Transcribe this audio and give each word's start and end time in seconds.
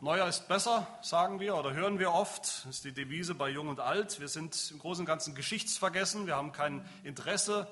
Neuer 0.00 0.28
ist 0.28 0.46
besser, 0.46 0.86
sagen 1.02 1.40
wir 1.40 1.56
oder 1.56 1.72
hören 1.72 1.98
wir 1.98 2.12
oft. 2.12 2.42
Das 2.42 2.66
ist 2.66 2.84
die 2.84 2.92
Devise 2.92 3.34
bei 3.34 3.48
Jung 3.50 3.66
und 3.66 3.80
Alt. 3.80 4.20
Wir 4.20 4.28
sind 4.28 4.70
im 4.70 4.78
Großen 4.78 5.02
und 5.02 5.06
Ganzen 5.06 5.34
geschichtsvergessen. 5.34 6.28
Wir 6.28 6.36
haben 6.36 6.52
kein 6.52 6.88
Interesse 7.02 7.66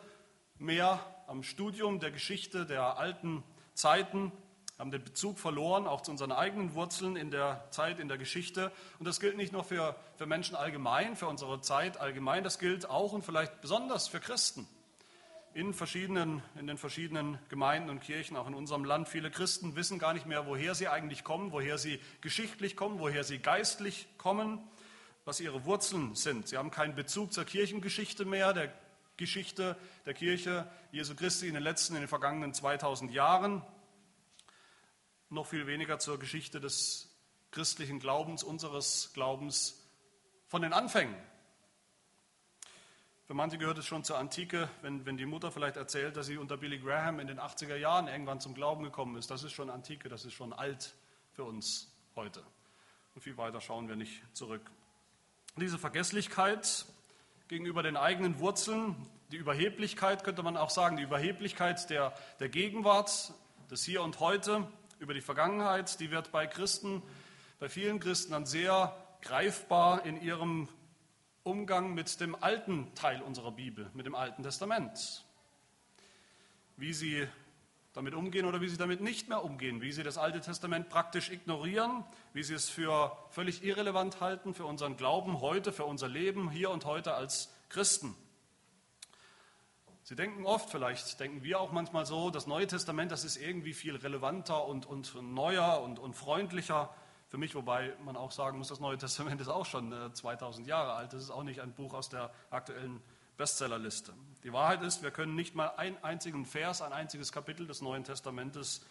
mehr 0.58 0.98
am 1.28 1.44
Studium 1.44 2.00
der 2.00 2.10
Geschichte 2.10 2.66
der 2.66 2.98
alten 2.98 3.44
Zeiten, 3.74 4.32
haben 4.76 4.90
den 4.90 5.04
Bezug 5.04 5.38
verloren, 5.38 5.86
auch 5.86 6.00
zu 6.00 6.10
unseren 6.10 6.32
eigenen 6.32 6.74
Wurzeln 6.74 7.14
in 7.14 7.30
der 7.30 7.64
Zeit, 7.70 8.00
in 8.00 8.08
der 8.08 8.18
Geschichte. 8.18 8.72
Und 8.98 9.06
das 9.06 9.20
gilt 9.20 9.36
nicht 9.36 9.52
nur 9.52 9.62
für, 9.62 9.94
für 10.16 10.26
Menschen 10.26 10.56
allgemein, 10.56 11.14
für 11.14 11.28
unsere 11.28 11.60
Zeit 11.60 12.00
allgemein, 12.00 12.42
das 12.42 12.58
gilt 12.58 12.90
auch 12.90 13.12
und 13.12 13.24
vielleicht 13.24 13.60
besonders 13.60 14.08
für 14.08 14.18
Christen 14.18 14.66
in, 15.56 15.72
verschiedenen, 15.72 16.42
in 16.60 16.66
den 16.66 16.76
verschiedenen 16.76 17.38
Gemeinden 17.48 17.88
und 17.88 18.00
Kirchen, 18.00 18.36
auch 18.36 18.46
in 18.46 18.52
unserem 18.52 18.84
Land. 18.84 19.08
Viele 19.08 19.30
Christen 19.30 19.74
wissen 19.74 19.98
gar 19.98 20.12
nicht 20.12 20.26
mehr, 20.26 20.46
woher 20.46 20.74
sie 20.74 20.86
eigentlich 20.86 21.24
kommen, 21.24 21.50
woher 21.50 21.78
sie 21.78 21.98
geschichtlich 22.20 22.76
kommen, 22.76 22.98
woher 22.98 23.24
sie 23.24 23.38
geistlich 23.38 24.06
kommen, 24.18 24.58
was 25.24 25.40
ihre 25.40 25.64
Wurzeln 25.64 26.14
sind. 26.14 26.46
Sie 26.46 26.58
haben 26.58 26.70
keinen 26.70 26.94
Bezug 26.94 27.32
zur 27.32 27.44
Kirchengeschichte 27.46 28.26
mehr, 28.26 28.52
der 28.52 28.70
Geschichte 29.16 29.78
der 30.04 30.12
Kirche 30.12 30.70
Jesu 30.92 31.14
Christi 31.14 31.48
in 31.48 31.54
den 31.54 31.62
letzten, 31.62 31.94
in 31.94 32.02
den 32.02 32.08
vergangenen 32.08 32.52
2000 32.52 33.10
Jahren. 33.10 33.62
Noch 35.30 35.46
viel 35.46 35.66
weniger 35.66 35.98
zur 35.98 36.18
Geschichte 36.18 36.60
des 36.60 37.16
christlichen 37.50 37.98
Glaubens, 37.98 38.44
unseres 38.44 39.10
Glaubens 39.14 39.82
von 40.48 40.60
den 40.60 40.74
Anfängen, 40.74 41.16
für 43.26 43.34
manche 43.34 43.58
gehört 43.58 43.76
es 43.78 43.86
schon 43.86 44.04
zur 44.04 44.18
Antike, 44.18 44.68
wenn, 44.82 45.04
wenn 45.04 45.16
die 45.16 45.26
Mutter 45.26 45.50
vielleicht 45.50 45.76
erzählt, 45.76 46.16
dass 46.16 46.26
sie 46.26 46.36
unter 46.36 46.56
Billy 46.56 46.78
Graham 46.78 47.18
in 47.18 47.26
den 47.26 47.40
80er 47.40 47.74
Jahren 47.74 48.06
irgendwann 48.06 48.38
zum 48.38 48.54
Glauben 48.54 48.84
gekommen 48.84 49.16
ist. 49.16 49.32
Das 49.32 49.42
ist 49.42 49.52
schon 49.52 49.68
Antike, 49.68 50.08
das 50.08 50.24
ist 50.24 50.32
schon 50.32 50.52
alt 50.52 50.94
für 51.32 51.42
uns 51.42 51.92
heute. 52.14 52.40
Und 53.16 53.22
viel 53.22 53.36
weiter 53.36 53.60
schauen 53.60 53.88
wir 53.88 53.96
nicht 53.96 54.22
zurück. 54.32 54.70
Diese 55.56 55.76
Vergesslichkeit 55.76 56.86
gegenüber 57.48 57.82
den 57.82 57.96
eigenen 57.96 58.38
Wurzeln, 58.38 58.94
die 59.32 59.38
Überheblichkeit 59.38 60.22
könnte 60.22 60.44
man 60.44 60.56
auch 60.56 60.70
sagen, 60.70 60.96
die 60.96 61.02
Überheblichkeit 61.02 61.90
der, 61.90 62.14
der 62.38 62.48
Gegenwart, 62.48 63.32
des 63.72 63.84
Hier 63.84 64.02
und 64.02 64.20
Heute, 64.20 64.68
über 65.00 65.14
die 65.14 65.20
Vergangenheit, 65.20 65.98
die 65.98 66.12
wird 66.12 66.30
bei 66.30 66.46
Christen, 66.46 67.02
bei 67.58 67.68
vielen 67.68 67.98
Christen 67.98 68.32
dann 68.32 68.46
sehr 68.46 68.96
greifbar 69.20 70.04
in 70.06 70.22
ihrem 70.22 70.68
Umgang 71.46 71.94
mit 71.94 72.20
dem 72.20 72.34
alten 72.42 72.92
Teil 72.96 73.22
unserer 73.22 73.52
Bibel, 73.52 73.88
mit 73.94 74.04
dem 74.04 74.16
Alten 74.16 74.42
Testament. 74.42 75.24
Wie 76.76 76.92
sie 76.92 77.28
damit 77.92 78.14
umgehen 78.14 78.46
oder 78.46 78.60
wie 78.60 78.68
sie 78.68 78.76
damit 78.76 79.00
nicht 79.00 79.28
mehr 79.28 79.44
umgehen, 79.44 79.80
wie 79.80 79.92
sie 79.92 80.02
das 80.02 80.18
Alte 80.18 80.40
Testament 80.40 80.88
praktisch 80.88 81.30
ignorieren, 81.30 82.04
wie 82.32 82.42
sie 82.42 82.54
es 82.54 82.68
für 82.68 83.16
völlig 83.30 83.62
irrelevant 83.62 84.20
halten 84.20 84.54
für 84.54 84.66
unseren 84.66 84.96
Glauben 84.96 85.40
heute, 85.40 85.72
für 85.72 85.84
unser 85.84 86.08
Leben 86.08 86.50
hier 86.50 86.70
und 86.70 86.84
heute 86.84 87.14
als 87.14 87.54
Christen. 87.68 88.16
Sie 90.02 90.16
denken 90.16 90.46
oft, 90.46 90.68
vielleicht 90.68 91.20
denken 91.20 91.44
wir 91.44 91.60
auch 91.60 91.70
manchmal 91.70 92.06
so, 92.06 92.30
das 92.30 92.48
Neue 92.48 92.66
Testament, 92.66 93.12
das 93.12 93.24
ist 93.24 93.36
irgendwie 93.36 93.72
viel 93.72 93.94
relevanter 93.94 94.66
und, 94.66 94.84
und 94.84 95.14
neuer 95.32 95.80
und, 95.80 96.00
und 96.00 96.14
freundlicher 96.14 96.92
für 97.28 97.38
mich, 97.38 97.54
wobei 97.54 97.92
man 98.04 98.16
auch 98.16 98.30
sagen 98.30 98.58
muss, 98.58 98.68
das 98.68 98.78
Neue 98.80 98.98
Testament 98.98 99.40
ist 99.40 99.48
auch 99.48 99.66
schon 99.66 99.92
2000 100.14 100.66
äh, 100.66 100.70
Jahre 100.70 100.92
alt. 100.92 101.12
Das 101.12 101.22
ist 101.22 101.30
auch 101.30 101.42
nicht 101.42 101.60
ein 101.60 101.72
Buch 101.72 101.92
aus 101.92 102.08
der 102.08 102.32
aktuellen 102.50 103.02
Bestsellerliste. 103.36 104.12
Die 104.44 104.52
Wahrheit 104.52 104.82
ist, 104.82 105.02
wir 105.02 105.10
können 105.10 105.34
nicht 105.34 105.54
mal 105.54 105.68
einen 105.76 106.02
einzigen 106.02 106.46
Vers, 106.46 106.82
ein 106.82 106.92
einziges 106.92 107.32
Kapitel 107.32 107.66
des 107.66 107.82
Neuen 107.82 108.04
Testamentes 108.04 108.84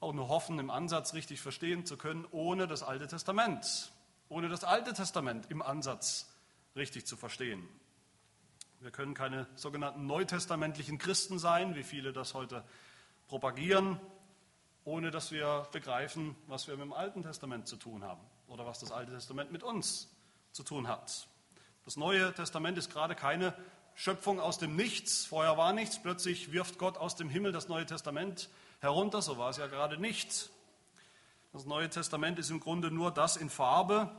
auch 0.00 0.12
nur 0.12 0.28
hoffen, 0.28 0.58
im 0.60 0.70
Ansatz 0.70 1.14
richtig 1.14 1.40
verstehen 1.40 1.84
zu 1.84 1.96
können, 1.96 2.24
ohne 2.30 2.68
das 2.68 2.84
Alte 2.84 3.08
Testament, 3.08 3.92
ohne 4.28 4.48
das 4.48 4.62
Alte 4.62 4.92
Testament 4.94 5.50
im 5.50 5.60
Ansatz 5.60 6.32
richtig 6.76 7.06
zu 7.06 7.16
verstehen. 7.16 7.68
Wir 8.80 8.92
können 8.92 9.14
keine 9.14 9.48
sogenannten 9.56 10.06
neutestamentlichen 10.06 10.98
Christen 10.98 11.40
sein, 11.40 11.74
wie 11.74 11.82
viele 11.82 12.12
das 12.12 12.34
heute 12.34 12.62
propagieren 13.26 14.00
ohne 14.88 15.10
dass 15.10 15.30
wir 15.30 15.68
begreifen, 15.70 16.34
was 16.46 16.66
wir 16.66 16.74
mit 16.74 16.86
dem 16.86 16.94
Alten 16.94 17.22
Testament 17.22 17.68
zu 17.68 17.76
tun 17.76 18.02
haben 18.02 18.22
oder 18.48 18.64
was 18.64 18.78
das 18.80 18.90
Alte 18.90 19.12
Testament 19.12 19.52
mit 19.52 19.62
uns 19.62 20.08
zu 20.52 20.62
tun 20.62 20.88
hat. 20.88 21.28
Das 21.84 21.98
Neue 21.98 22.32
Testament 22.32 22.78
ist 22.78 22.90
gerade 22.90 23.14
keine 23.14 23.54
Schöpfung 23.94 24.40
aus 24.40 24.56
dem 24.56 24.76
Nichts. 24.76 25.26
Vorher 25.26 25.58
war 25.58 25.74
nichts, 25.74 26.00
plötzlich 26.00 26.52
wirft 26.52 26.78
Gott 26.78 26.96
aus 26.96 27.16
dem 27.16 27.28
Himmel 27.28 27.52
das 27.52 27.68
Neue 27.68 27.84
Testament 27.84 28.48
herunter. 28.80 29.20
So 29.20 29.36
war 29.36 29.50
es 29.50 29.58
ja 29.58 29.66
gerade 29.66 29.98
nicht. 29.98 30.48
Das 31.52 31.66
Neue 31.66 31.90
Testament 31.90 32.38
ist 32.38 32.48
im 32.48 32.60
Grunde 32.60 32.90
nur 32.90 33.10
das 33.10 33.36
in 33.36 33.50
Farbe, 33.50 34.10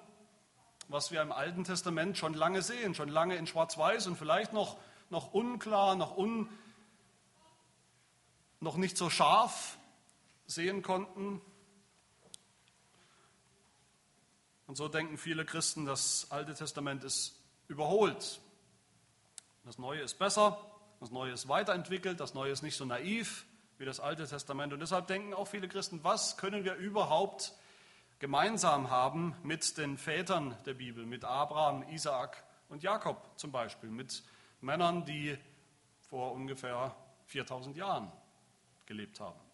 was 0.87 1.11
wir 1.11 1.23
im 1.23 1.31
Alten 1.31 1.63
Testament 1.63 2.15
schon 2.15 2.35
lange 2.35 2.61
sehen, 2.61 2.93
schon 2.93 3.09
lange 3.09 3.37
in 3.37 3.47
Schwarz-Weiß 3.47 4.05
und 4.05 4.17
vielleicht 4.17 4.53
noch, 4.53 4.77
noch 5.09 5.33
unklar, 5.33 5.95
noch, 5.95 6.15
un, 6.15 6.47
noch 8.59 8.77
nicht 8.77 8.97
so 8.97 9.09
scharf 9.09 9.78
sehen 10.49 10.81
konnten. 10.81 11.41
Und 14.65 14.75
so 14.75 14.87
denken 14.87 15.17
viele 15.17 15.45
Christen, 15.45 15.85
das 15.85 16.27
Alte 16.31 16.55
Testament 16.55 17.03
ist 17.03 17.39
überholt. 17.67 18.41
Das 19.63 19.77
Neue 19.77 20.01
ist 20.01 20.17
besser, 20.17 20.59
das 20.99 21.11
Neue 21.11 21.33
ist 21.33 21.47
weiterentwickelt, 21.47 22.19
das 22.19 22.33
Neue 22.33 22.51
ist 22.51 22.63
nicht 22.63 22.75
so 22.75 22.85
naiv 22.85 23.45
wie 23.77 23.85
das 23.85 23.99
Alte 23.99 24.27
Testament. 24.27 24.73
Und 24.73 24.79
deshalb 24.79 25.07
denken 25.07 25.33
auch 25.33 25.45
viele 25.47 25.67
Christen, 25.67 26.03
was 26.03 26.37
können 26.37 26.65
wir 26.65 26.75
überhaupt 26.75 27.53
gemeinsam 28.17 28.89
haben 28.89 29.35
mit 29.43 29.77
den 29.77 29.97
Vätern 29.97 30.57
der 30.65 30.73
Bibel, 30.73 31.05
mit 31.05 31.23
Abraham, 31.25 31.83
Isaak 31.89 32.43
und 32.69 32.81
Jakob 32.81 33.37
zum 33.37 33.51
Beispiel, 33.51 33.89
mit 33.89 34.23
Männern, 34.61 35.05
die 35.05 35.37
vor 36.09 36.31
ungefähr 36.31 36.95
4000 37.27 37.77
Jahren 37.77 38.11
gelebt 38.87 39.19
haben. 39.19 39.48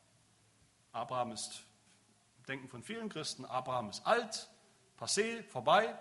Abraham 0.96 1.34
ist, 1.34 1.62
Denken 2.48 2.68
von 2.68 2.84
vielen 2.84 3.10
Christen, 3.10 3.44
Abraham 3.46 3.90
ist 3.90 4.06
alt, 4.06 4.50
passé, 4.98 5.44
vorbei. 5.44 5.98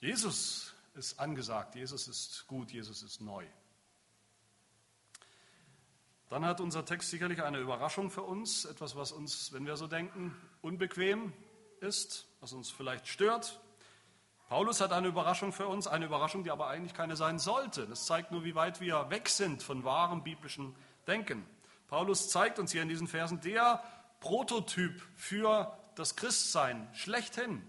Jesus 0.00 0.74
ist 0.94 1.18
angesagt, 1.18 1.74
Jesus 1.74 2.08
ist 2.08 2.46
gut, 2.46 2.70
Jesus 2.70 3.02
ist 3.02 3.20
neu. 3.20 3.44
Dann 6.28 6.44
hat 6.44 6.60
unser 6.60 6.84
Text 6.84 7.10
sicherlich 7.10 7.42
eine 7.42 7.58
Überraschung 7.58 8.10
für 8.10 8.22
uns, 8.22 8.64
etwas, 8.64 8.96
was 8.96 9.12
uns, 9.12 9.52
wenn 9.52 9.66
wir 9.66 9.76
so 9.76 9.86
denken, 9.86 10.36
unbequem 10.62 11.32
ist, 11.80 12.26
was 12.40 12.52
uns 12.52 12.70
vielleicht 12.70 13.08
stört. 13.08 13.60
Paulus 14.48 14.80
hat 14.80 14.92
eine 14.92 15.08
Überraschung 15.08 15.52
für 15.52 15.66
uns, 15.66 15.86
eine 15.86 16.06
Überraschung, 16.06 16.44
die 16.44 16.50
aber 16.50 16.68
eigentlich 16.68 16.94
keine 16.94 17.16
sein 17.16 17.38
sollte. 17.38 17.86
Das 17.86 18.06
zeigt 18.06 18.30
nur, 18.30 18.44
wie 18.44 18.54
weit 18.54 18.80
wir 18.80 19.10
weg 19.10 19.28
sind 19.28 19.62
von 19.62 19.84
wahrem 19.84 20.22
biblischen 20.22 20.74
Denken. 21.06 21.44
Paulus 21.88 22.28
zeigt 22.28 22.58
uns 22.58 22.72
hier 22.72 22.82
in 22.82 22.88
diesen 22.88 23.08
Versen 23.08 23.40
der 23.40 23.82
Prototyp 24.20 25.02
für 25.16 25.76
das 25.94 26.16
Christsein 26.16 26.88
schlechthin. 26.94 27.62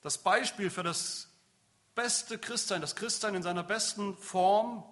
Das 0.00 0.18
Beispiel 0.18 0.70
für 0.70 0.82
das 0.82 1.28
beste 1.94 2.38
Christsein, 2.38 2.80
das 2.80 2.96
Christsein 2.96 3.34
in 3.34 3.42
seiner 3.42 3.62
besten 3.62 4.16
Form, 4.16 4.84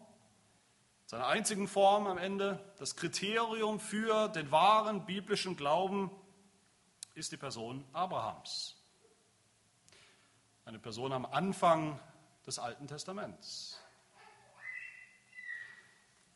seiner 1.07 1.29
einzigen 1.29 1.69
Form 1.69 2.07
am 2.07 2.19
Ende, 2.19 2.63
das 2.79 2.97
Kriterium 2.97 3.81
für 3.81 4.29
den 4.29 4.51
wahren 4.51 5.07
biblischen 5.07 5.57
Glauben 5.57 6.11
ist 7.15 7.33
die 7.33 7.37
Person 7.39 7.85
Abrahams. 7.93 8.77
Eine 10.65 10.79
Person 10.79 11.13
am 11.13 11.25
Anfang 11.25 11.99
des 12.47 12.59
Alten 12.59 12.87
Testaments. 12.87 13.78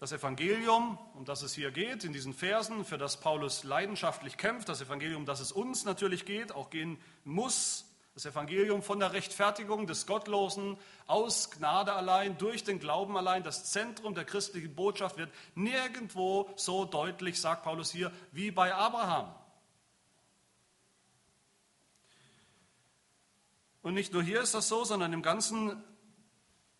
Das 0.02 0.10
Evangelium, 0.10 0.98
um 1.14 1.24
das 1.24 1.42
es 1.42 1.54
hier 1.54 1.70
geht, 1.70 2.02
in 2.02 2.12
diesen 2.12 2.34
Versen, 2.34 2.84
für 2.84 2.98
das 2.98 3.20
Paulus 3.20 3.62
leidenschaftlich 3.62 4.36
kämpft, 4.36 4.68
das 4.68 4.80
Evangelium, 4.80 5.20
um 5.20 5.26
das 5.26 5.38
es 5.38 5.52
uns 5.52 5.84
natürlich 5.84 6.24
geht, 6.24 6.50
auch 6.50 6.70
gehen 6.70 6.98
muss, 7.22 7.84
das 8.14 8.26
Evangelium 8.26 8.82
von 8.82 8.98
der 8.98 9.12
Rechtfertigung 9.12 9.86
des 9.86 10.08
Gottlosen 10.08 10.76
aus 11.06 11.52
Gnade 11.52 11.92
allein, 11.92 12.36
durch 12.36 12.64
den 12.64 12.80
Glauben 12.80 13.16
allein, 13.16 13.44
das 13.44 13.70
Zentrum 13.70 14.16
der 14.16 14.24
christlichen 14.24 14.74
Botschaft 14.74 15.18
wird 15.18 15.30
nirgendwo 15.54 16.50
so 16.56 16.84
deutlich, 16.84 17.40
sagt 17.40 17.62
Paulus 17.62 17.92
hier, 17.92 18.10
wie 18.32 18.50
bei 18.50 18.74
Abraham. 18.74 19.32
Und 23.82 23.94
nicht 23.94 24.12
nur 24.12 24.24
hier 24.24 24.40
ist 24.40 24.54
das 24.54 24.66
so, 24.66 24.82
sondern 24.82 25.12
im 25.12 25.22
ganzen 25.22 25.80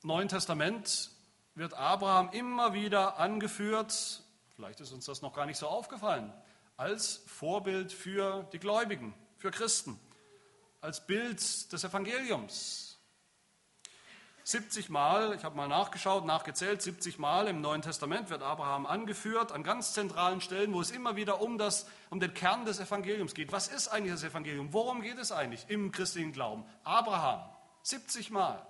Neuen 0.03 0.27
Testament 0.27 1.13
wird 1.55 1.75
Abraham 1.75 2.31
immer 2.31 2.75
wieder 2.75 3.19
angeführt, 3.19 4.23
vielleicht 4.55 4.81
ist 4.81 4.93
uns 4.93 5.05
das 5.05 5.23
noch 5.23 5.35
gar 5.35 5.47
nicht 5.47 5.59
so 5.59 5.69
aufgefallen, 5.69 6.33
als 6.77 7.23
Vorbild 7.27 7.93
für 7.93 8.49
die 8.53 8.59
Gläubigen, 8.59 9.15
für 9.39 9.51
Christen, 9.51 9.99
als 10.81 11.07
Bild 11.07 11.73
des 11.73 11.85
Evangeliums. 11.85 12.93
70 14.45 14.89
Mal, 14.89 15.35
ich 15.37 15.45
habe 15.45 15.57
mal 15.57 15.69
nachgeschaut, 15.69 16.25
nachgezählt, 16.25 16.83
70 16.83 17.19
Mal 17.19 17.47
im 17.47 17.61
Neuen 17.61 17.81
Testament 17.81 18.29
wird 18.29 18.43
Abraham 18.43 18.87
angeführt, 18.87 19.53
an 19.53 19.63
ganz 19.63 19.93
zentralen 19.93 20.41
Stellen, 20.41 20.75
wo 20.75 20.81
es 20.81 20.91
immer 20.91 21.15
wieder 21.15 21.41
um, 21.41 21.59
das, 21.59 21.87
um 22.11 22.19
den 22.19 22.35
Kern 22.35 22.65
des 22.65 22.81
Evangeliums 22.81 23.35
geht. 23.35 23.53
Was 23.53 23.69
ist 23.69 23.87
eigentlich 23.89 24.13
das 24.13 24.25
Evangelium? 24.25 24.73
Worum 24.73 25.03
geht 25.03 25.19
es 25.19 25.31
eigentlich 25.31 25.67
im 25.69 25.93
christlichen 25.93 26.33
Glauben? 26.33 26.65
Abraham, 26.83 27.49
70 27.83 28.31
Mal. 28.31 28.67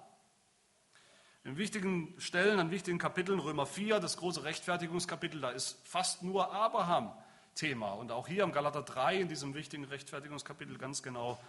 In 1.45 1.57
wichtigen 1.57 2.15
Stellen, 2.19 2.61
an 2.61 2.71
wichtigen 2.71 2.99
Kapiteln, 2.99 3.41
Römer 3.41 3.67
4, 3.67 3.99
das 3.99 4.17
große 4.17 4.45
Rechtfertigungskapitel, 4.45 5.41
da 5.41 5.51
ist 5.51 5.77
fast 5.85 6.23
nur 6.23 6.53
Abraham 6.53 7.13
Thema. 7.57 7.93
Und 7.93 8.13
auch 8.13 8.29
hier 8.29 8.45
im 8.45 8.53
Galater 8.53 8.83
3, 8.83 9.23
in 9.23 9.29
diesem 9.29 9.53
wichtigen 9.55 9.85
Rechtfertigungskapitel, 9.85 10.79
ganz 10.79 11.03
genau 11.03 11.41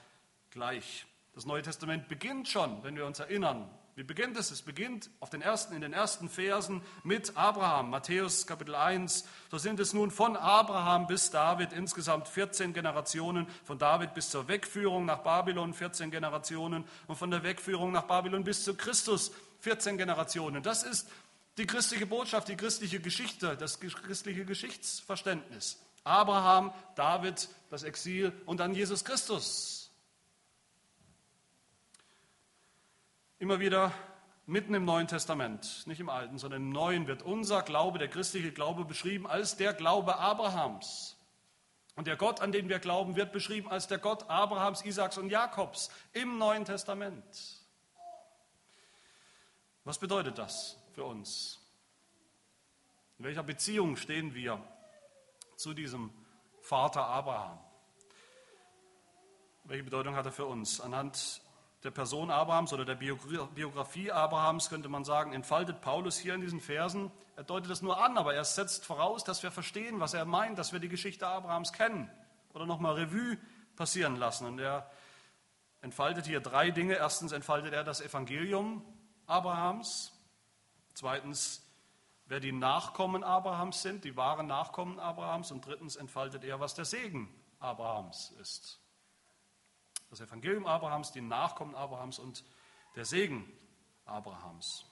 gleich. 0.50 1.06
Das 1.36 1.46
Neue 1.46 1.62
Testament 1.62 2.08
beginnt 2.08 2.48
schon, 2.48 2.84
wenn 2.84 2.96
wir 2.96 3.06
uns 3.06 3.20
erinnern. 3.20 3.70
Wie 3.96 4.04
beginnt 4.04 4.38
es? 4.38 4.50
Es 4.50 4.64
beginnt 4.64 5.12
auf 5.20 5.30
den 5.30 5.44
ersten, 5.44 5.76
in 5.76 5.82
den 5.82 5.94
ersten 5.94 6.28
Versen 6.28 6.82
mit 7.04 7.38
Abraham. 7.38 7.92
Matthäus 7.92 8.48
Kapitel 8.48 8.74
1. 8.74 9.26
So 9.52 9.60
sind 9.60 9.80
es 9.80 9.94
nun 9.94 10.10
von 10.10 10.36
Abraham 10.36 11.06
bis 11.06 11.30
David 11.30 11.74
insgesamt 11.74 12.28
14 12.28 12.74
Generationen. 12.74 13.46
Von 13.64 13.78
David 13.78 14.16
bis 14.16 14.32
zur 14.32 14.48
Wegführung 14.48 15.06
nach 15.06 15.20
Babylon 15.20 15.76
14 15.76 16.10
Generationen. 16.10 16.86
Und 17.06 17.18
von 17.18 17.30
der 17.30 17.44
Wegführung 17.44 17.92
nach 17.92 18.06
Babylon 18.06 18.44
bis 18.44 18.64
zu 18.64 18.74
Christus 18.74 19.32
14 19.60 20.00
Generationen. 20.00 20.64
Das 20.64 20.82
ist 20.82 21.08
die 21.58 21.68
christliche 21.68 22.08
Botschaft, 22.08 22.48
die 22.48 22.58
christliche 22.58 23.00
Geschichte, 23.00 23.56
das 23.58 23.80
christliche 23.80 24.44
Geschichtsverständnis. 24.44 25.80
Abraham, 26.04 26.74
David, 26.96 27.48
das 27.70 27.84
Exil 27.84 28.34
und 28.48 28.60
dann 28.60 28.74
Jesus 28.74 29.06
Christus. 29.06 29.83
Immer 33.44 33.60
wieder 33.60 33.92
mitten 34.46 34.74
im 34.74 34.86
Neuen 34.86 35.06
Testament, 35.06 35.86
nicht 35.86 36.00
im 36.00 36.08
Alten, 36.08 36.38
sondern 36.38 36.62
im 36.62 36.70
Neuen 36.70 37.08
wird 37.08 37.24
unser 37.24 37.62
Glaube, 37.62 38.00
der 38.00 38.08
christliche 38.08 38.54
Glaube, 38.54 38.86
beschrieben 38.86 39.28
als 39.28 39.58
der 39.58 39.74
Glaube 39.74 40.18
Abrahams. 40.18 41.18
Und 41.98 42.08
der 42.08 42.16
Gott, 42.16 42.40
an 42.40 42.54
den 42.54 42.70
wir 42.70 42.80
glauben, 42.80 43.18
wird 43.18 43.34
beschrieben 43.34 43.68
als 43.68 43.88
der 43.88 43.98
Gott 43.98 44.30
Abrahams, 44.30 44.86
Isaaks 44.86 45.18
und 45.18 45.30
Jakobs 45.30 45.92
im 46.14 46.38
Neuen 46.38 46.64
Testament. 46.64 47.26
Was 49.84 50.00
bedeutet 50.00 50.38
das 50.38 50.78
für 50.94 51.04
uns? 51.04 51.60
In 53.20 53.26
welcher 53.26 53.44
Beziehung 53.44 53.98
stehen 53.98 54.34
wir 54.34 54.66
zu 55.58 55.74
diesem 55.74 56.12
Vater 56.62 57.06
Abraham? 57.08 57.60
Welche 59.66 59.84
Bedeutung 59.84 60.16
hat 60.16 60.28
er 60.28 60.32
für 60.32 60.46
uns? 60.46 60.80
Anhand 60.80 61.43
der 61.84 61.92
Person 61.92 62.32
Abrahams 62.32 62.72
oder 62.72 62.86
der 62.86 62.96
Biografie 62.96 64.12
Abrahams, 64.12 64.70
könnte 64.70 64.88
man 64.88 65.04
sagen, 65.04 65.34
entfaltet 65.34 65.82
Paulus 65.82 66.18
hier 66.18 66.34
in 66.34 66.42
diesen 66.42 66.62
Versen. 66.62 67.12
Er 67.36 67.44
deutet 67.44 67.70
das 67.70 67.82
nur 67.82 68.02
an, 68.02 68.18
aber 68.18 68.34
er 68.34 68.46
setzt 68.46 68.86
voraus, 68.86 69.24
dass 69.24 69.44
wir 69.44 69.52
verstehen, 69.52 70.00
was 70.00 70.14
er 70.14 70.24
meint, 70.24 70.58
dass 70.58 70.72
wir 70.72 70.80
die 70.80 70.88
Geschichte 70.88 71.28
Abrahams 71.28 71.74
kennen 71.74 72.10
oder 72.54 72.66
nochmal 72.66 72.96
Revue 72.96 73.38
passieren 73.76 74.16
lassen. 74.16 74.48
Und 74.48 74.60
er 74.60 74.90
entfaltet 75.82 76.26
hier 76.26 76.40
drei 76.40 76.72
Dinge. 76.72 76.96
Erstens 76.96 77.34
entfaltet 77.34 77.74
er 77.74 77.84
das 77.84 78.00
Evangelium 78.00 78.86
Abrahams. 79.26 80.14
Zweitens, 80.94 81.70
wer 82.28 82.40
die 82.40 82.54
Nachkommen 82.54 83.26
Abrahams 83.26 83.82
sind, 83.82 84.06
die 84.06 84.16
wahren 84.16 84.48
Nachkommen 84.48 85.00
Abrahams. 85.00 85.52
Und 85.52 85.66
drittens 85.66 85.98
entfaltet 85.98 86.46
er, 86.46 86.62
was 86.62 86.76
der 86.76 86.86
Segen 86.86 87.28
Abrahams 87.60 88.32
ist 88.40 88.83
das 90.14 90.22
Evangelium 90.22 90.68
Abrahams, 90.68 91.12
die 91.12 91.22
Nachkommen 91.22 91.74
Abrahams 91.74 92.20
und 92.20 92.44
der 92.96 93.04
Segen 93.04 93.52
Abrahams. 94.06 94.86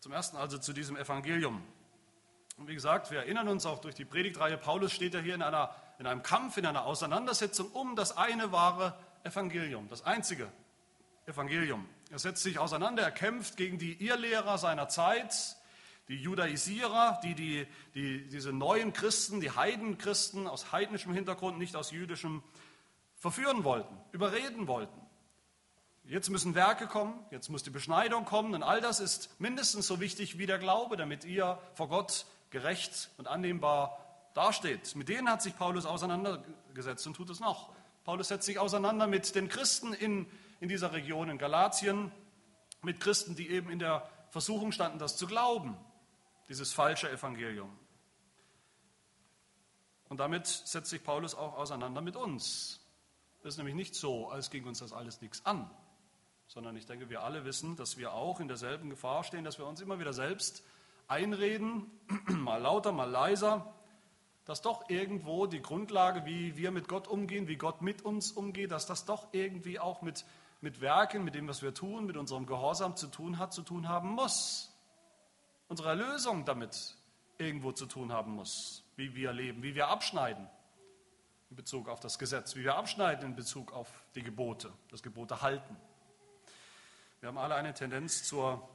Zum 0.00 0.12
ersten 0.12 0.36
also 0.36 0.58
zu 0.58 0.74
diesem 0.74 0.96
Evangelium. 0.96 1.62
Und 2.58 2.68
wie 2.68 2.74
gesagt, 2.74 3.10
wir 3.10 3.20
erinnern 3.20 3.48
uns 3.48 3.64
auch 3.64 3.80
durch 3.80 3.94
die 3.94 4.04
Predigtreihe, 4.04 4.58
Paulus 4.58 4.92
steht 4.92 5.14
ja 5.14 5.20
hier 5.20 5.34
in, 5.34 5.40
einer, 5.40 5.74
in 5.98 6.06
einem 6.06 6.22
Kampf, 6.22 6.58
in 6.58 6.66
einer 6.66 6.84
Auseinandersetzung 6.84 7.70
um 7.72 7.96
das 7.96 8.18
eine 8.18 8.52
wahre 8.52 8.94
Evangelium, 9.22 9.88
das 9.88 10.04
einzige 10.04 10.52
Evangelium. 11.24 11.88
Er 12.10 12.18
setzt 12.18 12.42
sich 12.42 12.58
auseinander, 12.58 13.02
er 13.02 13.12
kämpft 13.12 13.56
gegen 13.56 13.78
die 13.78 13.94
Irrlehrer 14.04 14.58
seiner 14.58 14.88
Zeit, 14.88 15.56
die 16.08 16.16
Judaisierer, 16.16 17.18
die, 17.24 17.34
die, 17.34 17.66
die 17.94 18.28
diese 18.28 18.52
neuen 18.52 18.92
Christen, 18.92 19.40
die 19.40 19.52
Heidenchristen 19.52 20.46
aus 20.46 20.70
heidnischem 20.70 21.14
Hintergrund, 21.14 21.56
nicht 21.56 21.76
aus 21.76 21.92
jüdischem 21.92 22.42
verführen 23.20 23.64
wollten, 23.64 23.96
überreden 24.12 24.66
wollten. 24.66 24.98
Jetzt 26.04 26.30
müssen 26.30 26.56
Werke 26.56 26.88
kommen, 26.88 27.14
jetzt 27.30 27.50
muss 27.50 27.62
die 27.62 27.70
Beschneidung 27.70 28.24
kommen 28.24 28.54
und 28.54 28.64
all 28.64 28.80
das 28.80 28.98
ist 28.98 29.38
mindestens 29.38 29.86
so 29.86 30.00
wichtig 30.00 30.38
wie 30.38 30.46
der 30.46 30.58
Glaube, 30.58 30.96
damit 30.96 31.24
ihr 31.24 31.60
vor 31.74 31.88
Gott 31.88 32.26
gerecht 32.48 33.10
und 33.18 33.28
annehmbar 33.28 33.96
dasteht. 34.34 34.96
Mit 34.96 35.08
denen 35.08 35.30
hat 35.30 35.42
sich 35.42 35.56
Paulus 35.56 35.86
auseinandergesetzt 35.86 37.06
und 37.06 37.14
tut 37.14 37.30
es 37.30 37.38
noch. 37.38 37.70
Paulus 38.04 38.28
setzt 38.28 38.46
sich 38.46 38.58
auseinander 38.58 39.06
mit 39.06 39.34
den 39.34 39.48
Christen 39.48 39.92
in, 39.92 40.26
in 40.58 40.68
dieser 40.68 40.92
Region, 40.92 41.28
in 41.28 41.38
Galatien, 41.38 42.10
mit 42.82 42.98
Christen, 42.98 43.36
die 43.36 43.50
eben 43.50 43.70
in 43.70 43.78
der 43.78 44.08
Versuchung 44.30 44.72
standen, 44.72 44.98
das 44.98 45.16
zu 45.18 45.26
glauben, 45.26 45.76
dieses 46.48 46.72
falsche 46.72 47.10
Evangelium. 47.10 47.70
Und 50.08 50.18
damit 50.18 50.46
setzt 50.46 50.90
sich 50.90 51.04
Paulus 51.04 51.34
auch 51.34 51.56
auseinander 51.56 52.00
mit 52.00 52.16
uns, 52.16 52.79
das 53.42 53.54
ist 53.54 53.58
nämlich 53.58 53.74
nicht 53.74 53.94
so, 53.94 54.28
als 54.28 54.50
ging 54.50 54.66
uns 54.66 54.80
das 54.80 54.92
alles 54.92 55.20
nichts 55.20 55.44
an, 55.46 55.70
sondern 56.46 56.76
ich 56.76 56.86
denke, 56.86 57.08
wir 57.08 57.22
alle 57.22 57.44
wissen, 57.44 57.76
dass 57.76 57.96
wir 57.96 58.12
auch 58.12 58.40
in 58.40 58.48
derselben 58.48 58.90
Gefahr 58.90 59.24
stehen, 59.24 59.44
dass 59.44 59.58
wir 59.58 59.66
uns 59.66 59.80
immer 59.80 59.98
wieder 59.98 60.12
selbst 60.12 60.62
einreden, 61.08 61.90
mal 62.26 62.60
lauter, 62.60 62.92
mal 62.92 63.08
leiser, 63.08 63.72
dass 64.44 64.60
doch 64.60 64.90
irgendwo 64.90 65.46
die 65.46 65.62
Grundlage, 65.62 66.26
wie 66.26 66.56
wir 66.56 66.70
mit 66.70 66.88
Gott 66.88 67.08
umgehen, 67.08 67.48
wie 67.48 67.56
Gott 67.56 67.82
mit 67.82 68.02
uns 68.02 68.32
umgeht, 68.32 68.72
dass 68.72 68.86
das 68.86 69.06
doch 69.06 69.28
irgendwie 69.32 69.78
auch 69.78 70.02
mit, 70.02 70.26
mit 70.60 70.80
Werken, 70.80 71.24
mit 71.24 71.34
dem, 71.34 71.48
was 71.48 71.62
wir 71.62 71.72
tun, 71.72 72.04
mit 72.04 72.16
unserem 72.16 72.46
Gehorsam 72.46 72.96
zu 72.96 73.06
tun 73.06 73.38
hat, 73.38 73.52
zu 73.52 73.62
tun 73.62 73.88
haben 73.88 74.10
muss. 74.10 74.76
Unsere 75.68 75.90
Erlösung 75.90 76.44
damit 76.44 76.96
irgendwo 77.38 77.72
zu 77.72 77.86
tun 77.86 78.12
haben 78.12 78.32
muss, 78.32 78.84
wie 78.96 79.14
wir 79.14 79.32
leben, 79.32 79.62
wie 79.62 79.74
wir 79.74 79.88
abschneiden 79.88 80.48
in 81.50 81.56
Bezug 81.56 81.88
auf 81.88 82.00
das 82.00 82.18
Gesetz, 82.18 82.54
wie 82.54 82.62
wir 82.62 82.76
abschneiden 82.76 83.26
in 83.26 83.36
Bezug 83.36 83.72
auf 83.72 83.88
die 84.14 84.22
Gebote, 84.22 84.72
das 84.88 85.02
Gebote 85.02 85.42
halten. 85.42 85.76
Wir 87.18 87.28
haben 87.28 87.38
alle 87.38 87.56
eine 87.56 87.74
Tendenz 87.74 88.24
zur 88.24 88.66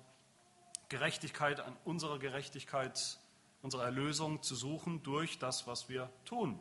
Gerechtigkeit, 0.89 1.61
an 1.61 1.75
unserer 1.85 2.19
Gerechtigkeit, 2.19 3.17
unserer 3.61 3.85
Erlösung 3.85 4.43
zu 4.43 4.55
suchen 4.55 5.01
durch 5.03 5.39
das, 5.39 5.65
was 5.67 5.89
wir 5.89 6.11
tun. 6.25 6.59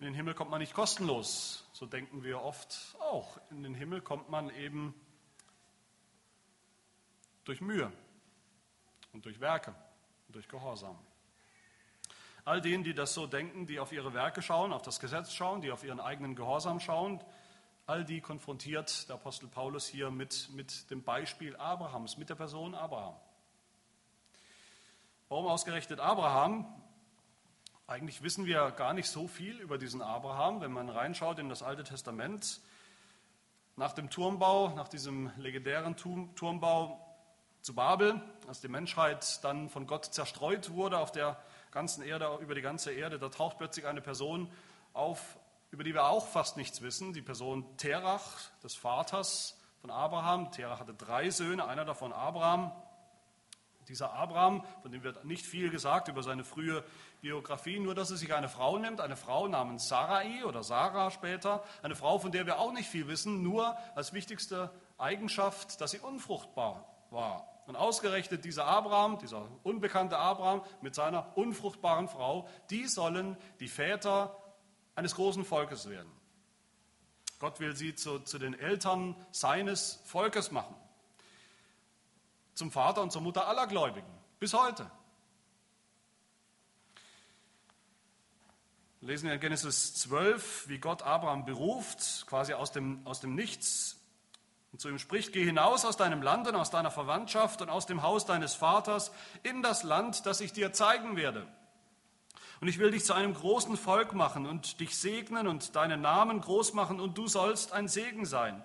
In 0.00 0.06
den 0.06 0.14
Himmel 0.14 0.34
kommt 0.34 0.50
man 0.50 0.60
nicht 0.60 0.74
kostenlos, 0.74 1.68
so 1.72 1.84
denken 1.84 2.24
wir 2.24 2.40
oft 2.40 2.96
auch. 3.00 3.38
In 3.50 3.62
den 3.62 3.74
Himmel 3.74 4.00
kommt 4.00 4.30
man 4.30 4.48
eben 4.50 4.94
durch 7.44 7.60
Mühe 7.60 7.92
und 9.12 9.24
durch 9.24 9.40
Werke 9.40 9.74
und 10.26 10.36
durch 10.36 10.48
Gehorsam. 10.48 10.98
All 12.48 12.62
denen, 12.62 12.82
die 12.82 12.94
das 12.94 13.12
so 13.12 13.26
denken, 13.26 13.66
die 13.66 13.78
auf 13.78 13.92
ihre 13.92 14.14
Werke 14.14 14.40
schauen, 14.40 14.72
auf 14.72 14.80
das 14.80 15.00
Gesetz 15.00 15.34
schauen, 15.34 15.60
die 15.60 15.70
auf 15.70 15.84
ihren 15.84 16.00
eigenen 16.00 16.34
Gehorsam 16.34 16.80
schauen, 16.80 17.22
all 17.84 18.06
die 18.06 18.22
konfrontiert 18.22 19.06
der 19.06 19.16
Apostel 19.16 19.48
Paulus 19.48 19.86
hier 19.86 20.10
mit, 20.10 20.48
mit 20.54 20.90
dem 20.90 21.02
Beispiel 21.02 21.54
Abrahams, 21.56 22.16
mit 22.16 22.30
der 22.30 22.36
Person 22.36 22.74
Abraham. 22.74 23.14
Warum 25.28 25.46
ausgerechnet 25.46 26.00
Abraham? 26.00 26.64
Eigentlich 27.86 28.22
wissen 28.22 28.46
wir 28.46 28.70
gar 28.70 28.94
nicht 28.94 29.10
so 29.10 29.28
viel 29.28 29.60
über 29.60 29.76
diesen 29.76 30.00
Abraham, 30.00 30.62
wenn 30.62 30.72
man 30.72 30.88
reinschaut 30.88 31.38
in 31.38 31.50
das 31.50 31.62
Alte 31.62 31.84
Testament. 31.84 32.62
Nach 33.76 33.92
dem 33.92 34.08
Turmbau, 34.08 34.70
nach 34.70 34.88
diesem 34.88 35.30
legendären 35.36 35.98
Turmbau 35.98 36.98
zu 37.60 37.74
Babel, 37.74 38.22
als 38.46 38.62
die 38.62 38.68
Menschheit 38.68 39.44
dann 39.44 39.68
von 39.68 39.86
Gott 39.86 40.06
zerstreut 40.06 40.70
wurde 40.70 40.98
auf 40.98 41.12
der 41.12 41.36
ganzen 41.70 42.02
Erde, 42.02 42.38
über 42.40 42.54
die 42.54 42.62
ganze 42.62 42.92
Erde, 42.92 43.18
da 43.18 43.28
taucht 43.28 43.58
plötzlich 43.58 43.86
eine 43.86 44.00
Person 44.00 44.50
auf, 44.92 45.38
über 45.70 45.84
die 45.84 45.94
wir 45.94 46.04
auch 46.06 46.26
fast 46.26 46.56
nichts 46.56 46.82
wissen, 46.82 47.12
die 47.12 47.22
Person 47.22 47.64
Terach, 47.76 48.50
des 48.62 48.74
Vaters 48.74 49.58
von 49.80 49.90
Abraham. 49.90 50.50
Terach 50.50 50.80
hatte 50.80 50.94
drei 50.94 51.30
Söhne, 51.30 51.66
einer 51.66 51.84
davon 51.84 52.12
Abraham. 52.12 52.72
Dieser 53.88 54.12
Abraham, 54.12 54.64
von 54.82 54.92
dem 54.92 55.02
wird 55.02 55.24
nicht 55.24 55.46
viel 55.46 55.70
gesagt 55.70 56.08
über 56.08 56.22
seine 56.22 56.44
frühe 56.44 56.84
Biografie, 57.22 57.80
nur 57.80 57.94
dass 57.94 58.10
er 58.10 58.18
sich 58.18 58.34
eine 58.34 58.50
Frau 58.50 58.78
nimmt, 58.78 59.00
eine 59.00 59.16
Frau 59.16 59.48
namens 59.48 59.88
Sarai 59.88 60.44
oder 60.44 60.62
Sarah 60.62 61.10
später, 61.10 61.64
eine 61.82 61.96
Frau, 61.96 62.18
von 62.18 62.30
der 62.30 62.44
wir 62.44 62.58
auch 62.58 62.72
nicht 62.72 62.88
viel 62.88 63.08
wissen, 63.08 63.42
nur 63.42 63.76
als 63.94 64.12
wichtigste 64.12 64.70
Eigenschaft, 64.98 65.80
dass 65.80 65.92
sie 65.92 66.00
unfruchtbar 66.00 66.84
war. 67.10 67.57
Und 67.68 67.76
ausgerechnet 67.76 68.46
dieser 68.46 68.64
Abraham, 68.64 69.18
dieser 69.18 69.46
unbekannte 69.62 70.16
Abraham 70.16 70.62
mit 70.80 70.94
seiner 70.94 71.36
unfruchtbaren 71.36 72.08
Frau, 72.08 72.48
die 72.70 72.86
sollen 72.86 73.36
die 73.60 73.68
Väter 73.68 74.34
eines 74.94 75.14
großen 75.14 75.44
Volkes 75.44 75.86
werden. 75.86 76.10
Gott 77.38 77.60
will 77.60 77.76
sie 77.76 77.94
zu, 77.94 78.20
zu 78.20 78.38
den 78.38 78.58
Eltern 78.58 79.14
seines 79.32 80.00
Volkes 80.06 80.50
machen. 80.50 80.74
zum 82.54 82.72
Vater 82.72 83.02
und 83.02 83.12
zur 83.12 83.20
Mutter 83.20 83.46
aller 83.46 83.66
Gläubigen, 83.66 84.10
bis 84.40 84.54
heute. 84.54 84.90
Wir 89.00 89.08
lesen 89.10 89.28
in 89.28 89.38
Genesis 89.40 89.94
12, 89.94 90.68
wie 90.68 90.78
Gott 90.78 91.02
Abraham 91.02 91.44
beruft, 91.44 92.26
quasi 92.26 92.54
aus 92.54 92.72
dem, 92.72 93.06
aus 93.06 93.20
dem 93.20 93.34
Nichts, 93.34 93.97
und 94.72 94.80
zu 94.80 94.88
ihm 94.88 94.98
spricht, 94.98 95.32
geh 95.32 95.44
hinaus 95.44 95.84
aus 95.84 95.96
deinem 95.96 96.22
Land 96.22 96.46
und 96.48 96.56
aus 96.56 96.70
deiner 96.70 96.90
Verwandtschaft 96.90 97.62
und 97.62 97.70
aus 97.70 97.86
dem 97.86 98.02
Haus 98.02 98.26
deines 98.26 98.54
Vaters 98.54 99.10
in 99.42 99.62
das 99.62 99.82
Land, 99.82 100.26
das 100.26 100.40
ich 100.40 100.52
dir 100.52 100.72
zeigen 100.72 101.16
werde. 101.16 101.46
Und 102.60 102.68
ich 102.68 102.78
will 102.78 102.90
dich 102.90 103.04
zu 103.04 103.14
einem 103.14 103.34
großen 103.34 103.76
Volk 103.76 104.14
machen 104.14 104.46
und 104.46 104.80
dich 104.80 104.96
segnen 104.96 105.46
und 105.46 105.76
deinen 105.76 106.00
Namen 106.00 106.40
groß 106.40 106.74
machen 106.74 107.00
und 107.00 107.16
du 107.16 107.28
sollst 107.28 107.72
ein 107.72 107.88
Segen 107.88 108.26
sein. 108.26 108.62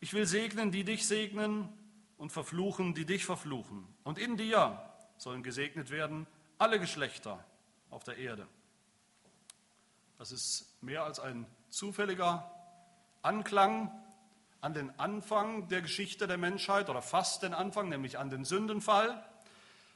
Ich 0.00 0.14
will 0.14 0.26
segnen, 0.26 0.72
die 0.72 0.84
dich 0.84 1.06
segnen 1.06 1.68
und 2.16 2.32
verfluchen, 2.32 2.94
die 2.94 3.04
dich 3.04 3.26
verfluchen. 3.26 3.86
Und 4.04 4.18
in 4.18 4.36
dir 4.36 4.82
sollen 5.18 5.42
gesegnet 5.42 5.90
werden 5.90 6.26
alle 6.58 6.80
Geschlechter 6.80 7.44
auf 7.90 8.04
der 8.04 8.16
Erde. 8.16 8.46
Das 10.18 10.32
ist 10.32 10.82
mehr 10.82 11.04
als 11.04 11.20
ein 11.20 11.46
zufälliger 11.68 12.50
Anklang 13.22 13.90
an 14.60 14.74
den 14.74 14.98
Anfang 14.98 15.68
der 15.68 15.82
Geschichte 15.82 16.26
der 16.26 16.38
Menschheit 16.38 16.90
oder 16.90 17.02
fast 17.02 17.42
den 17.42 17.54
Anfang, 17.54 17.88
nämlich 17.88 18.18
an 18.18 18.30
den 18.30 18.44
Sündenfall. 18.44 19.24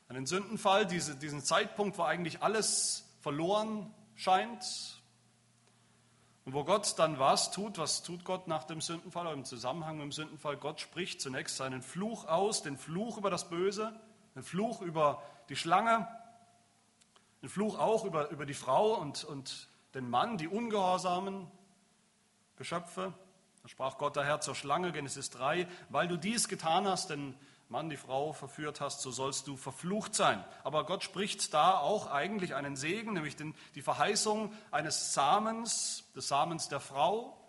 An 0.09 0.15
den 0.15 0.27
Sündenfall, 0.27 0.87
diese, 0.87 1.17
diesen 1.17 1.43
Zeitpunkt, 1.43 1.99
wo 1.99 2.03
eigentlich 2.03 2.43
alles 2.43 3.05
verloren 3.21 3.93
scheint. 4.15 4.65
Und 6.45 6.53
wo 6.53 6.65
Gott 6.65 6.99
dann 6.99 7.19
was 7.19 7.51
tut, 7.51 7.79
was 7.79 8.03
tut 8.03 8.25
Gott 8.25 8.49
nach 8.49 8.65
dem 8.65 8.81
Sündenfall 8.81 9.27
oder 9.27 9.35
im 9.35 9.45
Zusammenhang 9.45 9.97
mit 9.97 10.05
dem 10.05 10.13
Sündenfall? 10.13 10.59
Gott 10.59 10.81
spricht 10.81 11.21
zunächst 11.21 11.57
seinen 11.57 11.81
Fluch 11.81 12.27
aus, 12.27 12.63
den 12.63 12.77
Fluch 12.77 13.17
über 13.17 13.31
das 13.31 13.49
Böse, 13.49 13.99
den 14.35 14.43
Fluch 14.43 14.83
über 14.83 15.23
die 15.49 15.57
Schlange, 15.57 16.07
den 17.43 17.49
Fluch 17.49 17.79
auch 17.79 18.05
über, 18.05 18.31
über 18.31 18.45
die 18.45 18.55
Frau 18.55 18.95
und, 18.95 19.25
und 19.25 19.69
den 19.95 20.09
Mann, 20.09 20.37
die 20.37 20.49
ungehorsamen 20.49 21.47
Geschöpfe. 22.57 23.15
Da 23.65 23.71
sprach 23.71 23.97
Gott 23.97 24.15
daher 24.19 24.43
zur 24.43 24.55
Schlange, 24.55 24.93
Genesis 24.93 25.31
3, 25.31 25.67
weil 25.89 26.07
du 26.07 26.19
dies 26.19 26.49
getan 26.49 26.87
hast, 26.87 27.09
den 27.09 27.35
Mann 27.71 27.89
die 27.89 27.97
Frau 27.97 28.35
verführt 28.35 28.83
hast, 28.83 29.01
so 29.01 29.11
sollst 29.11 29.47
du 29.47 29.57
verflucht 29.57 30.15
sein. 30.15 30.45
Aber 30.65 30.85
Gott 30.85 31.03
spricht 31.03 31.55
da 31.55 31.79
auch 31.79 32.11
eigentlich 32.11 32.55
einen 32.55 32.77
Segen, 32.77 33.15
nämlich 33.15 33.37
den, 33.37 33.55
die 33.75 33.81
Verheißung 33.81 34.53
eines 34.71 35.15
Samens, 35.15 36.05
des 36.15 36.29
Samens 36.29 36.69
der 36.69 36.81
Frau, 36.81 37.41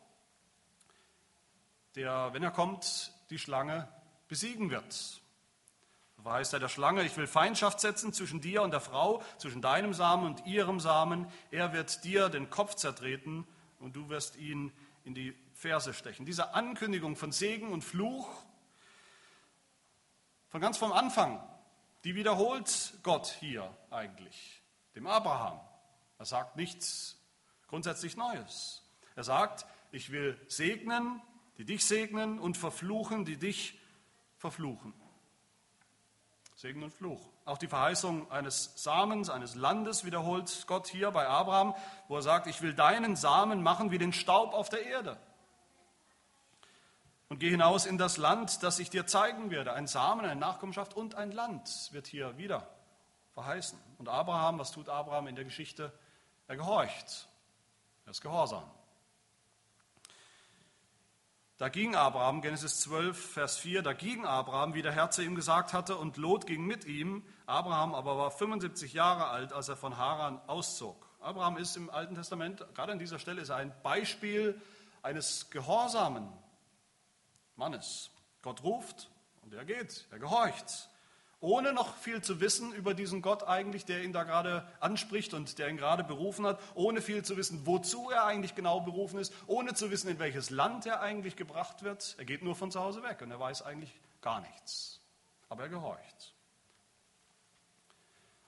der, 1.95 2.29
wenn 2.31 2.43
er 2.43 2.51
kommt, 2.51 3.12
die 3.29 3.38
Schlange 3.38 3.86
besiegen 4.29 4.69
wird. 4.69 5.19
Da 6.15 6.24
verheißt 6.24 6.53
er 6.53 6.62
der 6.62 6.69
Schlange, 6.69 7.03
ich 7.03 7.17
will 7.17 7.27
Feindschaft 7.27 7.81
setzen 7.81 8.13
zwischen 8.13 8.39
dir 8.39 8.62
und 8.62 8.72
der 8.72 8.79
Frau, 8.79 9.22
zwischen 9.38 9.62
deinem 9.62 9.93
Samen 9.93 10.27
und 10.27 10.45
ihrem 10.45 10.79
Samen. 10.79 11.27
Er 11.51 11.74
wird 11.74 12.05
dir 12.05 12.29
den 12.29 12.50
Kopf 12.50 12.75
zertreten 12.75 13.45
und 13.81 13.98
du 13.98 14.07
wirst 14.07 14.38
ihn 14.38 14.72
in 15.03 15.13
die 15.13 15.36
Verse 15.55 15.93
stechen. 15.93 16.25
Diese 16.25 16.53
Ankündigung 16.53 17.15
von 17.15 17.31
Segen 17.31 17.71
und 17.71 17.81
Fluch, 17.81 18.29
von 20.50 20.62
ganz 20.62 20.77
vom 20.77 20.91
Anfang, 20.91 21.41
die 22.03 22.13
wiederholt 22.15 22.93
Gott 23.03 23.27
hier 23.39 23.75
eigentlich, 23.89 24.62
dem 24.95 25.07
Abraham. 25.07 25.59
Er 26.19 26.25
sagt 26.25 26.57
nichts 26.57 27.17
grundsätzlich 27.67 28.15
Neues. 28.15 28.83
Er 29.15 29.24
sagt, 29.24 29.65
ich 29.91 30.12
will 30.12 30.39
segnen, 30.47 31.21
die 31.57 31.65
dich 31.65 31.85
segnen 31.85 32.38
und 32.38 32.57
verfluchen, 32.57 33.24
die 33.24 33.38
dich 33.38 33.79
verfluchen. 34.38 34.93
Segen 36.55 36.83
und 36.83 36.93
Fluch. 36.93 37.29
Auch 37.45 37.57
die 37.57 37.67
Verheißung 37.67 38.29
eines 38.29 38.74
Samens, 38.75 39.29
eines 39.29 39.55
Landes 39.55 40.03
wiederholt 40.03 40.65
Gott 40.67 40.88
hier 40.88 41.12
bei 41.12 41.27
Abraham, 41.27 41.75
wo 42.07 42.17
er 42.17 42.21
sagt, 42.21 42.47
ich 42.47 42.62
will 42.62 42.74
deinen 42.74 43.15
Samen 43.15 43.63
machen 43.63 43.91
wie 43.91 43.97
den 43.97 44.13
Staub 44.13 44.53
auf 44.53 44.67
der 44.67 44.85
Erde 44.85 45.17
und 47.29 47.39
geh 47.39 47.50
hinaus 47.50 47.86
in 47.86 47.98
das 47.98 48.17
Land, 48.17 48.63
das 48.63 48.79
ich 48.79 48.89
dir 48.89 49.08
zeigen 49.08 49.51
werde. 49.51 49.74
Ein 49.74 49.88
Samen, 49.88 50.25
eine 50.25 50.39
Nachkommenschaft 50.39 50.94
und 50.96 51.15
ein 51.15 51.32
Land 51.32 51.89
wird 51.91 52.08
hier 52.08 52.38
wieder 52.38 52.67
verheißen. 53.34 53.79
Und 53.98 54.10
Abraham, 54.10 54.60
was 54.60 54.72
tut 54.72 54.89
Abraham 54.89 55.27
in 55.27 55.36
der 55.36 55.46
Geschichte? 55.46 55.91
Er 56.48 56.55
gehorcht. 56.55 57.27
Er 58.05 58.12
ist 58.12 58.22
gehorsam. 58.22 58.63
Da 61.58 61.70
ging 61.70 61.96
Abraham, 61.96 62.41
Genesis 62.41 62.82
12, 62.82 63.32
Vers 63.32 63.58
4, 63.58 63.82
da 63.82 63.94
ging 63.94 64.25
Abraham, 64.25 64.74
wie 64.74 64.82
der 64.82 64.91
Herr 64.91 65.10
zu 65.10 65.22
ihm 65.22 65.36
gesagt 65.36 65.72
hatte, 65.72 65.96
und 65.96 66.17
Lot 66.17 66.46
ging 66.48 66.65
mit 66.65 66.84
ihm. 66.84 67.24
Abraham 67.46 67.96
aber 67.96 68.17
war 68.17 68.29
75 68.29 68.91
Jahre 68.91 69.27
alt, 69.27 69.53
als 69.53 69.70
er 69.70 69.77
von 69.77 69.98
Haran 69.98 70.41
auszog. 70.48 71.08
Abraham 71.22 71.55
ist 71.55 71.77
im 71.77 71.89
Alten 71.89 72.15
Testament, 72.15 72.65
gerade 72.74 72.91
an 72.91 73.00
dieser 73.00 73.20
Stelle, 73.20 73.41
ist 73.41 73.50
er 73.50 73.55
ein 73.55 73.74
Beispiel 73.84 74.62
eines 75.01 75.50
Gehorsamen, 75.50 76.27
Mannes. 77.55 78.12
Gott 78.41 78.63
ruft 78.63 79.09
und 79.43 79.53
er 79.53 79.65
geht, 79.65 80.05
er 80.12 80.19
gehorcht, 80.19 80.89
ohne 81.39 81.74
noch 81.74 81.95
viel 81.97 82.21
zu 82.21 82.39
wissen 82.39 82.74
über 82.74 82.93
diesen 82.93 83.21
Gott 83.21 83.43
eigentlich, 83.43 83.85
der 83.85 84.03
ihn 84.03 84.13
da 84.13 84.24
gerade 84.24 84.67
anspricht 84.79 85.33
und 85.33 85.57
der 85.59 85.69
ihn 85.69 85.77
gerade 85.77 86.03
berufen 86.03 86.45
hat, 86.45 86.59
ohne 86.74 87.01
viel 87.01 87.24
zu 87.24 87.38
wissen, 87.38 87.65
wozu 87.65 88.09
er 88.09 88.25
eigentlich 88.25 88.55
genau 88.55 88.79
berufen 88.79 89.19
ist, 89.19 89.33
ohne 89.47 89.74
zu 89.74 89.91
wissen, 89.91 90.09
in 90.09 90.19
welches 90.19 90.50
Land 90.50 90.85
er 90.85 91.01
eigentlich 91.01 91.35
gebracht 91.35 91.83
wird. 91.83 92.15
Er 92.17 92.25
geht 92.25 92.43
nur 92.43 92.55
von 92.55 92.71
zu 92.71 92.79
Hause 92.79 93.03
weg 93.03 93.21
und 93.21 93.31
er 93.31 93.39
weiß 93.39 93.62
eigentlich 93.62 93.93
gar 94.21 94.41
nichts. 94.41 95.01
Aber 95.50 95.63
er 95.63 95.69
gehorcht. 95.69 96.33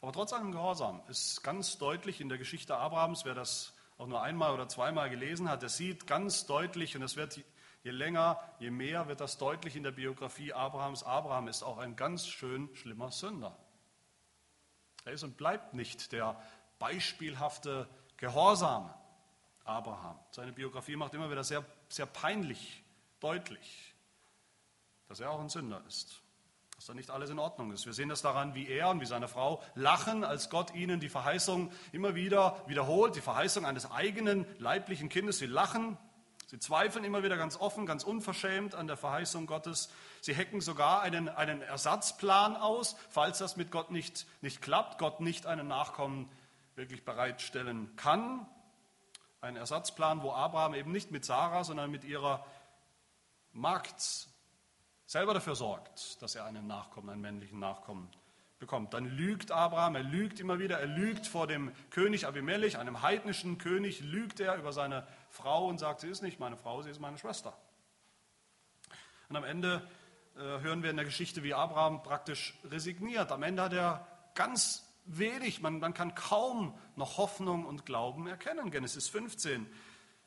Aber 0.02 0.12
trotz 0.12 0.34
allem 0.34 0.52
Gehorsam 0.52 1.02
ist 1.08 1.44
ganz 1.44 1.78
deutlich 1.78 2.22
in 2.22 2.30
der 2.30 2.38
Geschichte 2.38 2.78
Abrahams, 2.78 3.26
wer 3.26 3.36
das 3.36 3.74
auch 3.98 4.08
nur 4.08 4.22
einmal 4.22 4.54
oder 4.54 4.68
zweimal 4.68 5.10
gelesen 5.10 5.50
hat, 5.50 5.64
der 5.64 5.70
sieht 5.70 6.08
ganz 6.08 6.46
deutlich, 6.46 6.96
und 6.96 7.02
es 7.02 7.16
wird 7.16 7.44
Je 7.88 7.94
länger, 7.94 8.38
je 8.60 8.70
mehr 8.70 9.08
wird 9.08 9.22
das 9.22 9.38
deutlich 9.38 9.78
in 9.78 9.84
der 9.84 9.92
Biografie 9.92 10.52
Abrahams. 10.52 11.04
Abraham 11.04 11.48
ist 11.48 11.64
auch 11.64 11.78
ein 11.78 11.96
ganz 11.96 12.28
schön 12.28 12.70
schlimmer 12.76 13.12
Sünder. 13.12 13.58
Er 15.06 15.14
ist 15.14 15.24
und 15.24 15.38
bleibt 15.38 15.74
nicht 15.74 16.12
der 16.12 16.38
beispielhafte 16.80 17.88
Gehorsam 18.18 18.94
Abraham. 19.64 20.20
Seine 20.32 20.52
Biografie 20.52 20.98
macht 20.98 21.14
immer 21.14 21.32
wieder 21.32 21.46
sehr, 21.46 21.64
sehr 21.88 22.08
peinlich 22.08 22.84
deutlich, 23.22 23.96
dass 25.08 25.22
er 25.22 25.32
auch 25.32 25.40
ein 25.40 25.48
Sünder 25.48 25.82
ist 25.88 26.22
dass 26.76 26.86
da 26.86 26.94
nicht 26.94 27.10
alles 27.10 27.32
in 27.32 27.40
Ordnung 27.40 27.72
ist. 27.72 27.88
Wir 27.88 27.94
sehen 27.94 28.08
das 28.08 28.22
daran, 28.22 28.54
wie 28.54 28.68
er 28.68 28.90
und 28.90 29.02
wie 29.02 29.08
seine 29.08 29.28
Frau 29.28 29.64
lachen, 29.74 30.24
als 30.24 30.52
Gott 30.52 30.76
ihnen 30.76 31.00
die 31.00 31.10
Verheißung 31.10 31.72
immer 31.92 32.14
wieder 32.14 32.62
wiederholt, 32.68 33.16
die 33.16 33.22
Verheißung 33.22 33.66
eines 33.66 33.90
eigenen 33.90 34.46
leiblichen 34.60 35.10
Kindes. 35.10 35.40
Sie 35.40 35.48
lachen 35.48 35.98
Sie 36.48 36.60
zweifeln 36.60 37.04
immer 37.04 37.24
wieder 37.24 37.36
ganz 37.36 37.58
offen, 37.58 37.86
ganz 37.86 38.06
unverschämt 38.06 38.74
an 38.74 38.88
der 38.88 38.96
Verheißung 38.96 39.48
Gottes. 39.48 39.92
Sie 40.22 40.34
hecken 40.34 40.62
sogar 40.62 41.02
einen, 41.02 41.28
einen 41.28 41.62
Ersatzplan 41.62 42.56
aus, 42.56 42.96
falls 43.10 43.40
das 43.40 43.58
mit 43.58 43.70
Gott 43.70 43.92
nicht, 43.92 44.26
nicht 44.42 44.62
klappt, 44.62 44.98
Gott 44.98 45.20
nicht 45.20 45.46
einen 45.46 45.68
Nachkommen 45.68 46.32
wirklich 46.76 47.04
bereitstellen 47.04 47.94
kann. 47.98 48.48
Ein 49.42 49.58
Ersatzplan, 49.58 50.22
wo 50.22 50.32
Abraham 50.32 50.74
eben 50.74 50.94
nicht 50.94 51.12
mit 51.12 51.26
Sarah, 51.26 51.66
sondern 51.66 51.92
mit 51.92 52.06
ihrer 52.06 52.46
Magd 53.52 54.30
selber 55.06 55.34
dafür 55.34 55.56
sorgt, 55.56 56.22
dass 56.22 56.36
er 56.36 56.46
einen 56.46 56.66
Nachkommen, 56.66 57.10
einen 57.10 57.22
männlichen 57.22 57.60
Nachkommen 57.60 58.10
bekommt. 58.60 58.94
Dann 58.94 59.06
lügt 59.06 59.52
Abraham, 59.52 59.96
er 59.96 60.04
lügt 60.04 60.40
immer 60.40 60.60
wieder, 60.60 60.80
er 60.80 60.88
lügt 60.88 61.28
vor 61.28 61.48
dem 61.48 61.72
König 61.90 62.26
Abimelech, 62.26 62.78
einem 62.78 63.02
heidnischen 63.02 63.58
König, 63.58 64.02
lügt 64.02 64.40
er 64.40 64.56
über 64.56 64.74
seine 64.74 65.08
Frau 65.30 65.68
und 65.68 65.80
sagt, 65.80 66.02
sie 66.02 66.10
ist 66.10 66.22
nicht 66.22 66.40
meine 66.40 66.58
Frau, 66.58 66.82
sie 66.82 66.90
ist 66.90 67.00
meine 67.00 67.18
Schwester. 67.18 67.58
Und 69.30 69.36
am 69.36 69.44
Ende 69.44 69.88
äh, 70.36 70.40
hören 70.40 70.84
wir 70.84 70.90
in 70.90 70.96
der 70.96 71.06
Geschichte, 71.06 71.44
wie 71.44 71.54
Abraham 71.54 72.02
praktisch 72.04 72.58
resigniert. 72.64 73.32
Am 73.32 73.44
Ende 73.44 73.64
hat 73.64 73.74
er 73.74 74.08
ganz 74.36 74.84
wenig, 75.06 75.62
man, 75.62 75.80
man 75.80 75.94
kann 75.94 76.16
kaum 76.16 76.78
noch 76.96 77.18
Hoffnung 77.18 77.66
und 77.66 77.86
Glauben 77.86 78.28
erkennen. 78.28 78.72
Genesis 78.72 79.08
15 79.08 79.68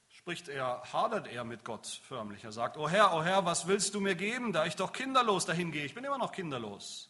spricht 0.09 0.49
er, 0.49 0.83
hadert 0.93 1.29
er 1.29 1.45
mit 1.45 1.65
Gott 1.65 1.87
förmlich. 1.87 2.45
Er 2.45 2.53
sagt, 2.53 2.77
O 2.77 2.89
Herr, 2.89 3.15
o 3.15 3.23
Herr, 3.23 3.45
was 3.45 3.67
willst 3.67 3.95
du 3.95 4.01
mir 4.01 4.15
geben, 4.15 4.53
da 4.53 4.67
ich 4.67 4.77
doch 4.77 4.93
kinderlos 4.93 5.47
dahin 5.47 5.73
gehe? 5.73 5.85
Ich 5.85 5.95
bin 5.95 6.05
immer 6.05 6.19
noch 6.19 6.33
kinderlos. 6.33 7.10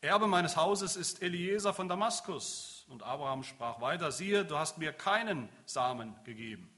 Erbe 0.00 0.26
meines 0.26 0.56
Hauses 0.56 0.96
ist 0.96 1.22
Eliezer 1.22 1.74
von 1.74 1.88
Damaskus. 1.88 2.86
Und 2.88 3.02
Abraham 3.02 3.42
sprach 3.42 3.80
weiter, 3.80 4.10
siehe, 4.10 4.44
du 4.44 4.58
hast 4.58 4.78
mir 4.78 4.92
keinen 4.92 5.48
Samen 5.66 6.16
gegeben. 6.24 6.70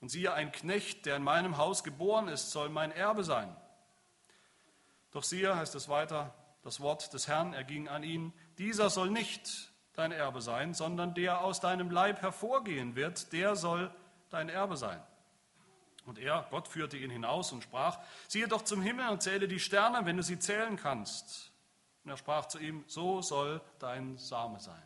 Und 0.00 0.10
siehe, 0.10 0.32
ein 0.32 0.50
Knecht, 0.50 1.06
der 1.06 1.16
in 1.16 1.22
meinem 1.22 1.58
Haus 1.58 1.84
geboren 1.84 2.28
ist, 2.28 2.50
soll 2.50 2.68
mein 2.68 2.90
Erbe 2.90 3.24
sein. 3.24 3.54
Doch 5.12 5.22
siehe, 5.22 5.56
heißt 5.56 5.74
es 5.74 5.88
weiter, 5.88 6.34
das 6.62 6.80
Wort 6.80 7.12
des 7.14 7.28
Herrn 7.28 7.52
erging 7.52 7.88
an 7.88 8.02
ihn, 8.02 8.32
dieser 8.58 8.90
soll 8.90 9.10
nicht 9.10 9.70
dein 9.94 10.12
Erbe 10.12 10.40
sein, 10.40 10.74
sondern 10.74 11.14
der 11.14 11.42
aus 11.42 11.60
deinem 11.60 11.90
Leib 11.90 12.22
hervorgehen 12.22 12.96
wird, 12.96 13.32
der 13.32 13.56
soll 13.56 13.94
dein 14.30 14.48
Erbe 14.48 14.76
sein. 14.76 15.02
Und 16.06 16.18
er, 16.18 16.46
Gott, 16.50 16.68
führte 16.68 16.96
ihn 16.96 17.10
hinaus 17.10 17.52
und 17.52 17.62
sprach, 17.62 17.98
siehe 18.28 18.48
doch 18.48 18.62
zum 18.62 18.82
Himmel 18.82 19.08
und 19.08 19.22
zähle 19.22 19.48
die 19.48 19.60
Sterne, 19.60 20.04
wenn 20.06 20.16
du 20.16 20.22
sie 20.22 20.38
zählen 20.38 20.76
kannst. 20.76 21.49
Und 22.04 22.10
er 22.10 22.16
sprach 22.16 22.46
zu 22.46 22.58
ihm, 22.58 22.84
so 22.86 23.22
soll 23.22 23.60
dein 23.78 24.16
Same 24.16 24.60
sein. 24.60 24.82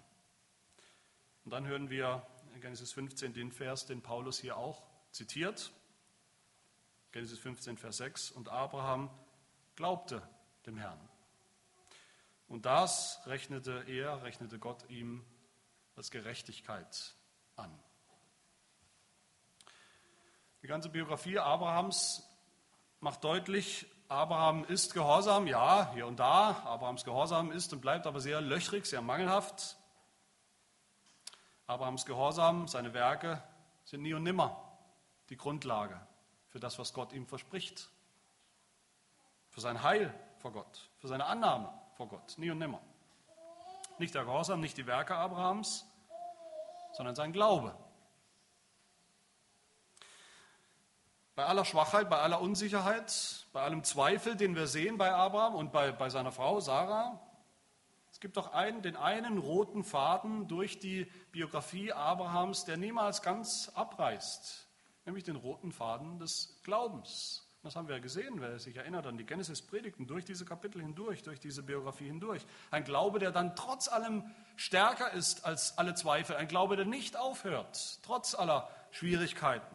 Und 1.44 1.52
dann 1.52 1.66
hören 1.66 1.90
wir 1.90 2.26
in 2.54 2.61
Genesis 2.61 2.92
15 2.92 3.33
den 3.35 3.52
Vers, 3.52 3.87
den 3.87 4.02
Paulus 4.02 4.38
hier 4.38 4.56
auch 4.56 4.83
zitiert. 5.11 5.73
Genesis 7.12 7.38
15, 7.38 7.76
Vers 7.76 7.99
6. 7.99 8.30
Und 8.33 8.49
Abraham 8.49 9.11
glaubte 9.76 10.23
dem 10.66 10.76
Herrn. 10.76 10.99
Und 12.49 12.66
das 12.66 13.21
rechnete 13.26 13.85
er, 13.87 14.23
rechnete 14.23 14.59
Gott 14.59 14.88
ihm 14.88 15.25
als 15.97 16.11
Gerechtigkeit 16.11 17.14
an. 17.56 17.76
Die 20.62 20.66
ganze 20.66 20.88
Biografie 20.88 21.38
Abrahams 21.38 22.26
macht 23.00 23.23
deutlich, 23.23 23.87
Abraham 24.08 24.64
ist 24.64 24.92
gehorsam, 24.92 25.46
ja, 25.46 25.90
hier 25.94 26.06
und 26.06 26.18
da. 26.18 26.62
Abrahams 26.64 27.04
Gehorsam 27.04 27.50
ist 27.50 27.73
und 27.73 27.80
bleibt 27.80 28.06
aber 28.06 28.20
sehr 28.20 28.40
löchrig, 28.40 28.87
sehr 28.87 29.00
mangelhaft. 29.00 29.76
Abrahams 31.66 32.04
Gehorsam, 32.04 32.68
seine 32.68 32.92
Werke 32.92 33.42
sind 33.84 34.02
nie 34.02 34.12
und 34.12 34.23
nimmer 34.23 34.61
die 35.30 35.37
Grundlage 35.37 35.99
für 36.49 36.61
das, 36.61 36.78
was 36.78 36.92
Gott 36.92 37.12
ihm 37.12 37.26
verspricht. 37.26 37.88
Für 39.49 39.61
sein 39.61 39.82
Heil 39.82 40.12
vor 40.38 40.52
Gott, 40.52 40.90
für 40.99 41.08
seine 41.08 41.25
Annahme 41.25 41.73
vor 41.96 42.08
Gott, 42.08 42.34
nie 42.37 42.50
und 42.50 42.58
nimmer. 42.58 42.80
Nicht 43.99 44.14
der 44.14 44.25
Gehorsam, 44.25 44.61
nicht 44.61 44.76
die 44.76 44.87
Werke 44.87 45.14
Abrahams, 45.14 45.87
sondern 46.92 47.14
sein 47.14 47.32
Glaube. 47.32 47.75
Bei 51.37 51.47
aller 51.47 51.64
Schwachheit, 51.64 52.09
bei 52.09 52.19
aller 52.19 52.41
Unsicherheit, 52.41 53.47
bei 53.53 53.62
allem 53.62 53.83
Zweifel, 53.83 54.37
den 54.37 54.55
wir 54.55 54.69
sehen 54.69 54.99
bei 54.99 55.12
Abraham 55.12 55.57
und 55.57 55.73
bei, 55.73 55.91
bei 55.91 56.09
seiner 56.09 56.31
Frau 56.31 56.61
Sarah, 56.61 57.21
es 58.12 58.21
gibt 58.21 58.37
doch 58.37 58.53
einen, 58.53 58.83
den 58.83 58.95
einen 58.95 59.38
roten 59.38 59.83
Faden 59.83 60.47
durch 60.47 60.79
die 60.79 61.11
Biografie 61.33 61.93
Abrahams, 61.93 62.64
der 62.64 62.76
niemals 62.76 63.21
ganz 63.23 63.73
abreißt, 63.75 64.69
nämlich 65.07 65.25
den 65.25 65.35
roten 65.35 65.73
Faden 65.73 66.21
des 66.21 66.61
Glaubens. 66.62 67.45
Das 67.64 67.75
haben 67.75 67.88
wir 67.88 67.97
ja 67.97 68.00
gesehen, 68.00 68.41
wer 68.41 68.61
sich 68.61 68.76
erinnert 68.76 69.07
an 69.07 69.17
die 69.17 69.25
Genesis-Predigten, 69.25 70.07
durch 70.07 70.25
diese 70.25 70.45
Kapitel 70.45 70.81
hindurch, 70.81 71.23
durch 71.23 71.41
diese 71.41 71.64
Biografie 71.64 72.07
hindurch. 72.07 72.47
Ein 72.71 72.85
Glaube, 72.85 73.19
der 73.19 73.33
dann 73.33 73.57
trotz 73.57 73.88
allem 73.88 74.23
stärker 74.55 75.11
ist 75.12 75.45
als 75.45 75.76
alle 75.79 75.95
Zweifel. 75.95 76.37
Ein 76.37 76.47
Glaube, 76.47 76.76
der 76.76 76.85
nicht 76.85 77.17
aufhört, 77.17 77.99
trotz 78.03 78.37
aller 78.37 78.69
Schwierigkeiten. 78.93 79.75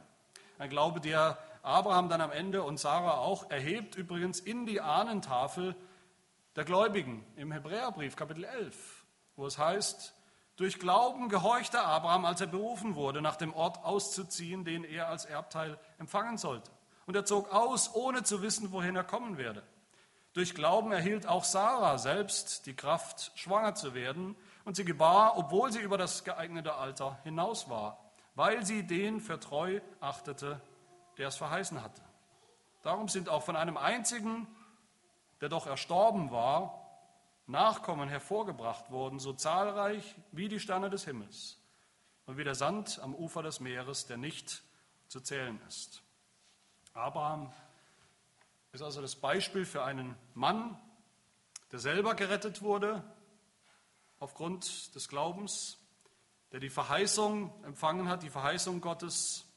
Ein 0.60 0.70
Glaube, 0.70 1.02
der 1.02 1.38
Abraham 1.62 2.10
dann 2.10 2.22
am 2.22 2.32
Ende 2.32 2.64
und 2.64 2.80
Sarah 2.80 3.18
auch 3.18 3.50
erhebt, 3.50 3.96
übrigens 3.96 4.40
in 4.40 4.66
die 4.66 4.82
Ahnentafel 4.82 5.76
der 6.56 6.66
Gläubigen 6.66 7.26
im 7.36 7.52
Hebräerbrief, 7.52 8.16
Kapitel 8.16 8.44
11, 8.44 9.06
wo 9.36 9.46
es 9.46 9.58
heißt, 9.58 10.14
durch 10.56 10.78
Glauben 10.80 11.30
gehorchte 11.30 11.82
Abraham, 11.82 12.26
als 12.26 12.42
er 12.42 12.48
berufen 12.48 12.96
wurde, 12.96 13.22
nach 13.22 13.38
dem 13.38 13.54
Ort 13.54 13.84
auszuziehen, 13.86 14.66
den 14.66 14.84
er 14.84 15.08
als 15.08 15.24
Erbteil 15.26 15.80
empfangen 16.00 16.38
sollte. 16.38 16.70
Und 17.06 17.16
er 17.16 17.24
zog 17.24 17.54
aus, 17.54 17.96
ohne 17.96 18.24
zu 18.24 18.42
wissen, 18.42 18.72
wohin 18.74 18.96
er 18.96 19.06
kommen 19.06 19.38
werde. 19.38 19.64
Durch 20.34 20.54
Glauben 20.54 20.92
erhielt 20.92 21.28
auch 21.28 21.44
Sarah 21.44 21.98
selbst 21.98 22.66
die 22.66 22.76
Kraft, 22.76 23.32
schwanger 23.36 23.74
zu 23.74 23.94
werden, 23.94 24.36
und 24.66 24.76
sie 24.76 24.86
gebar, 24.86 25.38
obwohl 25.38 25.72
sie 25.72 25.80
über 25.80 25.98
das 25.98 26.24
geeignete 26.24 26.76
Alter 26.76 27.18
hinaus 27.24 27.70
war, 27.70 27.98
weil 28.36 28.66
sie 28.66 28.86
den 28.86 29.20
für 29.20 29.40
treu 29.40 29.80
achtete, 30.00 30.62
der 31.20 31.28
es 31.28 31.36
verheißen 31.36 31.84
hatte. 31.84 32.02
Darum 32.82 33.10
sind 33.10 33.30
auch 33.30 33.44
von 33.44 33.56
einem 33.56 33.78
einzigen, 33.78 34.48
der 35.42 35.50
doch 35.50 35.68
erstorben 35.68 36.32
war, 36.32 36.86
Nachkommen 37.46 38.10
hervorgebracht 38.10 38.92
worden, 38.92 39.18
so 39.18 39.34
zahlreich 39.34 40.16
wie 40.32 40.50
die 40.50 40.60
Sterne 40.60 40.92
des 40.92 41.06
Himmels 41.06 41.58
und 42.28 42.38
wie 42.38 42.44
der 42.44 42.54
Sand 42.54 43.00
am 43.00 43.16
Ufer 43.16 43.42
des 43.42 43.60
Meeres, 43.60 44.06
der 44.06 44.18
nicht 44.18 44.62
zu 45.08 45.20
zählen 45.20 45.60
ist. 45.68 46.04
Abraham 46.94 47.52
ist 48.72 48.84
also 48.84 49.02
das 49.02 49.16
Beispiel 49.16 49.66
für 49.66 49.84
einen 49.84 50.16
Mann, 50.36 50.80
der 51.72 51.80
selber 51.80 52.14
gerettet 52.14 52.62
wurde 52.62 53.04
aufgrund 54.20 54.94
des 54.94 55.10
Glaubens, 55.10 55.80
der 56.52 56.60
die 56.60 56.70
Verheißung 56.70 57.52
empfangen 57.64 58.10
hat, 58.10 58.22
die 58.22 58.30
Verheißung 58.30 58.80
Gottes 58.80 59.49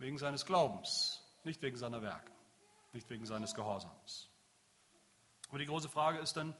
wegen 0.00 0.18
seines 0.18 0.46
Glaubens, 0.46 1.22
nicht 1.44 1.62
wegen 1.62 1.76
seiner 1.76 2.02
Werke, 2.02 2.32
nicht 2.92 3.08
wegen 3.10 3.26
seines 3.26 3.54
Gehorsams. 3.54 4.28
Aber 5.48 5.58
die 5.58 5.66
große 5.66 5.88
Frage 5.88 6.18
ist 6.18 6.36
dann, 6.36 6.54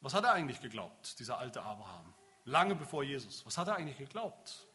was 0.00 0.14
hat 0.14 0.24
er 0.24 0.32
eigentlich 0.32 0.60
geglaubt, 0.60 1.18
dieser 1.18 1.38
alte 1.38 1.62
Abraham? 1.62 2.14
Lange 2.44 2.74
bevor 2.74 3.02
Jesus. 3.02 3.44
Was 3.46 3.58
hat 3.58 3.68
er 3.68 3.76
eigentlich 3.76 3.98
geglaubt? 3.98 4.66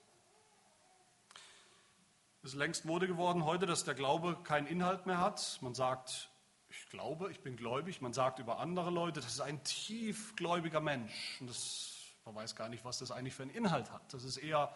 Es 2.43 2.51
ist 2.51 2.55
längst 2.55 2.85
Mode 2.85 3.07
geworden 3.07 3.43
heute, 3.43 3.65
dass 3.65 3.83
der 3.83 3.95
Glaube 3.95 4.37
keinen 4.43 4.67
Inhalt 4.67 5.05
mehr 5.05 5.19
hat. 5.19 5.57
Man 5.61 5.73
sagt, 5.73 6.29
ich 6.69 6.89
glaube, 6.89 7.31
ich 7.31 7.39
bin 7.41 7.57
gläubig. 7.57 8.01
Man 8.01 8.13
sagt 8.13 8.39
über 8.39 8.59
andere 8.59 8.91
Leute, 8.91 9.19
das 9.19 9.33
ist 9.33 9.41
ein 9.41 9.63
tiefgläubiger 9.63 10.79
Mensch. 10.79 11.37
Und 11.39 11.49
das, 11.49 11.91
man 12.23 12.35
weiß 12.35 12.55
gar 12.55 12.69
nicht, 12.69 12.85
was 12.85 12.99
das 12.99 13.11
eigentlich 13.11 13.33
für 13.33 13.43
einen 13.43 13.51
Inhalt 13.51 13.91
hat. 13.91 14.13
Das 14.13 14.23
ist 14.23 14.37
eher 14.37 14.73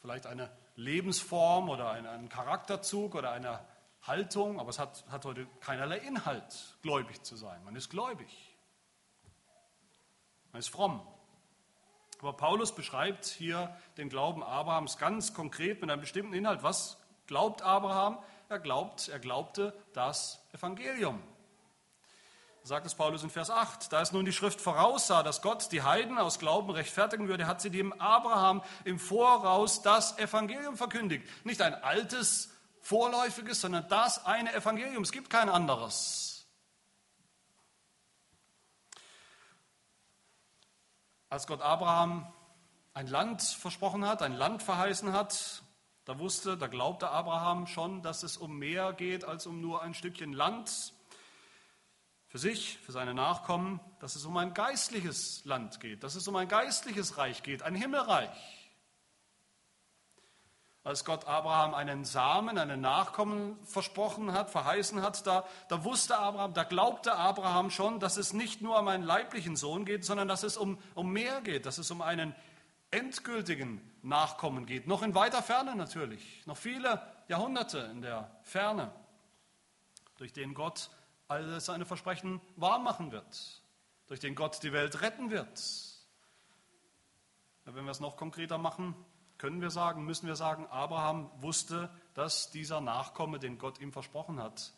vielleicht 0.00 0.26
eine 0.26 0.50
Lebensform 0.78 1.68
oder 1.68 1.90
ein, 1.90 2.06
ein 2.06 2.28
Charakterzug 2.28 3.16
oder 3.16 3.32
eine 3.32 3.58
Haltung, 4.02 4.60
aber 4.60 4.70
es 4.70 4.78
hat, 4.78 5.04
hat 5.10 5.24
heute 5.24 5.46
keinerlei 5.60 5.98
Inhalt, 5.98 6.76
gläubig 6.82 7.24
zu 7.24 7.36
sein. 7.36 7.62
Man 7.64 7.74
ist 7.74 7.90
gläubig. 7.90 8.28
Man 10.52 10.60
ist 10.60 10.68
fromm. 10.68 11.02
Aber 12.20 12.32
Paulus 12.32 12.74
beschreibt 12.74 13.26
hier 13.26 13.76
den 13.96 14.08
Glauben 14.08 14.44
Abrahams 14.44 14.98
ganz 14.98 15.34
konkret 15.34 15.80
mit 15.80 15.90
einem 15.90 16.00
bestimmten 16.00 16.32
Inhalt. 16.32 16.62
Was 16.62 16.96
glaubt 17.26 17.62
Abraham? 17.62 18.18
Er 18.48 18.60
glaubt, 18.60 19.08
er 19.08 19.18
glaubte 19.18 19.74
das 19.94 20.40
Evangelium. 20.52 21.20
Sagt 22.68 22.84
es 22.84 22.94
Paulus 22.94 23.22
in 23.22 23.30
Vers 23.30 23.48
8. 23.48 23.90
Da 23.90 24.02
es 24.02 24.12
nun 24.12 24.26
die 24.26 24.32
Schrift 24.32 24.60
voraussah, 24.60 25.22
dass 25.22 25.40
Gott 25.40 25.72
die 25.72 25.80
Heiden 25.80 26.18
aus 26.18 26.38
Glauben 26.38 26.68
rechtfertigen 26.68 27.26
würde, 27.26 27.46
hat 27.46 27.62
sie 27.62 27.70
dem 27.70 27.98
Abraham 27.98 28.62
im 28.84 28.98
Voraus 28.98 29.80
das 29.80 30.18
Evangelium 30.18 30.76
verkündigt. 30.76 31.26
Nicht 31.46 31.62
ein 31.62 31.72
altes, 31.72 32.50
vorläufiges, 32.82 33.62
sondern 33.62 33.88
das 33.88 34.26
eine 34.26 34.52
Evangelium. 34.52 35.02
Es 35.02 35.12
gibt 35.12 35.30
kein 35.30 35.48
anderes. 35.48 36.46
Als 41.30 41.46
Gott 41.46 41.62
Abraham 41.62 42.30
ein 42.92 43.06
Land 43.06 43.40
versprochen 43.40 44.06
hat, 44.06 44.20
ein 44.20 44.34
Land 44.34 44.62
verheißen 44.62 45.14
hat, 45.14 45.62
da 46.04 46.18
wusste, 46.18 46.58
da 46.58 46.66
glaubte 46.66 47.08
Abraham 47.08 47.66
schon, 47.66 48.02
dass 48.02 48.22
es 48.24 48.36
um 48.36 48.58
mehr 48.58 48.92
geht 48.92 49.24
als 49.24 49.46
um 49.46 49.62
nur 49.62 49.80
ein 49.80 49.94
Stückchen 49.94 50.34
Land 50.34 50.92
für 52.28 52.38
sich, 52.38 52.78
für 52.78 52.92
seine 52.92 53.14
Nachkommen, 53.14 53.80
dass 54.00 54.14
es 54.14 54.24
um 54.24 54.36
ein 54.36 54.54
geistliches 54.54 55.44
Land 55.44 55.80
geht, 55.80 56.04
dass 56.04 56.14
es 56.14 56.28
um 56.28 56.36
ein 56.36 56.48
geistliches 56.48 57.18
Reich 57.18 57.42
geht, 57.42 57.62
ein 57.62 57.74
Himmelreich 57.74 58.58
als 60.88 61.04
Gott 61.04 61.26
Abraham 61.26 61.74
einen 61.74 62.06
Samen, 62.06 62.56
einen 62.56 62.80
Nachkommen 62.80 63.62
versprochen 63.64 64.32
hat, 64.32 64.48
verheißen 64.48 65.02
hat, 65.02 65.26
da, 65.26 65.44
da 65.68 65.84
wusste 65.84 66.16
Abraham, 66.16 66.54
da 66.54 66.64
glaubte 66.64 67.14
Abraham 67.14 67.70
schon, 67.70 68.00
dass 68.00 68.16
es 68.16 68.32
nicht 68.32 68.62
nur 68.62 68.78
um 68.78 68.88
einen 68.88 69.04
leiblichen 69.04 69.54
Sohn 69.54 69.84
geht, 69.84 70.06
sondern 70.06 70.28
dass 70.28 70.44
es 70.44 70.56
um, 70.56 70.78
um 70.94 71.12
mehr 71.12 71.42
geht, 71.42 71.66
dass 71.66 71.76
es 71.76 71.90
um 71.90 72.00
einen 72.00 72.34
endgültigen 72.90 73.82
Nachkommen 74.00 74.64
geht. 74.64 74.86
Noch 74.86 75.02
in 75.02 75.14
weiter 75.14 75.42
Ferne 75.42 75.76
natürlich, 75.76 76.42
noch 76.46 76.56
viele 76.56 77.02
Jahrhunderte 77.28 77.80
in 77.92 78.00
der 78.00 78.30
Ferne, 78.42 78.90
durch 80.16 80.32
den 80.32 80.54
Gott 80.54 80.88
all 81.28 81.60
seine 81.60 81.84
Versprechen 81.84 82.40
wahrmachen 82.56 83.12
wird, 83.12 83.62
durch 84.06 84.20
den 84.20 84.34
Gott 84.34 84.62
die 84.62 84.72
Welt 84.72 85.02
retten 85.02 85.30
wird. 85.30 85.62
Wenn 87.64 87.84
wir 87.84 87.90
es 87.90 88.00
noch 88.00 88.16
konkreter 88.16 88.56
machen, 88.56 88.94
können 89.36 89.60
wir 89.60 89.70
sagen, 89.70 90.04
müssen 90.04 90.26
wir 90.26 90.36
sagen, 90.36 90.66
Abraham 90.66 91.30
wusste, 91.42 91.90
dass 92.14 92.50
dieser 92.50 92.80
Nachkomme, 92.80 93.38
den 93.38 93.58
Gott 93.58 93.78
ihm 93.78 93.92
versprochen 93.92 94.42
hat, 94.42 94.72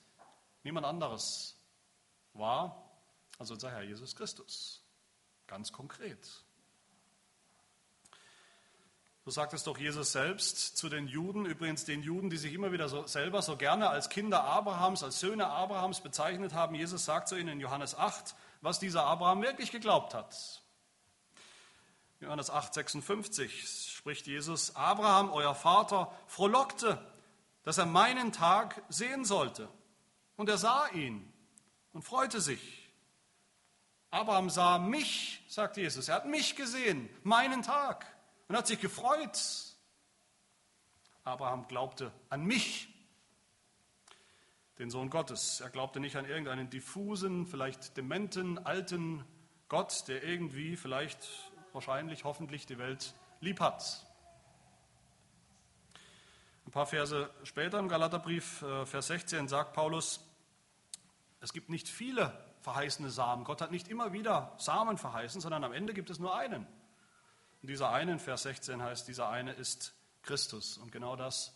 niemand 0.65 0.85
anderes 0.85 1.57
war 2.35 2.91
als 3.39 3.51
unser 3.51 3.71
Herr 3.71 3.83
Jesus 3.83 4.15
Christus. 4.17 4.85
Ganz 5.47 5.73
konkret. 5.73 6.45
So 9.25 9.31
sagt 9.31 9.53
es 9.53 9.65
doch 9.65 9.77
Jesus 9.77 10.13
selbst 10.13 10.79
zu 10.79 10.89
den 10.89 11.07
Juden, 11.07 11.45
übrigens 11.45 11.85
den 11.85 12.03
Juden, 12.03 12.31
die 12.31 12.39
sich 12.39 12.55
immer 12.55 12.73
wieder 12.73 12.89
so, 12.89 13.07
selber 13.07 13.43
so 13.43 13.57
gerne 13.57 13.91
als 13.91 14.09
Kinder 14.09 14.45
Abrahams, 14.45 15.03
als 15.03 15.21
Söhne 15.21 15.47
Abrahams 15.47 16.01
bezeichnet 16.01 16.55
haben. 16.55 16.75
Jesus 16.75 17.05
sagt 17.05 17.29
zu 17.29 17.37
ihnen 17.37 17.49
in 17.49 17.61
Johannes 17.61 17.95
8, 17.95 18.35
was 18.63 18.79
dieser 18.79 19.05
Abraham 19.05 19.43
wirklich 19.43 19.73
geglaubt 19.73 20.15
hat. 20.15 20.63
Johannes 22.21 22.51
8, 22.51 22.75
56 22.75 23.93
spricht 23.97 24.27
Jesus, 24.27 24.77
Abraham, 24.77 25.31
euer 25.31 25.55
Vater, 25.55 26.13
frohlockte, 26.27 26.99
dass 27.63 27.79
er 27.79 27.87
meinen 27.87 28.33
Tag 28.33 28.83
sehen 28.89 29.25
sollte. 29.25 29.69
Und 30.37 30.49
er 30.49 30.59
sah 30.59 30.87
ihn 30.89 31.31
und 31.93 32.03
freute 32.03 32.41
sich. 32.41 32.91
Abraham 34.11 34.51
sah 34.51 34.79
mich, 34.79 35.43
sagt 35.49 35.77
Jesus. 35.77 36.09
Er 36.09 36.17
hat 36.17 36.27
mich 36.27 36.57
gesehen, 36.57 37.09
meinen 37.23 37.63
Tag, 37.63 38.07
und 38.51 38.57
hat 38.57 38.67
sich 38.67 38.81
gefreut. 38.81 39.41
Abraham 41.23 41.69
glaubte 41.69 42.11
an 42.31 42.45
mich, 42.45 42.89
den 44.81 44.91
Sohn 44.91 45.09
Gottes. 45.09 45.61
Er 45.61 45.71
glaubte 45.71 46.01
nicht 46.01 46.17
an 46.17 46.25
irgendeinen 46.25 46.69
diffusen, 46.69 47.47
vielleicht 47.47 47.97
dementen, 47.97 48.59
alten 48.59 49.25
Gott, 49.69 50.09
der 50.09 50.25
irgendwie, 50.25 50.77
vielleicht, 50.77 51.29
wahrscheinlich, 51.73 52.25
hoffentlich 52.25 52.67
die 52.67 52.77
Welt 52.79 53.15
lieb 53.41 53.61
hat. 53.61 54.05
Ein 56.67 56.73
paar 56.73 56.87
Verse 56.87 57.31
später 57.45 57.79
im 57.79 57.87
Galaterbrief, 57.87 58.63
äh, 58.63 58.85
Vers 58.85 59.07
16, 59.07 59.47
sagt 59.47 59.75
Paulus, 59.75 60.29
es 61.41 61.53
gibt 61.53 61.69
nicht 61.69 61.89
viele 61.89 62.37
verheißene 62.63 63.11
Samen. 63.11 63.45
Gott 63.45 63.61
hat 63.61 63.71
nicht 63.71 63.87
immer 63.87 64.13
wieder 64.13 64.57
Samen 64.59 64.99
verheißen, 64.99 65.41
sondern 65.41 65.63
am 65.63 65.73
Ende 65.73 65.95
gibt 65.95 66.11
es 66.11 66.19
nur 66.19 66.35
einen. 66.35 66.67
Und 67.63 67.69
dieser 67.69 67.91
eine, 67.91 68.19
Vers 68.19 68.43
16 68.43 68.83
heißt, 68.83 69.07
dieser 69.07 69.29
eine 69.29 69.53
ist 69.53 69.95
Christus. 70.23 70.79
Und 70.79 70.93
genau 70.93 71.17
das 71.17 71.55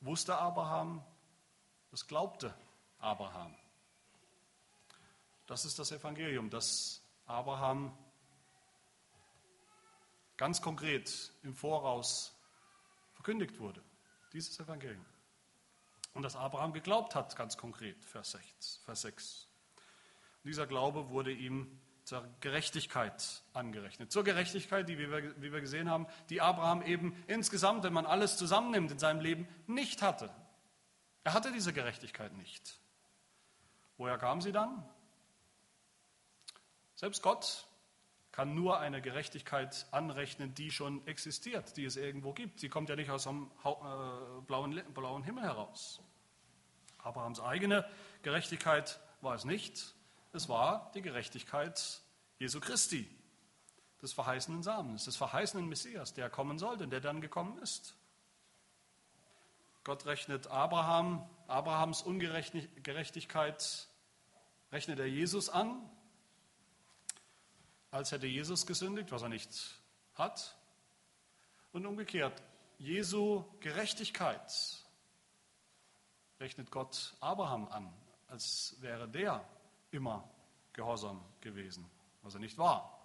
wusste 0.00 0.36
Abraham, 0.36 1.04
das 1.90 2.06
glaubte 2.06 2.54
Abraham. 2.98 3.54
Das 5.46 5.64
ist 5.64 5.78
das 5.78 5.92
Evangelium, 5.92 6.50
das 6.50 7.02
Abraham 7.26 7.96
ganz 10.36 10.60
konkret 10.60 11.32
im 11.42 11.54
Voraus 11.54 12.34
verkündigt 13.12 13.58
wurde. 13.58 13.82
Dieses 14.32 14.58
Evangelium. 14.58 15.04
Und 16.14 16.22
dass 16.22 16.36
Abraham 16.36 16.72
geglaubt 16.72 17.14
hat, 17.14 17.36
ganz 17.36 17.56
konkret, 17.56 18.04
Vers 18.04 18.32
6. 18.32 18.80
Vers 18.84 19.02
6. 19.02 19.48
Und 20.42 20.48
dieser 20.48 20.66
Glaube 20.66 21.08
wurde 21.10 21.32
ihm 21.32 21.80
zur 22.04 22.28
Gerechtigkeit 22.40 23.42
angerechnet. 23.54 24.12
Zur 24.12 24.24
Gerechtigkeit, 24.24 24.88
die, 24.88 24.98
wie 24.98 25.10
wir, 25.10 25.40
wie 25.40 25.52
wir 25.52 25.60
gesehen 25.60 25.90
haben, 25.90 26.06
die 26.28 26.40
Abraham 26.40 26.82
eben 26.82 27.16
insgesamt, 27.26 27.82
wenn 27.82 27.92
man 27.92 28.06
alles 28.06 28.36
zusammennimmt, 28.36 28.92
in 28.92 28.98
seinem 28.98 29.20
Leben 29.20 29.48
nicht 29.66 30.02
hatte. 30.02 30.30
Er 31.24 31.32
hatte 31.32 31.50
diese 31.50 31.72
Gerechtigkeit 31.72 32.34
nicht. 32.34 32.78
Woher 33.96 34.18
kam 34.18 34.42
sie 34.42 34.52
dann? 34.52 34.86
Selbst 36.94 37.22
Gott 37.22 37.66
kann 38.32 38.54
nur 38.54 38.80
eine 38.80 39.00
Gerechtigkeit 39.00 39.86
anrechnen, 39.90 40.54
die 40.54 40.70
schon 40.70 41.06
existiert, 41.06 41.76
die 41.76 41.84
es 41.84 41.96
irgendwo 41.96 42.32
gibt. 42.32 42.60
Sie 42.60 42.68
kommt 42.68 42.88
ja 42.88 42.96
nicht 42.96 43.10
aus 43.10 43.26
einem 43.26 43.50
äh, 43.64 44.40
blauen, 44.46 44.82
blauen 44.92 45.22
Himmel 45.22 45.44
heraus. 45.44 46.02
Abrahams 46.98 47.40
eigene 47.40 47.88
Gerechtigkeit 48.22 49.00
war 49.20 49.34
es 49.34 49.44
nicht. 49.44 49.94
Es 50.34 50.48
war 50.48 50.90
die 50.94 51.00
Gerechtigkeit 51.00 52.02
Jesu 52.40 52.58
Christi, 52.58 53.08
des 54.02 54.12
verheißenen 54.12 54.64
Samens, 54.64 55.04
des 55.04 55.14
verheißenen 55.14 55.68
Messias, 55.68 56.12
der 56.12 56.28
kommen 56.28 56.58
sollte 56.58 56.82
und 56.82 56.90
der 56.90 57.00
dann 57.00 57.20
gekommen 57.20 57.56
ist. 57.58 57.94
Gott 59.84 60.06
rechnet 60.06 60.48
Abraham, 60.48 61.24
Abrahams 61.46 62.02
Ungerechtigkeit, 62.02 63.88
rechnet 64.72 64.98
er 64.98 65.06
Jesus 65.06 65.48
an, 65.48 65.88
als 67.92 68.10
hätte 68.10 68.26
Jesus 68.26 68.66
gesündigt, 68.66 69.12
was 69.12 69.22
er 69.22 69.28
nicht 69.28 69.80
hat. 70.14 70.56
Und 71.70 71.86
umgekehrt, 71.86 72.42
Jesu 72.78 73.44
Gerechtigkeit 73.60 74.52
rechnet 76.40 76.72
Gott 76.72 77.14
Abraham 77.20 77.68
an, 77.68 77.94
als 78.26 78.74
wäre 78.80 79.08
der 79.08 79.48
immer 79.94 80.28
gehorsam 80.72 81.24
gewesen, 81.40 81.88
was 82.22 82.34
er 82.34 82.40
nicht 82.40 82.58
war. 82.58 82.98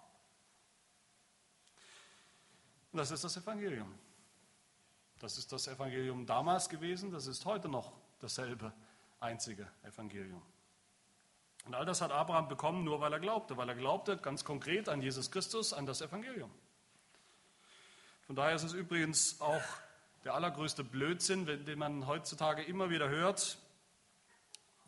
Und 2.92 2.98
das 2.98 3.10
ist 3.10 3.22
das 3.22 3.36
Evangelium. 3.36 3.94
Das 5.20 5.38
ist 5.38 5.52
das 5.52 5.68
Evangelium 5.68 6.26
damals 6.26 6.68
gewesen, 6.68 7.10
das 7.10 7.26
ist 7.26 7.44
heute 7.44 7.68
noch 7.68 7.92
dasselbe 8.20 8.72
einzige 9.20 9.70
Evangelium. 9.82 10.42
Und 11.66 11.74
all 11.74 11.84
das 11.84 12.00
hat 12.00 12.10
Abraham 12.10 12.48
bekommen, 12.48 12.84
nur 12.84 13.00
weil 13.00 13.12
er 13.12 13.20
glaubte, 13.20 13.56
weil 13.56 13.68
er 13.68 13.74
glaubte 13.74 14.16
ganz 14.16 14.44
konkret 14.44 14.88
an 14.88 15.02
Jesus 15.02 15.30
Christus, 15.30 15.72
an 15.72 15.84
das 15.86 16.00
Evangelium. 16.00 16.50
Von 18.26 18.34
daher 18.34 18.54
ist 18.54 18.62
es 18.62 18.72
übrigens 18.72 19.40
auch 19.40 19.62
der 20.24 20.34
allergrößte 20.34 20.84
Blödsinn, 20.84 21.46
den 21.46 21.78
man 21.78 22.06
heutzutage 22.06 22.62
immer 22.62 22.88
wieder 22.88 23.08
hört, 23.08 23.58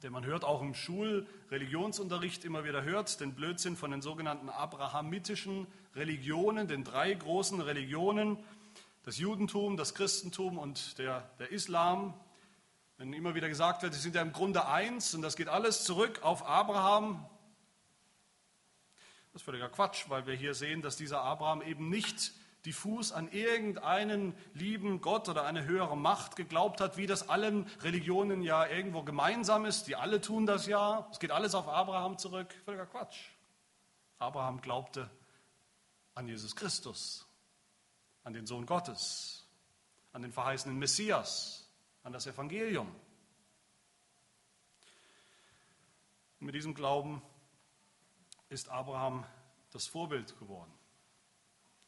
den 0.03 0.13
man 0.13 0.25
hört 0.25 0.45
auch 0.45 0.63
im 0.63 0.75
Schulreligionsunterricht 0.75 2.45
immer 2.45 2.65
wieder 2.65 2.83
hört, 2.83 3.21
den 3.21 3.35
Blödsinn 3.35 3.77
von 3.77 3.93
den 3.93 4.03
sogenannten 4.03 4.49
abrahamitischen 4.49 5.67
Religionen, 5.95 6.67
den 6.67 6.83
drei 6.83 7.15
großen 7.15 7.61
Religionen, 7.61 8.37
das 9.05 9.19
Judentum, 9.19 9.77
das 9.77 9.95
Christentum 9.95 10.59
und 10.59 10.99
der, 10.99 11.31
der 11.39 11.53
Islam, 11.53 12.15
wenn 12.97 13.13
immer 13.13 13.35
wieder 13.35 13.49
gesagt 13.49 13.83
wird, 13.83 13.95
sie 13.95 14.01
sind 14.01 14.15
ja 14.15 14.23
im 14.23 14.33
Grunde 14.33 14.67
eins 14.67 15.15
und 15.15 15.23
das 15.23 15.37
geht 15.37 15.49
alles 15.49 15.85
zurück 15.85 16.21
auf 16.23 16.47
Abraham. 16.47 17.25
Das 19.33 19.41
ist 19.41 19.45
völliger 19.45 19.69
Quatsch, 19.69 20.05
weil 20.09 20.27
wir 20.27 20.35
hier 20.35 20.55
sehen, 20.55 20.83
dass 20.83 20.97
dieser 20.97 21.23
Abraham 21.23 21.63
eben 21.63 21.89
nicht 21.89 22.33
diffus 22.65 23.13
an 23.13 23.31
irgendeinen 23.31 24.35
lieben 24.55 25.01
Gott 25.01 25.29
oder 25.29 25.45
eine 25.45 25.65
höhere 25.65 25.97
Macht 25.97 26.37
geglaubt 26.37 26.81
hat, 26.81 26.97
wie 26.97 27.07
das 27.07 27.29
allen 27.29 27.67
Religionen 27.81 28.43
ja 28.43 28.67
irgendwo 28.67 29.03
gemeinsam 29.03 29.65
ist. 29.65 29.89
Die 29.89 29.97
alle 29.97 30.21
tun 30.21 30.47
das 30.47 30.67
ja. 30.67 31.09
Es 31.11 31.19
geht 31.19 31.31
alles 31.33 31.55
auf 31.55 31.69
Abraham 31.69 32.19
zurück. 32.19 32.55
Völliger 32.65 32.87
Quatsch. 32.87 33.19
Abraham 34.19 34.61
glaubte 34.61 35.11
an 36.15 36.29
Jesus 36.29 36.55
Christus, 36.55 37.27
an 38.23 38.33
den 38.33 38.47
Sohn 38.47 38.67
Gottes, 38.67 39.45
an 40.13 40.23
den 40.23 40.33
verheißenen 40.33 40.79
Messias, 40.79 41.69
an 42.05 42.13
das 42.13 42.27
Evangelium. 42.27 42.89
Und 46.39 46.47
mit 46.47 46.55
diesem 46.55 46.75
Glauben 46.75 47.23
ist 48.49 48.69
Abraham 48.69 49.25
das 49.71 49.87
Vorbild 49.87 50.39
geworden. 50.39 50.73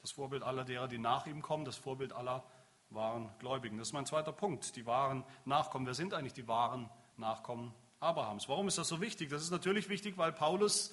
Das 0.05 0.13
Vorbild 0.13 0.43
aller 0.43 0.65
derer, 0.65 0.87
die 0.87 0.99
nach 0.99 1.27
ihm 1.27 1.41
kommen, 1.41 1.65
das 1.65 1.77
Vorbild 1.77 2.13
aller 2.13 2.45
wahren 2.91 3.31
Gläubigen. 3.39 3.79
Das 3.79 3.89
ist 3.89 3.95
mein 3.95 4.05
zweiter 4.05 4.33
Punkt, 4.33 4.77
die 4.77 4.85
wahren 4.85 5.25
Nachkommen. 5.47 5.87
Wer 5.87 5.95
sind 5.95 6.13
eigentlich 6.13 6.35
die 6.35 6.47
wahren 6.47 6.91
Nachkommen 7.17 7.75
Abrahams? 8.01 8.47
Warum 8.49 8.69
ist 8.69 8.77
das 8.77 8.89
so 8.89 9.01
wichtig? 9.01 9.31
Das 9.31 9.43
ist 9.43 9.51
natürlich 9.51 9.89
wichtig, 9.89 10.19
weil 10.19 10.31
Paulus 10.31 10.93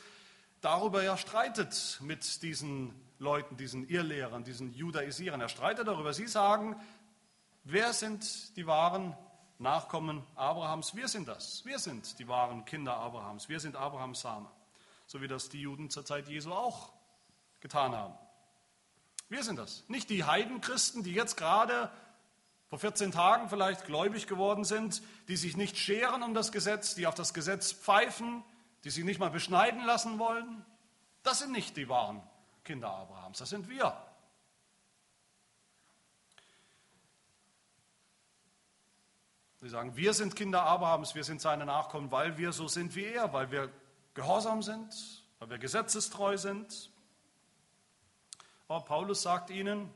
darüber 0.62 1.04
ja 1.04 1.18
streitet 1.18 2.00
mit 2.02 2.42
diesen 2.42 2.96
Leuten, 3.20 3.58
diesen 3.58 3.86
Irrlehrern, 3.90 4.46
diesen 4.46 4.74
Judaisierern. 4.74 5.42
Er 5.42 5.50
streitet 5.50 5.90
darüber. 5.90 6.14
Sie 6.14 6.28
sagen, 6.28 6.78
Wer 7.64 7.94
sind 7.94 8.56
die 8.56 8.66
wahren 8.66 9.16
Nachkommen 9.60 10.24
Abrahams? 10.36 10.96
Wir 10.96 11.08
sind 11.08 11.28
das. 11.28 11.64
Wir 11.64 11.78
sind 11.78 12.18
die 12.18 12.28
wahren 12.28 12.66
Kinder 12.66 12.96
Abrahams. 12.96 13.50
Wir 13.50 13.60
sind 13.60 13.76
Abrahams 13.76 14.22
Same. 14.22 14.50
So 15.06 15.22
wie 15.22 15.28
das 15.28 15.50
die 15.50 15.62
Juden 15.62 15.92
zur 15.92 16.04
Zeit 16.04 16.28
Jesu 16.28 16.52
auch 16.52 16.92
getan 17.60 17.96
haben. 17.96 18.16
Wir 19.32 19.44
sind 19.44 19.56
das. 19.56 19.86
Nicht 19.88 20.10
die 20.10 20.26
Heidenchristen, 20.26 21.04
die 21.04 21.14
jetzt 21.14 21.38
gerade 21.38 21.90
vor 22.68 22.80
14 22.80 23.14
Tagen 23.14 23.48
vielleicht 23.48 23.86
gläubig 23.86 24.28
geworden 24.28 24.66
sind, 24.66 25.02
die 25.30 25.38
sich 25.38 25.56
nicht 25.56 25.78
scheren 25.78 26.22
um 26.22 26.34
das 26.34 26.52
Gesetz, 26.52 26.96
die 26.96 27.08
auf 27.08 27.16
das 27.16 27.34
Gesetz 27.34 27.72
pfeifen, 27.72 28.44
die 28.84 28.90
sich 28.90 29.06
nicht 29.06 29.22
mal 29.22 29.30
beschneiden 29.30 29.86
lassen 29.86 30.20
wollen. 30.20 30.66
Das 31.24 31.40
sind 31.40 31.54
nicht 31.54 31.78
die 31.78 31.88
wahren 31.88 32.22
Kinder 32.66 32.90
Abrahams. 32.90 33.38
Das 33.38 33.50
sind 33.50 33.70
wir. 33.70 33.96
Sie 39.62 39.70
sagen, 39.70 39.96
wir 39.96 40.14
sind 40.14 40.36
Kinder 40.36 40.64
Abrahams, 40.64 41.16
wir 41.16 41.24
sind 41.24 41.40
seine 41.40 41.66
Nachkommen, 41.66 42.12
weil 42.12 42.38
wir 42.38 42.52
so 42.52 42.68
sind 42.68 42.98
wie 42.98 43.06
er, 43.06 43.32
weil 43.32 43.50
wir 43.50 43.72
gehorsam 44.14 44.62
sind, 44.62 45.24
weil 45.40 45.52
wir 45.52 45.58
gesetzestreu 45.58 46.36
sind. 46.36 46.91
Aber 48.72 48.86
Paulus 48.86 49.22
sagt 49.22 49.50
ihnen, 49.50 49.94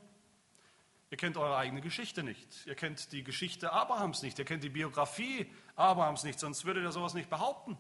ihr 1.10 1.16
kennt 1.16 1.38
eure 1.38 1.56
eigene 1.56 1.80
Geschichte 1.80 2.24
nicht, 2.24 2.66
ihr 2.66 2.76
kennt 2.76 3.14
die 3.14 3.24
Geschichte 3.24 3.72
Abrahams 3.72 4.22
nicht, 4.22 4.38
ihr 4.38 4.44
kennt 4.44 4.66
die 4.66 4.70
Biografie 4.70 5.50
Abrahams 5.78 6.26
nicht, 6.26 6.42
sonst 6.42 6.66
würdet 6.66 6.84
ihr 6.84 6.92
sowas 6.92 7.14
nicht 7.14 7.30
behaupten. 7.30 7.78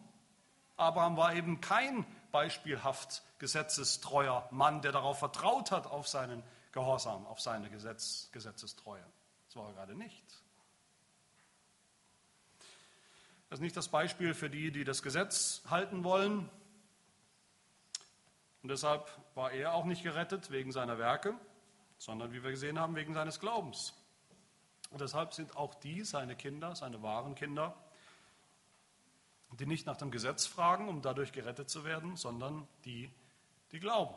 Abraham 0.77 1.17
war 1.17 1.35
eben 1.35 1.59
kein 1.59 2.05
beispielhaft 2.31 3.23
gesetzestreuer 3.39 4.47
Mann, 4.51 4.81
der 4.81 4.93
darauf 4.93 5.19
vertraut 5.19 5.71
hat, 5.71 5.85
auf 5.85 6.07
seinen 6.07 6.41
Gehorsam, 6.71 7.25
auf 7.25 7.41
seine 7.41 7.69
Gesetz, 7.69 8.29
Gesetzestreue. 8.31 9.05
Das 9.47 9.57
war 9.57 9.67
er 9.67 9.73
gerade 9.73 9.95
nicht. 9.95 10.23
Das 13.49 13.59
ist 13.59 13.63
nicht 13.63 13.75
das 13.75 13.89
Beispiel 13.89 14.33
für 14.33 14.49
die, 14.49 14.71
die 14.71 14.85
das 14.85 15.03
Gesetz 15.03 15.61
halten 15.69 16.05
wollen. 16.05 16.49
Und 18.65 18.69
deshalb 18.69 19.07
war 19.35 19.51
er 19.51 19.75
auch 19.75 19.85
nicht 19.85 20.01
gerettet 20.01 20.49
wegen 20.49 20.71
seiner 20.71 20.97
Werke, 20.97 21.35
sondern 21.99 22.33
wie 22.33 22.41
wir 22.41 22.49
gesehen 22.49 22.79
haben, 22.79 22.95
wegen 22.95 23.13
seines 23.13 23.39
Glaubens. 23.39 23.93
Und 24.89 25.01
deshalb 25.01 25.35
sind 25.35 25.55
auch 25.55 25.75
die 25.75 26.03
seine 26.03 26.35
Kinder, 26.35 26.75
seine 26.75 27.03
wahren 27.03 27.35
Kinder, 27.35 27.77
die 29.51 29.67
nicht 29.67 29.85
nach 29.85 29.97
dem 29.97 30.09
Gesetz 30.09 30.47
fragen, 30.47 30.89
um 30.89 31.03
dadurch 31.03 31.31
gerettet 31.31 31.69
zu 31.69 31.85
werden, 31.85 32.15
sondern 32.15 32.67
die, 32.85 33.11
die 33.71 33.79
glauben. 33.79 34.15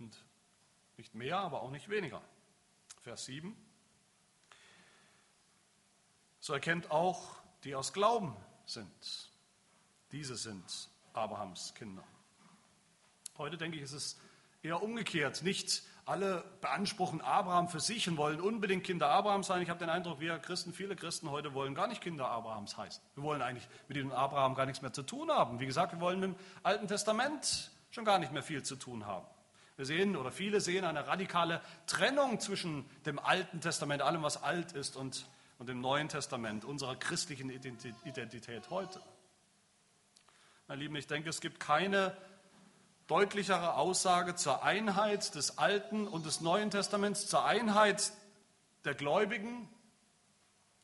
Und 0.00 0.24
nicht 0.96 1.14
mehr, 1.14 1.38
aber 1.38 1.62
auch 1.62 1.70
nicht 1.70 1.88
weniger. 1.88 2.20
Vers 3.02 3.26
7. 3.26 3.56
So 6.40 6.52
erkennt 6.52 6.90
auch, 6.90 7.36
die 7.62 7.76
aus 7.76 7.92
Glauben 7.92 8.36
sind. 8.66 9.30
Diese 10.10 10.34
sind 10.34 10.90
Abrahams 11.12 11.74
Kinder. 11.76 12.02
Heute 13.40 13.56
denke 13.56 13.78
ich, 13.78 13.82
ist 13.82 13.92
es 13.92 14.18
eher 14.62 14.82
umgekehrt. 14.82 15.42
Nicht 15.42 15.82
alle 16.04 16.44
beanspruchen 16.60 17.22
Abraham 17.22 17.70
für 17.70 17.80
sich 17.80 18.06
und 18.06 18.18
wollen 18.18 18.38
unbedingt 18.38 18.84
Kinder 18.84 19.08
Abrahams 19.08 19.46
sein. 19.46 19.62
Ich 19.62 19.70
habe 19.70 19.78
den 19.78 19.88
Eindruck, 19.88 20.20
wir 20.20 20.38
Christen, 20.38 20.74
viele 20.74 20.94
Christen 20.94 21.30
heute 21.30 21.54
wollen 21.54 21.74
gar 21.74 21.86
nicht 21.86 22.02
Kinder 22.02 22.28
Abrahams 22.28 22.76
heißen. 22.76 23.02
Wir 23.14 23.24
wollen 23.24 23.40
eigentlich 23.40 23.66
mit 23.88 23.96
diesem 23.96 24.12
Abraham 24.12 24.54
gar 24.54 24.66
nichts 24.66 24.82
mehr 24.82 24.92
zu 24.92 25.02
tun 25.02 25.30
haben. 25.30 25.58
Wie 25.58 25.64
gesagt, 25.64 25.94
wir 25.94 26.00
wollen 26.00 26.20
mit 26.20 26.32
dem 26.32 26.36
Alten 26.62 26.86
Testament 26.86 27.70
schon 27.90 28.04
gar 28.04 28.18
nicht 28.18 28.30
mehr 28.30 28.42
viel 28.42 28.62
zu 28.62 28.76
tun 28.76 29.06
haben. 29.06 29.26
Wir 29.76 29.86
sehen 29.86 30.18
oder 30.18 30.30
viele 30.32 30.60
sehen 30.60 30.84
eine 30.84 31.06
radikale 31.06 31.62
Trennung 31.86 32.40
zwischen 32.40 32.84
dem 33.06 33.18
Alten 33.18 33.62
Testament, 33.62 34.02
allem 34.02 34.22
was 34.22 34.42
alt 34.42 34.72
ist, 34.72 34.96
und, 34.96 35.24
und 35.58 35.66
dem 35.66 35.80
Neuen 35.80 36.10
Testament, 36.10 36.66
unserer 36.66 36.94
christlichen 36.94 37.48
Identität 37.48 38.68
heute. 38.68 39.00
Meine 40.68 40.82
Lieben, 40.82 40.94
ich 40.96 41.06
denke, 41.06 41.30
es 41.30 41.40
gibt 41.40 41.58
keine 41.58 42.14
deutlichere 43.10 43.74
Aussage 43.74 44.36
zur 44.36 44.62
Einheit 44.62 45.34
des 45.34 45.58
Alten 45.58 46.06
und 46.06 46.26
des 46.26 46.40
Neuen 46.40 46.70
Testaments, 46.70 47.26
zur 47.26 47.44
Einheit 47.44 48.12
der 48.84 48.94
Gläubigen 48.94 49.68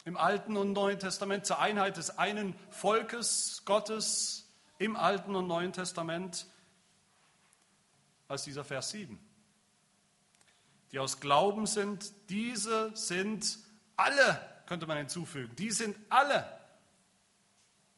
im 0.04 0.16
Alten 0.16 0.56
und 0.56 0.72
Neuen 0.72 0.98
Testament, 0.98 1.46
zur 1.46 1.60
Einheit 1.60 1.96
des 1.96 2.18
einen 2.18 2.58
Volkes 2.70 3.62
Gottes 3.64 4.52
im 4.78 4.96
Alten 4.96 5.36
und 5.36 5.46
Neuen 5.46 5.72
Testament, 5.72 6.46
als 8.26 8.42
dieser 8.42 8.64
Vers 8.64 8.90
7. 8.90 9.20
Die 10.90 10.98
aus 10.98 11.20
Glauben 11.20 11.66
sind, 11.66 12.12
diese 12.28 12.90
sind 12.96 13.56
alle, 13.96 14.40
könnte 14.66 14.88
man 14.88 14.98
hinzufügen, 14.98 15.54
die 15.54 15.70
sind 15.70 15.96
alle 16.08 16.44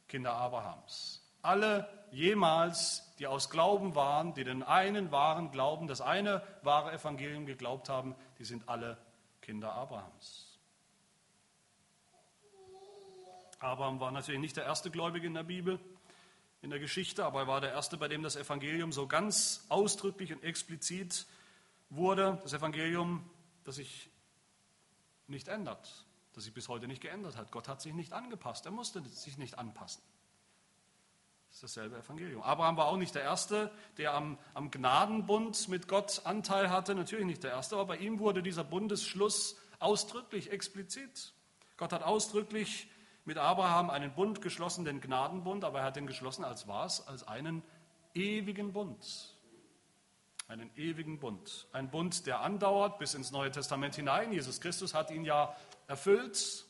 Kinder 0.07 0.35
Abrahams. 0.35 1.23
Alle 1.41 1.98
jemals, 2.11 3.15
die 3.19 3.27
aus 3.27 3.51
Glauben 3.51 3.95
waren, 3.95 4.35
die 4.35 4.45
den 4.45 4.63
einen 4.63 5.11
wahren 5.11 5.51
Glauben, 5.51 5.87
das 5.87 6.01
eine 6.01 6.43
wahre 6.63 6.93
Evangelium 6.93 7.47
geglaubt 7.47 7.89
haben, 7.89 8.15
die 8.39 8.45
sind 8.45 8.69
alle 8.69 8.99
Kinder 9.41 9.73
Abrahams. 9.73 10.59
Abraham 13.61 13.99
war 13.99 14.13
natürlich 14.13 14.41
nicht 14.41 14.57
der 14.57 14.65
erste 14.65 14.91
Gläubige 14.91 15.27
in 15.27 15.35
der 15.35 15.43
Bibel, 15.43 15.81
in 16.63 16.71
der 16.71 16.79
Geschichte, 16.79 17.25
aber 17.25 17.41
er 17.41 17.47
war 17.47 17.61
der 17.61 17.73
erste, 17.73 17.97
bei 17.97 18.09
dem 18.09 18.23
das 18.23 18.37
Evangelium 18.37 18.93
so 18.93 19.07
ganz 19.07 19.65
ausdrücklich 19.69 20.33
und 20.33 20.43
explizit 20.45 21.27
wurde. 21.91 22.39
Das 22.43 22.53
Evangelium, 22.53 23.29
das 23.65 23.77
sich 23.77 24.11
nicht 25.27 25.49
ändert, 25.49 26.07
das 26.35 26.45
sich 26.45 26.55
bis 26.55 26.69
heute 26.69 26.87
nicht 26.87 27.01
geändert 27.01 27.37
hat. 27.37 27.51
Gott 27.51 27.69
hat 27.69 27.81
sich 27.81 27.95
nicht 27.95 28.13
angepasst, 28.13 28.67
er 28.67 28.73
musste 28.73 29.03
sich 29.09 29.39
nicht 29.39 29.59
anpassen. 29.59 30.03
Das 31.49 31.57
ist 31.57 31.63
dasselbe 31.77 31.97
Evangelium. 31.97 32.43
Abraham 32.43 32.77
war 32.77 32.87
auch 32.87 32.97
nicht 32.97 33.15
der 33.15 33.23
Erste, 33.23 33.71
der 33.97 34.15
am, 34.15 34.39
am 34.55 34.71
Gnadenbund 34.71 35.69
mit 35.69 35.89
Gott 35.89 36.23
Anteil 36.25 36.71
hatte. 36.71 36.95
Natürlich 36.95 37.25
nicht 37.25 37.43
der 37.43 37.53
Erste, 37.53 37.77
aber 37.77 37.87
bei 37.87 37.97
ihm 37.97 38.19
wurde 38.19 38.43
dieser 38.43 38.65
Bundesschluss 38.65 39.57
ausdrücklich, 39.79 40.53
explizit. 40.53 41.33
Gott 41.77 41.93
hat 41.93 42.03
ausdrücklich 42.03 42.91
mit 43.25 43.39
Abraham 43.39 43.91
einen 43.91 44.15
Bund 44.15 44.43
geschlossen, 44.43 44.85
den 44.85 45.01
Gnadenbund, 45.01 45.65
aber 45.65 45.81
er 45.81 45.87
hat 45.87 45.97
den 45.97 46.07
geschlossen 46.07 46.45
als 46.45 46.69
was? 46.69 47.07
Als 47.09 47.27
einen 47.27 47.63
ewigen 48.15 48.73
Bund. 48.73 49.37
Einen 50.49 50.71
ewigen 50.77 51.19
Bund. 51.19 51.67
Ein 51.73 51.91
Bund, 51.91 52.27
der 52.27 52.41
andauert 52.41 52.99
bis 52.99 53.15
ins 53.15 53.31
Neue 53.31 53.51
Testament 53.51 53.97
hinein. 53.97 54.33
Jesus 54.33 54.61
Christus 54.61 54.95
hat 54.95 55.11
ihn 55.11 55.25
ja 55.25 55.55
erfüllt. 55.87 56.67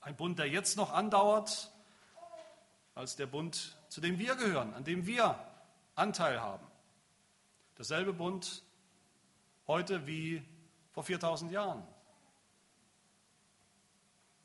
Ein 0.00 0.16
Bund, 0.16 0.38
der 0.38 0.48
jetzt 0.48 0.76
noch 0.76 0.92
andauert 0.92 1.73
als 2.94 3.16
der 3.16 3.26
Bund, 3.26 3.76
zu 3.88 4.00
dem 4.00 4.18
wir 4.18 4.36
gehören, 4.36 4.72
an 4.74 4.84
dem 4.84 5.06
wir 5.06 5.38
Anteil 5.94 6.40
haben. 6.40 6.66
Derselbe 7.76 8.12
Bund 8.12 8.62
heute 9.66 10.06
wie 10.06 10.44
vor 10.92 11.02
4000 11.02 11.50
Jahren. 11.50 11.86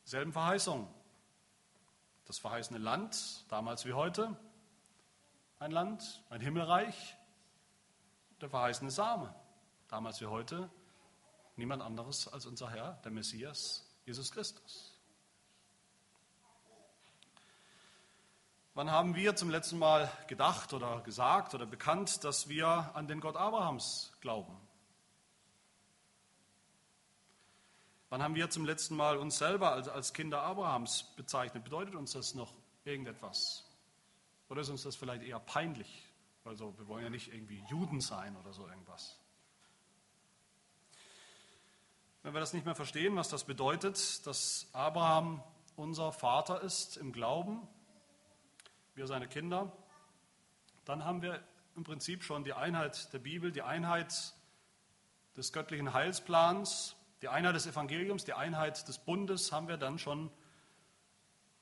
Selben 0.03 0.33
Verheißungen. 0.33 0.87
Das 2.25 2.39
verheißene 2.39 2.79
Land, 2.79 3.45
damals 3.49 3.85
wie 3.85 3.93
heute, 3.93 4.35
ein 5.59 5.71
Land, 5.71 6.23
ein 6.29 6.41
Himmelreich, 6.41 7.17
der 8.39 8.49
verheißene 8.49 8.91
Same, 8.91 9.33
damals 9.87 10.21
wie 10.21 10.27
heute, 10.27 10.69
niemand 11.55 11.81
anderes 11.81 12.27
als 12.27 12.45
unser 12.45 12.69
Herr, 12.69 12.93
der 13.03 13.11
Messias, 13.11 13.85
Jesus 14.05 14.31
Christus. 14.31 14.88
Wann 18.79 18.91
haben 18.91 19.13
wir 19.13 19.35
zum 19.35 19.49
letzten 19.49 19.77
Mal 19.77 20.09
gedacht 20.27 20.71
oder 20.71 21.01
gesagt 21.01 21.53
oder 21.53 21.65
bekannt, 21.65 22.23
dass 22.23 22.47
wir 22.47 22.91
an 22.93 23.09
den 23.09 23.19
Gott 23.19 23.35
Abrahams 23.35 24.13
glauben? 24.21 24.55
Wann 28.07 28.23
haben 28.23 28.35
wir 28.35 28.49
zum 28.49 28.63
letzten 28.63 28.95
Mal 28.95 29.17
uns 29.17 29.37
selber 29.37 29.73
als, 29.73 30.13
Kinder 30.13 30.43
Abrahams 30.43 31.03
bezeichnet? 31.17 31.65
Bedeutet 31.65 31.93
uns 31.93 32.13
das 32.13 32.35
noch 32.35 32.53
irgendetwas? 32.85 33.65
Oder 34.47 34.61
ist 34.61 34.69
uns 34.69 34.83
das 34.83 34.95
vielleicht 34.95 35.23
eher 35.23 35.41
peinlich? 35.41 36.05
Also 36.45 36.73
wir 36.77 36.87
wollen 36.87 37.03
ja 37.03 37.09
nicht 37.09 37.33
irgendwie 37.33 37.61
Juden 37.67 37.99
sein 37.99 38.37
oder 38.37 38.53
so 38.53 38.65
irgendwas. 38.65 39.19
Wenn 42.23 42.33
wir 42.33 42.39
das 42.39 42.53
nicht 42.53 42.65
mehr 42.65 42.75
verstehen, 42.75 43.17
was 43.17 43.27
das 43.27 43.43
bedeutet, 43.43 44.25
dass 44.25 44.69
Abraham 44.71 45.43
unser 45.75 46.13
Vater 46.13 46.61
ist 46.61 46.95
im 46.95 47.11
Glauben, 47.11 47.67
wir 48.99 49.07
seine 49.07 49.27
Kinder, 49.27 49.71
dann 50.85 51.05
haben 51.05 51.21
wir 51.21 51.41
im 51.75 51.83
Prinzip 51.83 52.23
schon 52.23 52.43
die 52.43 52.53
Einheit 52.53 53.11
der 53.13 53.19
Bibel, 53.19 53.51
die 53.51 53.61
Einheit 53.61 54.33
des 55.37 55.53
göttlichen 55.53 55.93
Heilsplans, 55.93 56.95
die 57.21 57.29
Einheit 57.29 57.55
des 57.55 57.65
Evangeliums, 57.65 58.25
die 58.25 58.33
Einheit 58.33 58.87
des 58.87 58.99
Bundes 58.99 59.53
haben 59.53 59.69
wir 59.69 59.77
dann 59.77 59.99
schon 59.99 60.29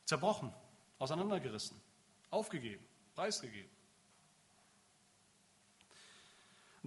zerbrochen, 0.05 0.51
auseinandergerissen, 0.97 1.79
aufgegeben, 2.31 2.83
preisgegeben. 3.13 3.69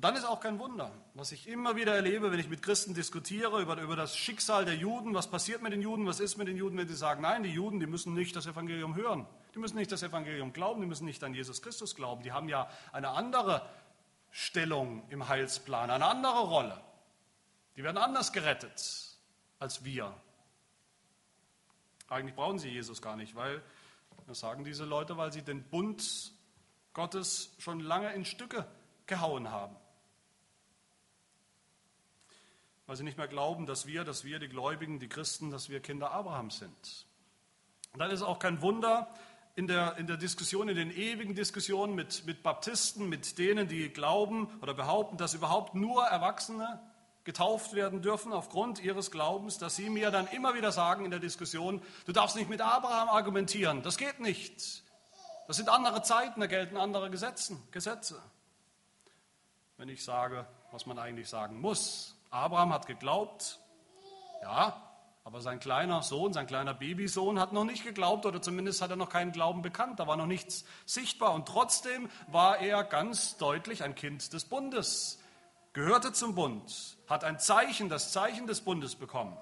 Und 0.01 0.05
dann 0.05 0.17
ist 0.17 0.25
auch 0.25 0.41
kein 0.41 0.59
Wunder, 0.59 0.91
was 1.13 1.31
ich 1.31 1.47
immer 1.47 1.77
wieder 1.77 1.95
erlebe, 1.95 2.33
wenn 2.33 2.41
ich 2.41 2.49
mit 2.49 2.63
Christen 2.63 2.95
diskutiere 2.95 3.61
über, 3.61 3.79
über 3.83 3.97
das 3.97 4.17
Schicksal 4.17 4.65
der 4.65 4.75
Juden, 4.75 5.13
was 5.13 5.31
passiert 5.31 5.61
mit 5.61 5.75
den 5.75 5.83
Juden, 5.83 6.07
was 6.07 6.21
ist 6.21 6.39
mit 6.39 6.49
den 6.49 6.57
Juden, 6.57 6.79
wenn 6.79 6.89
sie 6.89 6.97
sagen, 6.97 7.21
nein, 7.21 7.43
die 7.43 7.51
Juden, 7.51 7.81
die 7.81 7.87
müssen 7.87 8.15
nicht 8.15 8.35
das 8.35 8.47
Evangelium 8.47 8.95
hören, 8.95 9.27
die 9.55 9.59
müssen 9.59 9.77
nicht 9.77 9.93
das 9.93 10.03
Evangelium 10.03 10.55
glauben, 10.55 10.81
die 10.81 10.87
müssen 10.87 11.05
nicht 11.05 11.23
an 11.23 11.35
Jesus 11.35 11.61
Christus 11.61 11.95
glauben, 11.95 12.23
die 12.23 12.33
haben 12.33 12.49
ja 12.49 12.71
eine 12.93 13.11
andere 13.11 13.69
Stellung 14.31 15.07
im 15.11 15.29
Heilsplan, 15.29 15.91
eine 15.91 16.07
andere 16.07 16.49
Rolle. 16.49 16.81
Die 17.77 17.85
werden 17.85 17.99
anders 17.99 18.33
gerettet 18.33 19.19
als 19.59 19.85
wir. 19.85 20.15
Eigentlich 22.09 22.35
brauchen 22.35 22.59
sie 22.59 22.71
Jesus 22.71 23.03
gar 23.03 23.17
nicht, 23.17 23.35
weil, 23.35 23.63
das 24.27 24.41
sagen 24.41 24.65
diese 24.65 24.87
Leute, 24.87 25.19
weil 25.19 25.31
sie 25.31 25.43
den 25.43 25.63
Bund 25.63 26.33
Gottes 26.95 27.55
schon 27.59 27.81
lange 27.81 28.15
in 28.15 28.25
Stücke 28.25 28.65
gehauen 29.05 29.51
haben 29.51 29.77
weil 32.91 32.97
sie 32.97 33.05
nicht 33.05 33.19
mehr 33.19 33.29
glauben, 33.29 33.67
dass 33.67 33.87
wir, 33.87 34.03
dass 34.03 34.25
wir, 34.25 34.41
die 34.41 34.49
Gläubigen, 34.49 34.99
die 34.99 35.09
Christen, 35.09 35.53
dass 35.53 35.69
wir 35.69 35.79
Kinder 35.79 36.11
Abrahams 36.11 36.59
sind. 36.59 37.07
Und 37.93 38.01
dann 38.01 38.11
ist 38.11 38.21
auch 38.21 38.41
kein 38.41 38.63
Wunder 38.63 39.09
in 39.55 39.69
der, 39.69 39.97
in 39.99 40.09
der 40.09 40.17
Diskussion, 40.17 40.69
in 40.69 40.75
den 40.75 40.91
ewigen 40.91 41.37
Diskussionen 41.37 41.95
mit, 41.95 42.27
mit 42.27 42.43
Baptisten, 42.43 43.09
mit 43.09 43.39
denen, 43.39 43.69
die 43.69 43.91
glauben 43.91 44.49
oder 44.61 44.75
behaupten, 44.75 45.19
dass 45.19 45.35
überhaupt 45.35 45.77
nur 45.77 46.05
Erwachsene 46.05 46.81
getauft 47.23 47.75
werden 47.75 48.03
dürfen 48.03 48.33
aufgrund 48.33 48.83
ihres 48.83 49.13
Glaubens, 49.13 49.59
dass 49.59 49.77
sie 49.77 49.89
mir 49.89 50.11
dann 50.11 50.27
immer 50.27 50.57
wieder 50.57 50.73
sagen 50.73 51.05
in 51.05 51.13
der 51.13 51.21
Diskussion, 51.21 51.81
du 52.07 52.13
darfst 52.13 52.35
nicht 52.35 52.51
mit 52.51 52.61
Abraham 52.61 53.09
argumentieren, 53.09 53.85
das 53.85 53.99
geht 53.99 54.19
nicht. 54.19 54.83
Das 55.47 55.59
sind 55.59 55.69
andere 55.69 56.03
Zeiten, 56.03 56.41
da 56.41 56.49
gelten 56.49 56.77
andere 56.77 57.09
Gesetzen, 57.09 57.63
Gesetze. 57.71 58.21
Wenn 59.77 59.89
ich 59.89 60.03
sage, 60.03 60.45
was 60.73 60.87
man 60.87 60.99
eigentlich 60.99 61.29
sagen 61.29 61.61
muss, 61.61 62.17
Abraham 62.31 62.73
hat 62.73 62.87
geglaubt, 62.87 63.59
ja, 64.43 64.91
aber 65.25 65.41
sein 65.41 65.61
kleiner 65.61 66.03
Sohn, 66.03 66.33
sein 66.33 66.47
kleiner 66.47 66.75
Babysohn 66.75 67.39
hat 67.39 67.53
noch 67.53 67.65
nicht 67.65 67.85
geglaubt 67.85 68.25
oder 68.25 68.41
zumindest 68.41 68.81
hat 68.81 68.91
er 68.91 68.97
noch 68.97 69.11
keinen 69.11 69.33
Glauben 69.33 69.63
bekannt, 69.63 70.01
da 70.01 70.07
war 70.07 70.17
noch 70.17 70.27
nichts 70.27 70.65
sichtbar 70.87 71.35
und 71.35 71.47
trotzdem 71.47 72.09
war 72.29 72.59
er 72.59 72.85
ganz 72.85 73.37
deutlich 73.37 73.83
ein 73.83 73.95
Kind 73.95 74.33
des 74.33 74.45
Bundes. 74.45 75.19
gehörte 75.73 76.13
zum 76.13 76.35
Bund, 76.35 76.97
hat 77.09 77.23
ein 77.23 77.39
Zeichen, 77.39 77.89
das 77.89 78.13
Zeichen 78.13 78.47
des 78.47 78.61
Bundes 78.61 78.97
bekommen. 78.97 79.37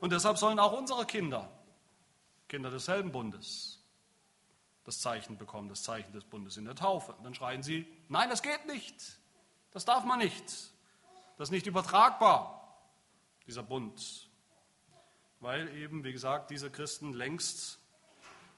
Und 0.00 0.12
deshalb 0.12 0.36
sollen 0.36 0.58
auch 0.58 0.72
unsere 0.72 1.06
Kinder, 1.06 1.48
Kinder 2.48 2.70
desselben 2.70 3.12
Bundes, 3.12 3.82
das 4.84 5.00
Zeichen 5.00 5.38
bekommen, 5.38 5.68
das 5.68 5.82
Zeichen 5.82 6.12
des 6.12 6.24
Bundes 6.24 6.56
in 6.58 6.66
der 6.66 6.74
Taufe. 6.74 7.12
Und 7.12 7.24
dann 7.24 7.34
schreien 7.34 7.62
sie, 7.62 7.86
nein, 8.08 8.28
das 8.28 8.42
geht 8.42 8.66
nicht, 8.66 9.18
das 9.70 9.84
darf 9.84 10.04
man 10.04 10.18
nicht, 10.18 10.44
das 11.36 11.48
ist 11.48 11.52
nicht 11.52 11.66
übertragbar, 11.66 12.76
dieser 13.46 13.62
Bund. 13.62 14.28
Weil 15.40 15.68
eben, 15.76 16.02
wie 16.02 16.12
gesagt, 16.12 16.50
diese 16.50 16.70
Christen 16.70 17.12
längst 17.12 17.78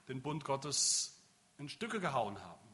den 0.07 0.21
Bund 0.21 0.45
Gottes 0.45 1.21
in 1.57 1.67
Stücke 1.69 1.99
gehauen 1.99 2.41
haben, 2.41 2.67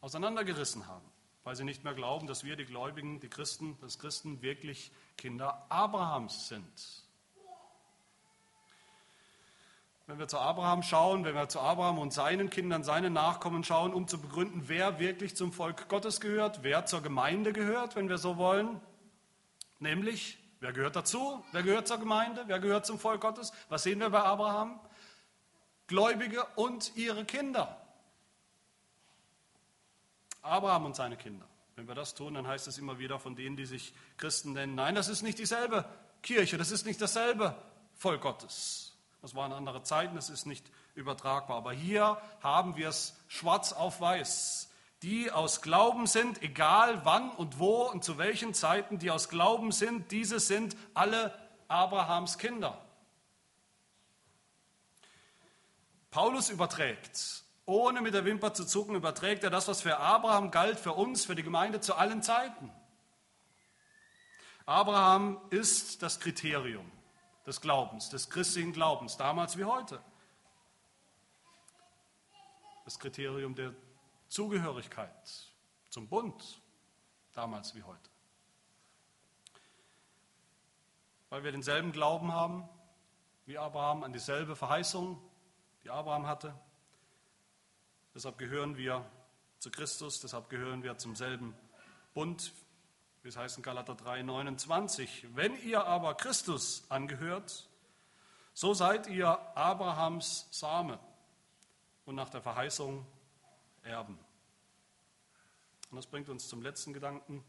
auseinandergerissen 0.00 0.86
haben, 0.86 1.08
weil 1.44 1.54
sie 1.54 1.64
nicht 1.64 1.84
mehr 1.84 1.94
glauben, 1.94 2.26
dass 2.26 2.44
wir, 2.44 2.56
die 2.56 2.64
Gläubigen, 2.64 3.20
die 3.20 3.28
Christen, 3.28 3.78
das 3.80 3.98
Christen 3.98 4.42
wirklich 4.42 4.90
Kinder 5.16 5.64
Abrahams 5.68 6.48
sind. 6.48 7.04
Wenn 10.06 10.18
wir 10.18 10.28
zu 10.28 10.38
Abraham 10.38 10.82
schauen, 10.82 11.24
wenn 11.24 11.34
wir 11.34 11.48
zu 11.48 11.60
Abraham 11.60 11.98
und 11.98 12.12
seinen 12.12 12.50
Kindern, 12.50 12.84
seinen 12.84 13.14
Nachkommen 13.14 13.64
schauen, 13.64 13.94
um 13.94 14.06
zu 14.06 14.20
begründen, 14.20 14.64
wer 14.66 14.98
wirklich 14.98 15.34
zum 15.34 15.50
Volk 15.50 15.88
Gottes 15.88 16.20
gehört, 16.20 16.62
wer 16.62 16.84
zur 16.84 17.02
Gemeinde 17.02 17.54
gehört, 17.54 17.96
wenn 17.96 18.10
wir 18.10 18.18
so 18.18 18.36
wollen, 18.36 18.80
nämlich, 19.80 20.38
wer 20.60 20.72
gehört 20.72 20.96
dazu, 20.96 21.44
wer 21.52 21.62
gehört 21.62 21.88
zur 21.88 21.98
Gemeinde, 21.98 22.44
wer 22.46 22.60
gehört 22.60 22.86
zum 22.86 22.98
Volk 22.98 23.20
Gottes, 23.20 23.52
was 23.68 23.82
sehen 23.82 24.00
wir 24.00 24.10
bei 24.10 24.22
Abraham? 24.22 24.80
Gläubige 25.86 26.44
und 26.56 26.96
ihre 26.96 27.24
Kinder. 27.24 27.80
Abraham 30.42 30.86
und 30.86 30.96
seine 30.96 31.16
Kinder. 31.16 31.46
Wenn 31.76 31.88
wir 31.88 31.94
das 31.94 32.14
tun, 32.14 32.34
dann 32.34 32.46
heißt 32.46 32.68
es 32.68 32.78
immer 32.78 32.98
wieder 32.98 33.18
von 33.18 33.34
denen, 33.34 33.56
die 33.56 33.66
sich 33.66 33.94
Christen 34.16 34.52
nennen, 34.52 34.74
nein, 34.74 34.94
das 34.94 35.08
ist 35.08 35.22
nicht 35.22 35.38
dieselbe 35.38 35.84
Kirche, 36.22 36.56
das 36.56 36.70
ist 36.70 36.86
nicht 36.86 37.00
dasselbe 37.00 37.54
Volk 37.94 38.22
Gottes. 38.22 38.92
Das 39.22 39.34
waren 39.34 39.52
andere 39.52 39.82
Zeiten, 39.82 40.14
das 40.14 40.28
ist 40.28 40.44
nicht 40.46 40.70
übertragbar. 40.94 41.56
Aber 41.56 41.72
hier 41.72 42.18
haben 42.40 42.76
wir 42.76 42.88
es 42.88 43.16
schwarz 43.28 43.72
auf 43.72 44.00
weiß. 44.00 44.70
Die 45.04 45.30
aus 45.30 45.60
Glauben 45.60 46.06
sind, 46.06 46.42
egal 46.42 47.04
wann 47.04 47.30
und 47.32 47.58
wo 47.58 47.82
und 47.82 48.02
zu 48.02 48.16
welchen 48.16 48.54
Zeiten, 48.54 48.98
die 48.98 49.10
aus 49.10 49.28
Glauben 49.28 49.70
sind, 49.70 50.10
diese 50.12 50.40
sind 50.40 50.78
alle 50.94 51.38
Abrahams 51.68 52.38
Kinder. 52.38 52.82
Paulus 56.10 56.48
überträgt, 56.48 57.44
ohne 57.66 58.00
mit 58.00 58.14
der 58.14 58.24
Wimper 58.24 58.54
zu 58.54 58.64
zucken, 58.64 58.94
überträgt 58.94 59.44
er 59.44 59.50
das, 59.50 59.68
was 59.68 59.82
für 59.82 59.98
Abraham 59.98 60.50
galt, 60.50 60.80
für 60.80 60.94
uns, 60.94 61.26
für 61.26 61.34
die 61.34 61.42
Gemeinde 61.42 61.82
zu 61.82 61.96
allen 61.96 62.22
Zeiten. 62.22 62.72
Abraham 64.64 65.38
ist 65.50 66.02
das 66.02 66.18
Kriterium 66.18 66.90
des 67.46 67.60
Glaubens, 67.60 68.08
des 68.08 68.30
christlichen 68.30 68.72
Glaubens, 68.72 69.18
damals 69.18 69.58
wie 69.58 69.64
heute. 69.64 70.00
Das 72.86 72.98
Kriterium 72.98 73.54
der 73.54 73.74
Zugehörigkeit 74.34 75.52
zum 75.90 76.08
Bund, 76.08 76.60
damals 77.34 77.76
wie 77.76 77.84
heute. 77.84 78.10
Weil 81.28 81.44
wir 81.44 81.52
denselben 81.52 81.92
Glauben 81.92 82.32
haben 82.32 82.68
wie 83.46 83.58
Abraham 83.58 84.02
an 84.02 84.12
dieselbe 84.12 84.56
Verheißung, 84.56 85.22
die 85.84 85.90
Abraham 85.90 86.26
hatte. 86.26 86.52
Deshalb 88.12 88.36
gehören 88.36 88.76
wir 88.76 89.08
zu 89.60 89.70
Christus, 89.70 90.20
deshalb 90.20 90.50
gehören 90.50 90.82
wir 90.82 90.98
zum 90.98 91.14
selben 91.14 91.54
Bund, 92.12 92.52
wie 93.22 93.28
es 93.28 93.36
heißt 93.36 93.58
in 93.58 93.62
Galater 93.62 93.94
3, 93.94 94.24
29. 94.24 95.28
Wenn 95.36 95.56
ihr 95.62 95.84
aber 95.86 96.16
Christus 96.16 96.82
angehört, 96.88 97.68
so 98.52 98.74
seid 98.74 99.06
ihr 99.06 99.28
Abrahams 99.56 100.48
Same 100.50 100.98
und 102.04 102.16
nach 102.16 102.30
der 102.30 102.42
Verheißung 102.42 103.06
Erben. 103.84 104.18
Und 105.90 105.96
das 105.96 106.06
bringt 106.06 106.28
uns 106.28 106.48
zum 106.48 106.62
letzten 106.62 106.92
Gedanken. 106.92 107.44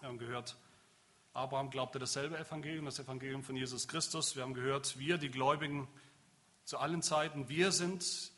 Wir 0.00 0.08
haben 0.08 0.18
gehört, 0.18 0.56
Abraham 1.32 1.70
glaubte 1.70 1.98
dasselbe 1.98 2.38
Evangelium, 2.38 2.84
das 2.84 2.98
Evangelium 2.98 3.42
von 3.42 3.56
Jesus 3.56 3.88
Christus. 3.88 4.36
Wir 4.36 4.42
haben 4.42 4.54
gehört, 4.54 4.98
wir, 4.98 5.16
die 5.16 5.30
Gläubigen 5.30 5.88
zu 6.64 6.78
allen 6.78 7.02
Zeiten, 7.02 7.48
wir 7.48 7.72
sind 7.72 8.32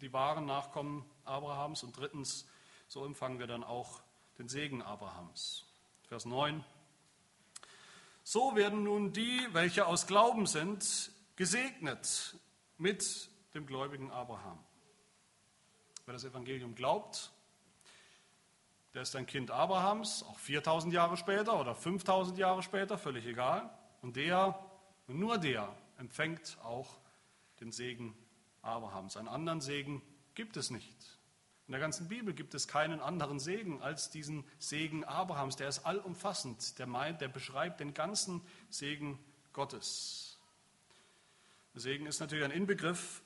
die 0.00 0.12
wahren 0.12 0.44
Nachkommen 0.44 1.08
Abrahams. 1.24 1.82
Und 1.82 1.96
drittens, 1.96 2.46
so 2.88 3.04
empfangen 3.06 3.38
wir 3.38 3.46
dann 3.46 3.64
auch 3.64 4.02
den 4.38 4.48
Segen 4.48 4.82
Abrahams. 4.82 5.64
Vers 6.08 6.24
9. 6.24 6.64
So 8.22 8.56
werden 8.56 8.84
nun 8.84 9.12
die, 9.12 9.48
welche 9.52 9.86
aus 9.86 10.06
Glauben 10.06 10.46
sind, 10.46 11.10
gesegnet 11.36 12.36
mit 12.78 13.28
dem 13.54 13.66
gläubigen 13.66 14.10
Abraham. 14.10 14.58
Wer 16.06 16.12
das 16.12 16.24
Evangelium 16.24 16.74
glaubt, 16.74 17.32
der 18.92 19.02
ist 19.02 19.16
ein 19.16 19.26
Kind 19.26 19.50
Abrahams, 19.50 20.22
auch 20.22 20.38
4000 20.38 20.92
Jahre 20.92 21.16
später 21.16 21.58
oder 21.58 21.74
5000 21.74 22.38
Jahre 22.38 22.62
später, 22.62 22.98
völlig 22.98 23.26
egal. 23.26 23.70
Und 24.02 24.16
der, 24.16 24.58
und 25.06 25.18
nur 25.18 25.38
der, 25.38 25.74
empfängt 25.96 26.58
auch 26.62 26.98
den 27.60 27.72
Segen 27.72 28.14
Abrahams. 28.60 29.16
Einen 29.16 29.28
anderen 29.28 29.60
Segen 29.60 30.02
gibt 30.34 30.56
es 30.56 30.70
nicht. 30.70 31.18
In 31.66 31.72
der 31.72 31.80
ganzen 31.80 32.08
Bibel 32.08 32.34
gibt 32.34 32.54
es 32.54 32.68
keinen 32.68 33.00
anderen 33.00 33.40
Segen 33.40 33.80
als 33.82 34.10
diesen 34.10 34.44
Segen 34.58 35.04
Abrahams. 35.04 35.56
Der 35.56 35.68
ist 35.68 35.86
allumfassend. 35.86 36.78
Der, 36.78 36.86
meint, 36.86 37.22
der 37.22 37.28
beschreibt 37.28 37.80
den 37.80 37.94
ganzen 37.94 38.42
Segen 38.68 39.18
Gottes. 39.54 40.38
Der 41.72 41.80
Segen 41.80 42.04
ist 42.04 42.20
natürlich 42.20 42.44
ein 42.44 42.50
Inbegriff 42.50 43.22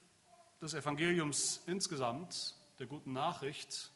des 0.60 0.74
Evangeliums 0.74 1.62
insgesamt, 1.66 2.54
der 2.78 2.86
guten 2.86 3.12
Nachricht. 3.12 3.90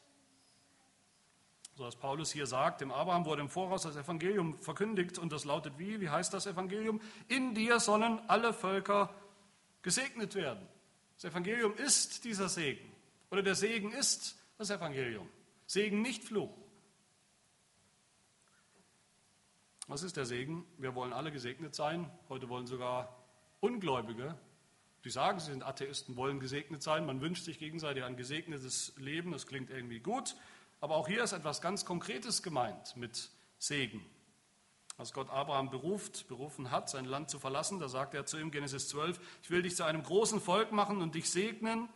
So 1.75 1.85
als 1.85 1.95
Paulus 1.95 2.31
hier 2.31 2.45
sagt, 2.45 2.81
dem 2.81 2.91
Abraham 2.91 3.25
wurde 3.25 3.41
im 3.41 3.49
Voraus 3.49 3.83
das 3.83 3.95
Evangelium 3.95 4.53
verkündigt 4.61 5.17
und 5.17 5.31
das 5.31 5.43
lautet 5.43 5.79
wie? 5.79 5.99
Wie 6.01 6.09
heißt 6.09 6.33
das 6.33 6.45
Evangelium? 6.45 7.01
In 7.27 7.55
dir 7.55 7.79
sollen 7.79 8.19
alle 8.29 8.53
Völker 8.53 9.13
gesegnet 9.81 10.35
werden. 10.35 10.67
Das 11.15 11.25
Evangelium 11.31 11.73
ist 11.75 12.25
dieser 12.25 12.49
Segen. 12.49 12.91
Oder 13.31 13.41
der 13.41 13.55
Segen 13.55 13.91
ist 13.91 14.37
das 14.57 14.69
Evangelium. 14.69 15.27
Segen 15.65 16.01
nicht 16.01 16.23
Fluch. 16.23 16.55
Was 19.87 20.03
ist 20.03 20.15
der 20.15 20.25
Segen? 20.25 20.65
Wir 20.77 20.93
wollen 20.93 21.11
alle 21.11 21.31
gesegnet 21.31 21.73
sein. 21.73 22.09
Heute 22.29 22.49
wollen 22.49 22.67
sogar 22.67 23.17
Ungläubige, 23.59 24.37
die 25.03 25.09
sagen, 25.09 25.39
sie 25.39 25.51
sind 25.51 25.63
Atheisten, 25.63 26.15
wollen 26.15 26.39
gesegnet 26.39 26.81
sein. 26.81 27.05
Man 27.05 27.21
wünscht 27.21 27.43
sich 27.43 27.59
gegenseitig 27.59 28.03
ein 28.03 28.15
gesegnetes 28.15 28.93
Leben. 28.97 29.31
Das 29.31 29.47
klingt 29.47 29.69
irgendwie 29.69 29.99
gut. 29.99 30.35
Aber 30.79 30.95
auch 30.95 31.07
hier 31.07 31.23
ist 31.23 31.33
etwas 31.33 31.61
ganz 31.61 31.85
Konkretes 31.85 32.43
gemeint 32.43 32.95
mit 32.95 33.29
Segen. 33.57 34.05
Als 34.97 35.11
Gott 35.11 35.29
Abraham 35.29 35.69
beruft, 35.69 36.27
berufen 36.27 36.71
hat, 36.71 36.89
sein 36.89 37.05
Land 37.05 37.29
zu 37.29 37.39
verlassen, 37.39 37.79
da 37.79 37.89
sagt 37.89 38.13
er 38.13 38.25
zu 38.25 38.37
ihm, 38.37 38.51
Genesis 38.51 38.89
12, 38.89 39.19
ich 39.41 39.49
will 39.49 39.63
dich 39.63 39.75
zu 39.75 39.83
einem 39.83 40.03
großen 40.03 40.39
Volk 40.39 40.71
machen 40.71 41.01
und 41.01 41.15
dich 41.15 41.29
segnen 41.31 41.89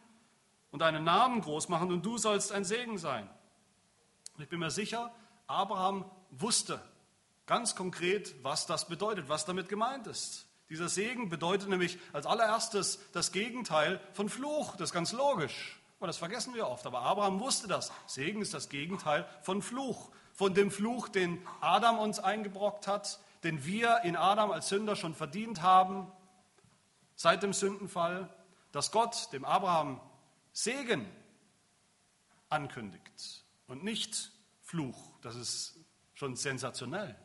und 0.72 0.82
deinen 0.82 1.04
Namen 1.04 1.42
groß 1.42 1.70
machen 1.70 1.92
und 1.92 2.06
du 2.06 2.18
sollst 2.18 2.52
ein 2.52 2.66
Segen 2.66 2.98
sein. 2.98 3.30
Und 4.36 4.44
ich 4.44 4.50
bin 4.50 4.60
mir 4.60 4.72
sicher, 4.72 5.14
Abraham 5.46 6.10
wusste 6.32 6.82
ganz 7.46 7.76
konkret, 7.76 8.36
was 8.44 8.66
das 8.66 8.88
bedeutet, 8.88 9.30
was 9.30 9.46
damit 9.46 9.70
gemeint 9.70 10.08
ist. 10.08 10.47
Dieser 10.70 10.90
Segen 10.90 11.30
bedeutet 11.30 11.70
nämlich 11.70 11.98
als 12.12 12.26
allererstes 12.26 13.00
das 13.14 13.32
Gegenteil 13.32 14.02
von 14.14 14.28
Fluch. 14.28 14.76
Das 14.76 14.90
ist 14.90 14.94
ganz 14.94 15.14
logisch. 15.14 15.80
Aber 16.00 16.08
das 16.08 16.18
vergessen 16.18 16.54
wir 16.54 16.68
oft. 16.68 16.86
Aber 16.86 17.02
Abraham 17.02 17.40
wusste 17.40 17.68
das. 17.68 17.92
Segen 18.06 18.42
ist 18.42 18.54
das 18.54 18.70
Gegenteil 18.70 19.28
von 19.42 19.62
Fluch. 19.62 20.10
Von 20.34 20.54
dem 20.54 20.70
Fluch, 20.70 21.08
den 21.08 21.46
Adam 21.62 21.98
uns 22.00 22.20
eingebrockt 22.20 22.88
hat, 22.88 23.20
den 23.44 23.66
wir 23.66 24.02
in 24.04 24.16
Adam 24.16 24.52
als 24.52 24.70
Sünder 24.70 24.96
schon 24.96 25.16
verdient 25.16 25.62
haben, 25.62 26.12
seit 27.16 27.44
dem 27.44 27.54
Sündenfall, 27.54 28.30
dass 28.72 28.92
Gott 28.92 29.32
dem 29.34 29.46
Abraham 29.46 30.00
Segen 30.52 31.10
ankündigt 32.50 33.44
und 33.68 33.84
nicht 33.84 34.32
Fluch. 34.62 35.12
Das 35.22 35.36
ist 35.36 35.76
schon 36.14 36.36
sensationell. 36.36 37.16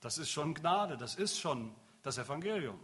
Das 0.00 0.18
ist 0.18 0.30
schon 0.30 0.54
Gnade, 0.54 0.96
das 0.96 1.16
ist 1.16 1.40
schon 1.40 1.74
das 2.06 2.18
Evangelium. 2.18 2.78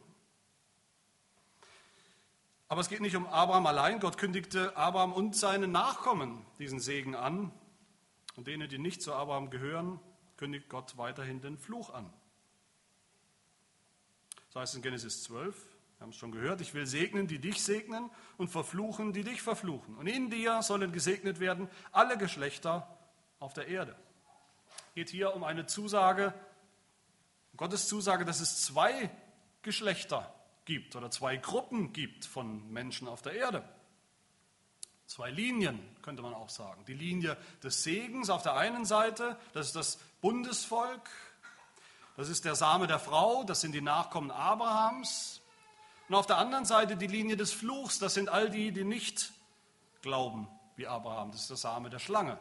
Aber 2.69 2.81
es 2.81 2.89
geht 2.89 3.01
nicht 3.01 3.15
um 3.15 3.27
Abraham 3.27 3.67
allein. 3.67 4.01
Gott 4.01 4.19
kündigte 4.19 4.77
Abraham 4.77 5.13
und 5.13 5.37
seine 5.37 5.69
Nachkommen 5.69 6.45
diesen 6.59 6.81
Segen 6.81 7.15
an. 7.15 7.53
Und 8.35 8.47
denen, 8.47 8.69
die 8.69 8.79
nicht 8.79 9.01
zu 9.01 9.15
Abraham 9.15 9.51
gehören, 9.51 10.01
kündigt 10.37 10.69
Gott 10.69 10.97
weiterhin 10.97 11.41
den 11.41 11.57
Fluch 11.57 11.91
an. 11.91 12.13
Das 14.47 14.63
heißt 14.63 14.75
in 14.77 14.83
Genesis 14.83 15.23
12, 15.23 15.55
wir 15.55 16.05
haben 16.05 16.11
es 16.11 16.17
schon 16.17 16.33
gehört, 16.33 16.61
ich 16.61 16.75
will 16.75 16.87
segnen, 16.87 17.29
die 17.29 17.39
dich 17.39 17.63
segnen 17.63 18.11
und 18.39 18.49
verfluchen, 18.49 19.13
die 19.13 19.23
dich 19.23 19.41
verfluchen. 19.41 19.95
Und 19.97 20.09
in 20.09 20.31
dir 20.31 20.63
sollen 20.63 20.91
gesegnet 20.91 21.39
werden 21.39 21.69
alle 21.93 22.19
Geschlechter 22.19 22.99
auf 23.39 23.53
der 23.53 23.69
Erde. 23.69 23.95
geht 24.95 25.11
hier 25.11 25.37
um 25.37 25.45
eine 25.45 25.67
Zusage, 25.67 26.35
Gottes 27.57 27.89
Zusage, 27.89 28.25
dass 28.25 28.41
es 28.41 28.63
zwei 28.63 29.11
Geschlechter 29.63 30.33
gibt 30.65 30.97
oder 30.97 31.11
zwei 31.11 31.37
Gruppen 31.37 31.93
gibt 31.93 32.25
von 32.25 32.71
Menschen 32.73 33.09
auf 33.09 33.23
der 33.23 33.35
Erde. 33.35 33.65
Zwei 35.07 35.31
Linien, 35.31 35.79
könnte 36.01 36.23
man 36.23 36.33
auch 36.33 36.49
sagen. 36.49 36.85
Die 36.87 36.95
Linie 36.95 37.37
des 37.63 37.83
Segens 37.83 38.31
auf 38.31 38.43
der 38.43 38.55
einen 38.55 38.85
Seite, 38.85 39.39
das 39.53 39.67
ist 39.67 39.77
das 39.77 39.99
Bundesvolk, 40.21 41.11
das 42.17 42.29
ist 42.29 42.45
der 42.45 42.55
Same 42.55 42.87
der 42.87 42.99
Frau, 42.99 43.45
das 43.45 43.61
sind 43.61 43.73
die 43.73 43.81
Nachkommen 43.81 44.31
Abrahams. 44.31 45.41
Und 46.09 46.15
auf 46.15 46.27
der 46.27 46.39
anderen 46.39 46.65
Seite 46.65 46.97
die 46.97 47.07
Linie 47.07 47.37
des 47.37 47.53
Fluchs, 47.53 47.99
das 47.99 48.15
sind 48.15 48.29
all 48.29 48.51
die, 48.51 48.73
die 48.73 48.85
nicht 48.85 49.33
glauben 50.01 50.49
wie 50.77 50.87
Abraham, 50.87 51.31
das 51.31 51.43
ist 51.43 51.51
der 51.51 51.57
Same 51.59 51.91
der 51.91 51.99
Schlange. 51.99 52.39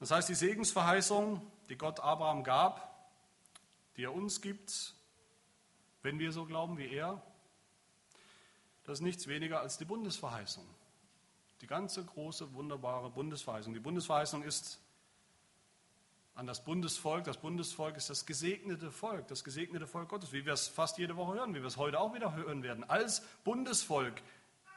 Das 0.00 0.10
heißt, 0.10 0.30
die 0.30 0.34
Segensverheißung, 0.34 1.40
die 1.68 1.76
Gott 1.76 2.00
Abraham 2.00 2.42
gab, 2.42 3.10
die 3.96 4.04
er 4.04 4.14
uns 4.14 4.40
gibt, 4.40 4.94
wenn 6.02 6.18
wir 6.18 6.32
so 6.32 6.46
glauben 6.46 6.78
wie 6.78 6.88
er, 6.88 7.22
das 8.84 8.98
ist 8.98 9.02
nichts 9.02 9.26
weniger 9.26 9.60
als 9.60 9.76
die 9.76 9.84
Bundesverheißung. 9.84 10.66
Die 11.60 11.66
ganze 11.66 12.02
große, 12.02 12.54
wunderbare 12.54 13.10
Bundesverheißung. 13.10 13.74
Die 13.74 13.80
Bundesverheißung 13.80 14.42
ist 14.42 14.80
an 16.34 16.46
das 16.46 16.64
Bundesvolk. 16.64 17.24
Das 17.24 17.36
Bundesvolk 17.36 17.98
ist 17.98 18.08
das 18.08 18.24
gesegnete 18.24 18.90
Volk, 18.90 19.28
das 19.28 19.44
gesegnete 19.44 19.86
Volk 19.86 20.08
Gottes, 20.08 20.32
wie 20.32 20.46
wir 20.46 20.54
es 20.54 20.68
fast 20.68 20.96
jede 20.96 21.18
Woche 21.18 21.34
hören, 21.34 21.54
wie 21.54 21.60
wir 21.60 21.66
es 21.66 21.76
heute 21.76 22.00
auch 22.00 22.14
wieder 22.14 22.34
hören 22.34 22.62
werden. 22.62 22.84
Als 22.84 23.20
Bundesvolk, 23.44 24.22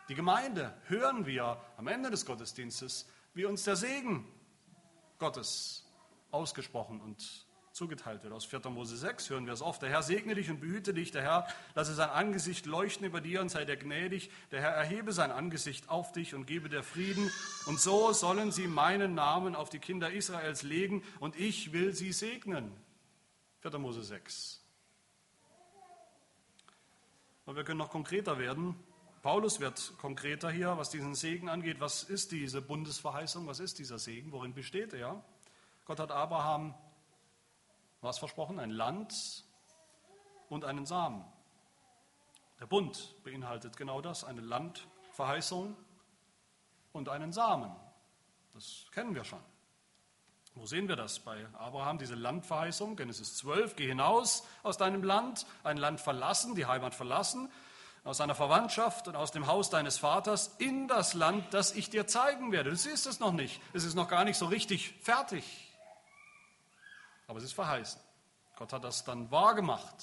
die 0.09 0.15
Gemeinde, 0.15 0.77
hören 0.87 1.25
wir 1.25 1.61
am 1.77 1.87
Ende 1.87 2.11
des 2.11 2.25
Gottesdienstes, 2.25 3.07
wie 3.33 3.45
uns 3.45 3.63
der 3.63 3.77
Segen 3.77 4.27
Gottes 5.19 5.85
ausgesprochen 6.31 6.99
und 7.01 7.45
zugeteilt 7.73 8.23
wird. 8.23 8.33
Aus 8.33 8.45
4. 8.45 8.61
Mose 8.69 8.95
6 8.95 9.29
hören 9.29 9.45
wir 9.45 9.53
es 9.53 9.61
oft. 9.61 9.81
Der 9.81 9.89
Herr 9.89 10.03
segne 10.03 10.35
dich 10.35 10.49
und 10.49 10.59
behüte 10.59 10.93
dich. 10.93 11.11
Der 11.11 11.23
Herr 11.23 11.47
lasse 11.73 11.95
sein 11.95 12.09
Angesicht 12.09 12.65
leuchten 12.65 13.05
über 13.05 13.19
dir 13.19 13.41
und 13.41 13.49
sei 13.49 13.65
dir 13.65 13.77
gnädig. 13.77 14.29
Der 14.51 14.61
Herr 14.61 14.69
erhebe 14.69 15.11
sein 15.11 15.31
Angesicht 15.31 15.89
auf 15.89 16.11
dich 16.11 16.35
und 16.35 16.45
gebe 16.45 16.69
dir 16.69 16.83
Frieden. 16.83 17.31
Und 17.65 17.79
so 17.79 18.13
sollen 18.13 18.51
sie 18.51 18.67
meinen 18.67 19.15
Namen 19.15 19.55
auf 19.55 19.69
die 19.69 19.79
Kinder 19.79 20.11
Israels 20.11 20.61
legen 20.63 21.03
und 21.19 21.35
ich 21.35 21.73
will 21.73 21.93
sie 21.93 22.11
segnen. 22.11 22.71
4. 23.61 23.77
Mose 23.79 24.03
6. 24.03 24.61
Und 27.45 27.55
wir 27.55 27.63
können 27.63 27.79
noch 27.79 27.89
konkreter 27.89 28.37
werden. 28.37 28.75
Paulus 29.23 29.61
wird 29.61 29.93
konkreter 29.99 30.51
hier, 30.51 30.77
was 30.77 30.89
diesen 30.89 31.15
Segen 31.15 31.47
angeht. 31.47 31.79
Was 31.79 32.03
ist 32.03 32.33
diese 32.33 32.61
Bundesverheißung? 32.61 33.47
Was 33.47 33.61
ist 33.61 33.79
dieser 33.79 33.97
Segen? 33.97 34.33
Worin 34.33 34.53
besteht 34.53 34.91
er? 34.93 35.23
Gott 35.85 36.01
hat 36.01 36.11
Abraham 36.11 36.75
was 38.01 38.19
versprochen? 38.19 38.59
Ein 38.59 38.69
Land 38.69 39.45
und 40.49 40.65
einen 40.65 40.85
Samen. 40.85 41.23
Der 42.59 42.65
Bund 42.65 43.15
beinhaltet 43.23 43.77
genau 43.77 44.01
das, 44.01 44.25
eine 44.25 44.41
Landverheißung 44.41 45.77
und 46.91 47.07
einen 47.07 47.31
Samen. 47.31 47.73
Das 48.53 48.87
kennen 48.91 49.15
wir 49.15 49.23
schon. 49.23 49.39
Wo 50.53 50.65
sehen 50.65 50.89
wir 50.89 50.97
das 50.97 51.19
bei 51.19 51.47
Abraham, 51.53 51.97
diese 51.97 52.15
Landverheißung? 52.15 52.97
Genesis 52.97 53.37
12, 53.37 53.77
geh 53.77 53.87
hinaus 53.87 54.45
aus 54.63 54.77
deinem 54.77 55.01
Land, 55.01 55.45
ein 55.63 55.77
Land 55.77 56.01
verlassen, 56.01 56.55
die 56.55 56.65
Heimat 56.65 56.93
verlassen, 56.93 57.49
aus 58.03 58.17
seiner 58.17 58.35
Verwandtschaft 58.35 59.07
und 59.07 59.15
aus 59.15 59.31
dem 59.31 59.47
Haus 59.47 59.69
deines 59.69 59.97
Vaters 59.97 60.55
in 60.57 60.87
das 60.87 61.13
Land, 61.13 61.53
das 61.53 61.73
ich 61.73 61.89
dir 61.89 62.05
zeigen 62.05 62.51
werde. 62.51 62.71
Du 62.71 62.75
siehst 62.75 63.07
es 63.07 63.19
noch 63.19 63.31
nicht. 63.31 63.61
Es 63.73 63.85
ist 63.85 63.95
noch 63.95 64.09
gar 64.09 64.25
nicht 64.25 64.37
so 64.37 64.45
richtig 64.45 64.93
fertig. 65.01 65.45
Aber 67.27 67.37
es 67.37 67.45
ist 67.45 67.53
verheißen. 67.53 68.01
Gott 68.57 68.73
hat 68.73 68.83
das 68.83 69.05
dann 69.05 69.31
wahrgemacht. 69.31 69.95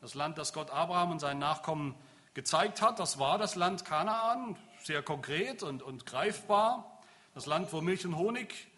Das 0.00 0.14
Land, 0.14 0.38
das 0.38 0.52
Gott 0.52 0.70
Abraham 0.70 1.12
und 1.12 1.20
seinen 1.20 1.40
Nachkommen 1.40 1.94
gezeigt 2.34 2.80
hat, 2.82 2.98
das 2.98 3.18
war 3.18 3.38
das 3.38 3.54
Land 3.54 3.84
Kanaan, 3.84 4.56
sehr 4.82 5.02
konkret 5.02 5.62
und, 5.62 5.82
und 5.82 6.06
greifbar. 6.06 6.98
Das 7.34 7.46
Land, 7.46 7.72
wo 7.72 7.80
Milch 7.80 8.06
und 8.06 8.16
Honig 8.16 8.68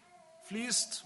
fließt. 0.43 1.05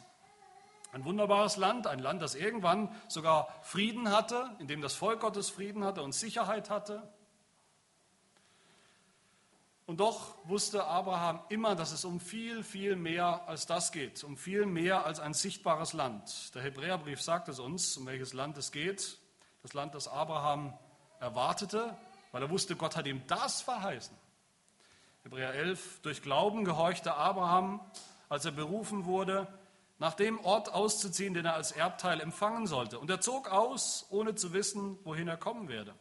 Ein 0.97 1.05
wunderbares 1.05 1.57
Land, 1.57 1.85
ein 1.85 1.99
Land, 1.99 2.23
das 2.23 2.33
irgendwann 2.33 2.89
sogar 3.07 3.53
Frieden 3.61 4.09
hatte, 4.09 4.49
in 4.57 4.65
dem 4.67 4.81
das 4.81 4.95
Volk 4.95 5.19
Gottes 5.19 5.47
Frieden 5.47 5.83
hatte 5.83 6.01
und 6.01 6.11
Sicherheit 6.11 6.71
hatte. 6.71 7.07
Und 9.85 9.99
doch 9.99 10.33
wusste 10.45 10.85
Abraham 10.85 11.39
immer, 11.49 11.75
dass 11.75 11.91
es 11.91 12.03
um 12.03 12.19
viel, 12.19 12.63
viel 12.63 12.95
mehr 12.95 13.47
als 13.47 13.67
das 13.67 13.91
geht, 13.91 14.23
um 14.23 14.37
viel 14.37 14.65
mehr 14.65 15.05
als 15.05 15.19
ein 15.19 15.35
sichtbares 15.35 15.93
Land. 15.93 16.55
Der 16.55 16.63
Hebräerbrief 16.63 17.21
sagt 17.21 17.47
es 17.47 17.59
uns, 17.59 17.95
um 17.97 18.07
welches 18.07 18.33
Land 18.33 18.57
es 18.57 18.71
geht. 18.71 19.19
Das 19.61 19.75
Land, 19.75 19.93
das 19.93 20.07
Abraham 20.07 20.75
erwartete, 21.19 21.95
weil 22.31 22.41
er 22.41 22.49
wusste, 22.49 22.75
Gott 22.75 22.95
hat 22.95 23.05
ihm 23.05 23.21
das 23.27 23.61
verheißen. 23.61 24.17
Hebräer 25.21 25.53
11, 25.53 26.01
durch 26.01 26.23
Glauben 26.23 26.65
gehorchte 26.65 27.13
Abraham, 27.13 27.81
als 28.29 28.45
er 28.45 28.51
berufen 28.51 29.05
wurde, 29.05 29.47
nach 29.99 30.13
dem 30.13 30.39
Ort 30.39 30.73
auszuziehen, 30.73 31.33
den 31.33 31.45
er 31.45 31.55
als 31.55 31.71
Erbteil 31.71 32.21
empfangen 32.21 32.67
sollte. 32.67 32.99
Und 32.99 33.09
er 33.09 33.21
zog 33.21 33.49
aus, 33.49 34.05
ohne 34.09 34.35
zu 34.35 34.53
wissen, 34.53 34.99
wohin 35.03 35.27
er 35.27 35.37
kommen 35.37 35.67
werde. 35.69 35.95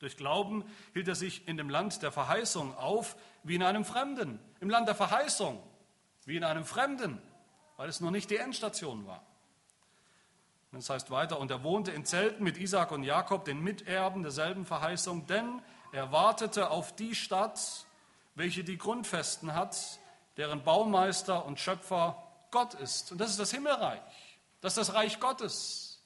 Durch 0.00 0.16
Glauben 0.16 0.64
hielt 0.92 1.08
er 1.08 1.14
sich 1.14 1.46
in 1.46 1.56
dem 1.56 1.68
Land 1.68 2.02
der 2.02 2.12
Verheißung 2.12 2.74
auf, 2.76 3.16
wie 3.42 3.54
in 3.54 3.62
einem 3.62 3.84
Fremden. 3.84 4.40
Im 4.60 4.70
Land 4.70 4.88
der 4.88 4.94
Verheißung, 4.94 5.62
wie 6.24 6.36
in 6.36 6.44
einem 6.44 6.64
Fremden, 6.64 7.20
weil 7.76 7.88
es 7.88 8.00
noch 8.00 8.10
nicht 8.10 8.30
die 8.30 8.36
Endstation 8.36 9.06
war. 9.06 9.24
Und 10.72 10.78
es 10.78 10.88
heißt 10.88 11.10
weiter, 11.10 11.40
und 11.40 11.50
er 11.50 11.64
wohnte 11.64 11.90
in 11.90 12.04
Zelten 12.04 12.44
mit 12.44 12.56
Isaac 12.56 12.92
und 12.92 13.02
Jakob, 13.02 13.44
den 13.44 13.60
Miterben 13.60 14.22
derselben 14.22 14.64
Verheißung, 14.64 15.26
denn 15.26 15.60
er 15.92 16.12
wartete 16.12 16.70
auf 16.70 16.94
die 16.94 17.14
Stadt, 17.14 17.86
welche 18.34 18.62
die 18.62 18.78
Grundfesten 18.78 19.54
hat, 19.54 19.98
deren 20.36 20.62
Baumeister 20.62 21.44
und 21.44 21.58
Schöpfer 21.58 22.29
Gott 22.50 22.74
ist. 22.74 23.12
Und 23.12 23.18
das 23.18 23.30
ist 23.30 23.38
das 23.38 23.50
Himmelreich. 23.50 24.00
Das 24.60 24.76
ist 24.76 24.88
das 24.88 24.94
Reich 24.94 25.20
Gottes. 25.20 26.02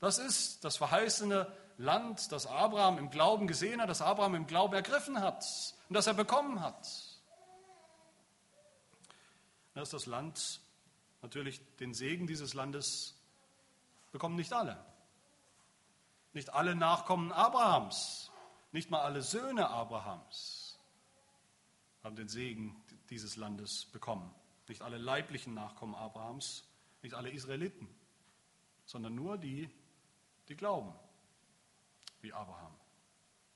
Das 0.00 0.18
ist 0.18 0.64
das 0.64 0.76
verheißene 0.76 1.46
Land, 1.78 2.32
das 2.32 2.46
Abraham 2.46 2.98
im 2.98 3.10
Glauben 3.10 3.46
gesehen 3.46 3.80
hat, 3.80 3.88
das 3.88 4.02
Abraham 4.02 4.34
im 4.34 4.46
Glauben 4.46 4.74
ergriffen 4.74 5.20
hat 5.20 5.44
und 5.88 5.94
das 5.94 6.06
er 6.06 6.14
bekommen 6.14 6.60
hat. 6.60 6.82
Das 9.74 9.84
ist 9.84 9.92
das 9.92 10.06
Land, 10.06 10.60
natürlich 11.22 11.60
den 11.76 11.94
Segen 11.94 12.26
dieses 12.26 12.54
Landes 12.54 13.14
bekommen 14.10 14.36
nicht 14.36 14.52
alle. 14.52 14.84
Nicht 16.34 16.52
alle 16.52 16.74
Nachkommen 16.74 17.32
Abrahams, 17.32 18.30
nicht 18.72 18.90
mal 18.90 19.02
alle 19.02 19.22
Söhne 19.22 19.68
Abrahams 19.68 20.78
haben 22.02 22.16
den 22.16 22.28
Segen 22.28 22.82
dieses 23.10 23.36
Landes 23.36 23.86
bekommen. 23.86 24.34
Nicht 24.72 24.80
alle 24.80 24.96
leiblichen 24.96 25.52
Nachkommen 25.52 25.94
Abrahams, 25.94 26.64
nicht 27.02 27.14
alle 27.14 27.28
Israeliten, 27.28 27.86
sondern 28.86 29.14
nur 29.14 29.36
die, 29.36 29.68
die 30.48 30.56
glauben, 30.56 30.94
wie 32.22 32.32
Abraham. 32.32 32.74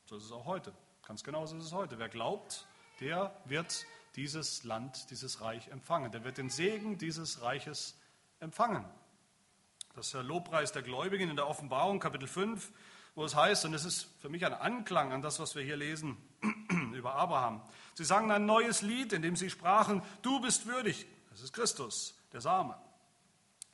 So 0.05 0.19
ist 0.19 0.25
es 0.25 0.31
auch 0.33 0.45
heute. 0.45 0.75
Ganz 1.07 1.25
genauso 1.25 1.57
ist 1.57 1.65
es 1.65 1.73
heute. 1.73 1.99
Wer 1.99 2.11
glaubt, 2.11 2.67
der 3.01 3.35
wird 3.47 3.87
dieses 4.17 4.63
Land, 4.65 5.11
dieses 5.11 5.41
Reich 5.41 5.69
empfangen. 5.69 6.13
Der 6.13 6.23
wird 6.23 6.37
den 6.37 6.51
Segen 6.51 6.99
dieses 6.99 7.41
Reiches 7.41 7.99
empfangen. 8.41 8.85
Das 9.95 10.09
ist 10.09 10.15
der 10.15 10.23
Lobpreis 10.23 10.73
der 10.73 10.83
Gläubigen 10.83 11.31
in 11.31 11.37
der 11.37 11.49
Offenbarung, 11.49 11.99
Kapitel 11.99 12.29
5, 12.29 12.71
wo 13.15 13.25
es 13.25 13.35
heißt, 13.35 13.65
und 13.65 13.73
es 13.73 13.87
ist 13.87 14.03
für 14.21 14.29
mich 14.29 14.45
ein 14.45 14.53
Anklang 14.53 15.15
an 15.15 15.23
das, 15.23 15.41
was 15.41 15.55
wir 15.55 15.63
hier 15.63 15.79
lesen 15.79 16.19
über 16.97 17.15
Abraham. 17.15 17.61
Sie 17.95 18.05
sangen 18.05 18.31
ein 18.31 18.47
neues 18.47 18.83
Lied, 18.83 19.13
in 19.13 19.23
dem 19.23 19.37
sie 19.37 19.51
sprachen, 19.51 20.03
du 20.23 20.41
bist 20.41 20.67
würdig, 20.67 21.07
das 21.31 21.43
ist 21.43 21.53
Christus, 21.53 22.15
der 22.33 22.41
Same. 22.41 22.77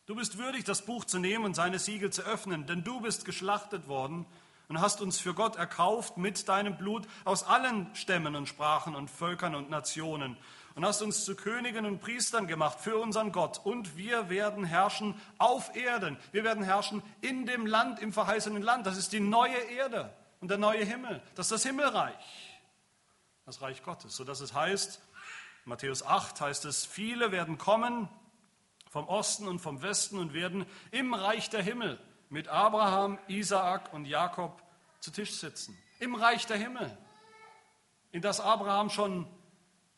Du 0.06 0.16
bist 0.16 0.36
würdig, 0.36 0.64
das 0.64 0.82
Buch 0.82 1.04
zu 1.04 1.18
nehmen 1.18 1.44
und 1.44 1.54
seine 1.54 1.78
Siegel 1.78 2.10
zu 2.10 2.22
öffnen, 2.22 2.66
denn 2.66 2.82
du 2.82 3.00
bist 3.00 3.24
geschlachtet 3.24 3.86
worden 3.88 4.26
und 4.68 4.80
hast 4.80 5.00
uns 5.00 5.18
für 5.20 5.34
Gott 5.34 5.56
erkauft 5.56 6.16
mit 6.16 6.48
deinem 6.48 6.76
Blut 6.76 7.06
aus 7.24 7.44
allen 7.44 7.94
Stämmen 7.94 8.34
und 8.34 8.48
Sprachen 8.48 8.96
und 8.96 9.10
Völkern 9.10 9.54
und 9.54 9.70
Nationen 9.70 10.36
und 10.74 10.84
hast 10.84 11.02
uns 11.02 11.24
zu 11.24 11.36
Königen 11.36 11.86
und 11.86 12.00
Priestern 12.00 12.46
gemacht 12.46 12.80
für 12.80 12.96
unseren 12.96 13.32
Gott 13.32 13.60
und 13.64 13.96
wir 13.96 14.28
werden 14.28 14.64
herrschen 14.64 15.14
auf 15.38 15.76
Erden. 15.76 16.16
Wir 16.32 16.44
werden 16.44 16.64
herrschen 16.64 17.02
in 17.20 17.46
dem 17.46 17.66
Land, 17.66 18.00
im 18.00 18.12
verheißenen 18.12 18.62
Land. 18.62 18.86
Das 18.86 18.96
ist 18.96 19.12
die 19.12 19.20
neue 19.20 19.58
Erde 19.76 20.12
und 20.40 20.50
der 20.50 20.58
neue 20.58 20.84
Himmel. 20.84 21.22
Das 21.34 21.46
ist 21.46 21.52
das 21.52 21.62
Himmelreich, 21.64 22.14
das 23.45 23.61
Reich 23.61 23.82
Gottes, 23.82 24.16
sodass 24.16 24.40
es 24.40 24.55
heißt, 24.55 25.01
Matthäus 25.64 26.03
8 26.03 26.40
heißt 26.40 26.64
es, 26.64 26.84
viele 26.84 27.32
werden 27.32 27.59
kommen 27.59 28.09
vom 28.90 29.07
Osten 29.09 29.49
und 29.49 29.59
vom 29.61 29.82
Westen 29.82 30.18
und 30.18 30.34
werden 30.34 30.66
im 30.90 31.14
Reich 31.14 31.51
der 31.51 31.62
Himmel 31.62 32.01
mit 32.28 32.49
Abraham, 32.49 33.18
Isaak 33.28 33.93
und 33.93 34.05
Jakob 34.07 34.62
zu 35.01 35.11
Tisch 35.11 35.32
sitzen. 35.32 35.76
Im 36.01 36.14
Reich 36.14 36.47
der 36.47 36.57
Himmel, 36.57 36.97
in 38.11 38.22
das 38.22 38.40
Abraham 38.40 38.90
schon 38.90 39.26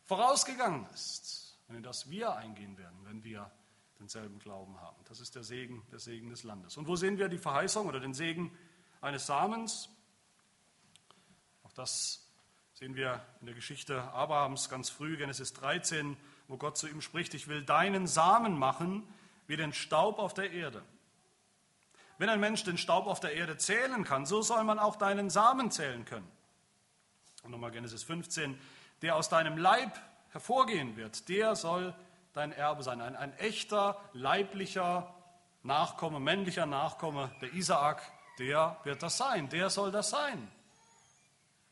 vorausgegangen 0.04 0.86
ist. 0.92 1.58
und 1.68 1.76
in 1.76 1.82
das 1.82 2.10
wir 2.10 2.36
eingehen 2.36 2.76
werden, 2.76 2.98
wenn 3.04 3.24
wir 3.24 3.50
denselben 3.98 4.38
Glauben 4.38 4.80
haben. 4.80 5.02
Das 5.08 5.20
ist 5.20 5.34
der 5.34 5.44
Segen, 5.44 5.82
der 5.90 5.98
Segen 5.98 6.28
des 6.28 6.42
Landes. 6.42 6.76
Und 6.76 6.86
wo 6.86 6.96
sehen 6.96 7.18
wir 7.18 7.28
die 7.28 7.38
Verheißung 7.38 7.86
oder 7.86 8.00
den 8.00 8.12
Segen 8.12 8.56
eines 9.00 9.26
Samens? 9.26 9.88
Auch 11.62 11.72
das 11.72 12.23
sehen 12.74 12.96
wir 12.96 13.24
in 13.40 13.46
der 13.46 13.54
Geschichte 13.54 14.02
Abrahams 14.12 14.68
ganz 14.68 14.90
früh, 14.90 15.16
Genesis 15.16 15.52
13, 15.52 16.16
wo 16.48 16.56
Gott 16.56 16.76
zu 16.76 16.88
ihm 16.88 17.00
spricht, 17.00 17.32
ich 17.34 17.46
will 17.46 17.62
deinen 17.62 18.08
Samen 18.08 18.58
machen 18.58 19.06
wie 19.46 19.56
den 19.56 19.72
Staub 19.72 20.18
auf 20.18 20.34
der 20.34 20.50
Erde. 20.50 20.82
Wenn 22.18 22.28
ein 22.28 22.40
Mensch 22.40 22.64
den 22.64 22.76
Staub 22.76 23.06
auf 23.06 23.20
der 23.20 23.34
Erde 23.34 23.56
zählen 23.58 24.02
kann, 24.02 24.26
so 24.26 24.42
soll 24.42 24.64
man 24.64 24.80
auch 24.80 24.96
deinen 24.96 25.30
Samen 25.30 25.70
zählen 25.70 26.04
können. 26.04 26.28
Und 27.44 27.52
nochmal 27.52 27.70
Genesis 27.70 28.02
15, 28.02 28.58
der 29.02 29.14
aus 29.14 29.28
deinem 29.28 29.56
Leib 29.56 29.96
hervorgehen 30.30 30.96
wird, 30.96 31.28
der 31.28 31.54
soll 31.54 31.94
dein 32.32 32.50
Erbe 32.50 32.82
sein. 32.82 33.00
Ein, 33.00 33.14
ein 33.14 33.36
echter 33.38 34.00
leiblicher 34.12 35.14
Nachkomme, 35.62 36.18
männlicher 36.18 36.66
Nachkomme, 36.66 37.30
der 37.40 37.52
Isaak, 37.52 38.02
der 38.40 38.78
wird 38.82 39.02
das 39.02 39.16
sein, 39.16 39.48
der 39.48 39.70
soll 39.70 39.92
das 39.92 40.10
sein. 40.10 40.50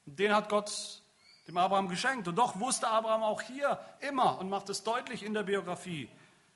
Den 0.05 0.35
hat 0.35 0.49
Gott 0.49 1.03
dem 1.47 1.57
Abraham 1.57 1.89
geschenkt. 1.89 2.29
Und 2.29 2.37
doch 2.37 2.59
wusste 2.61 2.89
Abraham 2.89 3.23
auch 3.23 3.43
hier 3.43 3.79
immer 4.01 4.39
und 4.39 4.49
macht 4.49 4.69
es 4.69 4.83
deutlich 4.83 5.23
in 5.23 5.35
der 5.35 5.43
Biografie, 5.43 6.09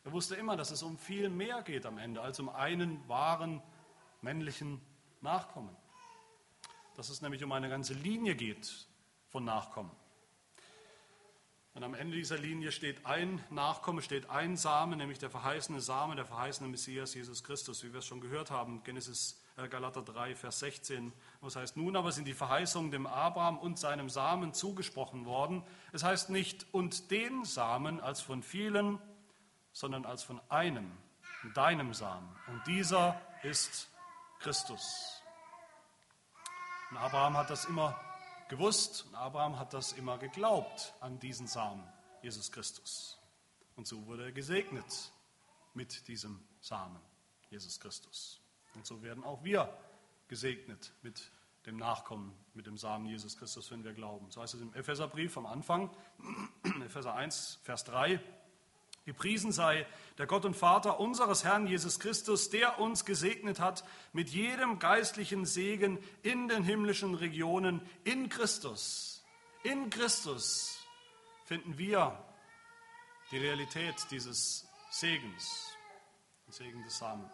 er 0.07 0.13
wusste 0.13 0.37
immer, 0.37 0.57
dass 0.57 0.71
es 0.71 0.85
um 0.85 0.97
viel 0.99 1.29
mehr 1.29 1.63
geht 1.63 1.85
am 1.85 1.99
Ende 1.99 2.21
als 2.21 2.39
um 2.39 2.49
einen 2.49 3.07
wahren 3.09 3.61
männlichen 4.21 4.81
Nachkommen. 5.21 5.77
Dass 6.95 7.09
es 7.09 7.23
nämlich 7.23 7.43
um 7.43 7.51
eine 7.51 7.69
ganze 7.69 7.93
Linie 7.93 8.37
geht 8.37 8.87
von 9.31 9.45
Nachkommen. 9.45 9.91
Und 11.75 11.83
am 11.83 11.95
Ende 11.95 12.17
dieser 12.17 12.39
Linie 12.39 12.71
steht 12.71 13.05
ein 13.05 13.45
Nachkomme, 13.51 14.01
steht 14.01 14.31
ein 14.31 14.57
Same, 14.57 14.95
nämlich 14.95 15.19
der 15.19 15.29
verheißene 15.29 15.81
Same, 15.81 16.15
der 16.15 16.25
verheißene 16.25 16.69
Messias, 16.69 17.15
Jesus 17.15 17.43
Christus, 17.43 17.83
wie 17.83 17.93
wir 17.93 17.99
es 17.99 18.07
schon 18.07 18.21
gehört 18.21 18.53
haben, 18.53 18.85
Genesis 18.85 19.43
Galater 19.57 20.03
3, 20.03 20.35
Vers 20.35 20.59
16. 20.59 21.13
Das 21.41 21.57
heißt, 21.57 21.77
nun 21.79 21.97
aber 21.97 22.13
sind 22.13 22.27
die 22.27 22.35
Verheißungen 22.35 22.91
dem 22.91 23.07
Abraham 23.07 23.59
und 23.59 23.79
seinem 23.79 24.11
Samen 24.11 24.53
zugesprochen 24.53 25.25
worden. 25.25 25.65
Es 25.93 26.05
heißt 26.05 26.29
nicht 26.29 26.67
und 26.73 27.11
den 27.11 27.45
Samen 27.45 28.01
als 28.01 28.21
von 28.21 28.43
vielen, 28.43 28.99
sondern 29.73 30.05
als 30.05 30.23
von 30.23 30.41
einem, 30.51 30.93
deinem 31.55 31.95
Samen. 31.95 32.29
Und 32.49 32.67
dieser 32.67 33.19
ist 33.43 33.89
Christus. 34.41 35.23
Und 36.91 36.99
Abraham 36.99 37.39
hat 37.39 37.49
das 37.49 37.65
immer 37.65 37.99
gewusst 38.49 39.07
und 39.07 39.15
Abraham 39.15 39.59
hat 39.59 39.73
das 39.73 39.93
immer 39.93 40.19
geglaubt 40.19 40.95
an 41.01 41.19
diesen 41.19 41.47
Samen, 41.47 41.83
Jesus 42.23 42.53
Christus. 42.53 43.19
Und 43.75 43.87
so 43.87 44.07
wurde 44.07 44.25
er 44.25 44.33
gesegnet 44.33 45.13
mit 45.73 46.07
diesem 46.09 46.47
Samen, 46.61 47.01
Jesus 47.51 47.81
Christus. 47.81 48.41
Und 48.77 48.87
so 48.87 49.03
werden 49.03 49.25
auch 49.25 49.43
wir 49.43 49.73
gesegnet 50.29 50.93
mit 51.03 51.31
dem 51.65 51.77
Nachkommen, 51.77 52.33
mit 52.55 52.67
dem 52.67 52.77
Samen 52.77 53.07
Jesus 53.07 53.37
Christus, 53.37 53.71
wenn 53.71 53.83
wir 53.83 53.93
glauben. 53.93 54.31
So 54.31 54.41
heißt 54.43 54.55
es 54.55 54.61
im 54.61 54.73
Epheserbrief 54.75 55.37
am 55.37 55.47
Anfang, 55.47 55.91
Epheser 56.85 57.15
1, 57.15 57.61
Vers 57.65 57.85
3. 57.85 58.21
Gepriesen 59.05 59.53
sei 59.53 59.87
der 60.19 60.27
Gott 60.27 60.45
und 60.45 60.55
Vater 60.55 61.01
unseres 61.01 61.45
Herrn 61.45 61.67
Jesus 61.67 62.01
Christus, 62.01 62.51
der 62.51 62.81
uns 62.81 63.05
gesegnet 63.05 63.61
hat 63.61 63.85
mit 64.13 64.31
jedem 64.31 64.79
geistlichen 64.79 65.47
Segen 65.47 65.99
in 66.23 66.49
den 66.49 66.65
himmlischen 66.65 67.15
Regionen 67.15 67.81
in 68.05 68.29
Christus. 68.29 69.25
In 69.63 69.91
Christus 69.91 70.79
finden 71.45 71.79
wir 71.79 72.23
die 73.31 73.39
Realität 73.39 73.95
dieses 74.11 74.69
Segens, 74.91 75.73
den 76.47 76.53
Segen 76.53 76.83
des 76.83 76.99
Samen. 76.99 77.31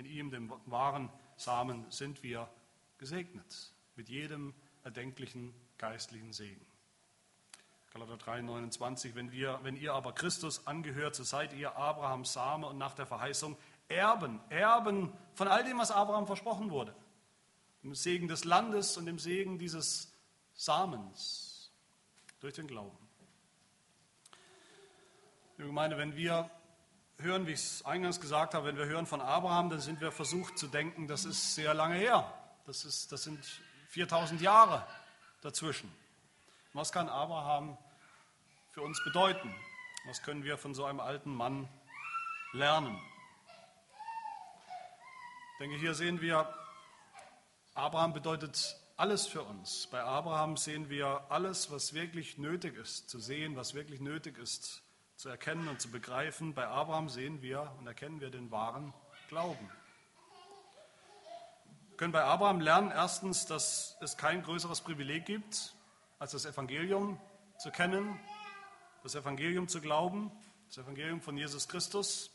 In 0.00 0.06
ihm, 0.06 0.30
dem 0.30 0.50
wahren 0.64 1.10
Samen, 1.36 1.84
sind 1.90 2.22
wir 2.22 2.48
gesegnet 2.96 3.74
mit 3.96 4.08
jedem 4.08 4.54
erdenklichen 4.82 5.52
geistlichen 5.76 6.32
Segen. 6.32 6.64
Galater 7.92 8.16
3, 8.16 8.40
29, 8.40 9.14
wenn, 9.14 9.30
wir, 9.30 9.60
wenn 9.62 9.76
ihr 9.76 9.92
aber 9.92 10.14
Christus 10.14 10.66
angehört, 10.66 11.16
so 11.16 11.22
seid 11.22 11.52
ihr 11.52 11.76
Abrahams 11.76 12.32
Same 12.32 12.66
und 12.66 12.78
nach 12.78 12.94
der 12.94 13.04
Verheißung 13.04 13.58
Erben, 13.88 14.40
Erben 14.48 15.12
von 15.34 15.48
all 15.48 15.64
dem, 15.64 15.76
was 15.76 15.90
Abraham 15.90 16.26
versprochen 16.26 16.70
wurde. 16.70 16.96
Dem 17.82 17.94
Segen 17.94 18.26
des 18.26 18.46
Landes 18.46 18.96
und 18.96 19.04
dem 19.04 19.18
Segen 19.18 19.58
dieses 19.58 20.16
Samens 20.54 21.70
durch 22.40 22.54
den 22.54 22.66
Glauben. 22.66 22.96
Liebe 25.58 25.68
Gemeinde, 25.68 25.98
wenn 25.98 26.16
wir 26.16 26.50
hören, 27.22 27.46
wie 27.46 27.52
ich 27.52 27.60
es 27.60 27.84
eingangs 27.84 28.20
gesagt 28.20 28.54
habe, 28.54 28.66
wenn 28.66 28.76
wir 28.76 28.86
hören 28.86 29.06
von 29.06 29.20
Abraham, 29.20 29.70
dann 29.70 29.80
sind 29.80 30.00
wir 30.00 30.12
versucht 30.12 30.58
zu 30.58 30.66
denken, 30.66 31.08
das 31.08 31.24
ist 31.24 31.54
sehr 31.54 31.74
lange 31.74 31.94
her. 31.94 32.32
Das, 32.66 32.84
ist, 32.84 33.12
das 33.12 33.24
sind 33.24 33.44
4000 33.88 34.40
Jahre 34.40 34.86
dazwischen. 35.40 35.92
Was 36.72 36.92
kann 36.92 37.08
Abraham 37.08 37.76
für 38.72 38.82
uns 38.82 39.02
bedeuten? 39.04 39.54
Was 40.06 40.22
können 40.22 40.44
wir 40.44 40.56
von 40.56 40.74
so 40.74 40.84
einem 40.84 41.00
alten 41.00 41.34
Mann 41.34 41.68
lernen? 42.52 42.96
Ich 45.52 45.58
denke, 45.58 45.76
hier 45.76 45.94
sehen 45.94 46.20
wir, 46.20 46.52
Abraham 47.74 48.12
bedeutet 48.12 48.76
alles 48.96 49.26
für 49.26 49.42
uns. 49.42 49.88
Bei 49.88 50.02
Abraham 50.02 50.56
sehen 50.56 50.88
wir 50.90 51.24
alles, 51.28 51.70
was 51.70 51.94
wirklich 51.94 52.38
nötig 52.38 52.76
ist 52.76 53.08
zu 53.08 53.18
sehen, 53.18 53.56
was 53.56 53.74
wirklich 53.74 54.00
nötig 54.00 54.38
ist 54.38 54.82
zu 55.20 55.28
erkennen 55.28 55.68
und 55.68 55.82
zu 55.82 55.90
begreifen. 55.90 56.54
Bei 56.54 56.66
Abraham 56.66 57.10
sehen 57.10 57.42
wir 57.42 57.70
und 57.78 57.86
erkennen 57.86 58.22
wir 58.22 58.30
den 58.30 58.50
wahren 58.50 58.94
Glauben. 59.28 59.70
Wir 61.90 61.96
können 61.98 62.12
bei 62.12 62.24
Abraham 62.24 62.62
lernen, 62.62 62.90
erstens, 62.90 63.44
dass 63.44 63.98
es 64.00 64.16
kein 64.16 64.42
größeres 64.42 64.80
Privileg 64.80 65.26
gibt, 65.26 65.74
als 66.18 66.32
das 66.32 66.46
Evangelium 66.46 67.20
zu 67.58 67.70
kennen, 67.70 68.18
das 69.02 69.14
Evangelium 69.14 69.68
zu 69.68 69.82
glauben, 69.82 70.32
das 70.68 70.78
Evangelium 70.78 71.20
von 71.20 71.36
Jesus 71.36 71.68
Christus. 71.68 72.30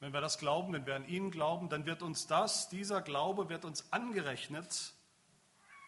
Wenn 0.00 0.12
wir 0.12 0.20
das 0.20 0.36
glauben, 0.36 0.74
wenn 0.74 0.84
wir 0.84 0.96
an 0.96 1.08
ihn 1.08 1.30
glauben, 1.30 1.70
dann 1.70 1.86
wird 1.86 2.02
uns 2.02 2.26
das, 2.26 2.68
dieser 2.68 3.00
Glaube 3.00 3.48
wird 3.48 3.64
uns 3.64 3.90
angerechnet 3.90 4.92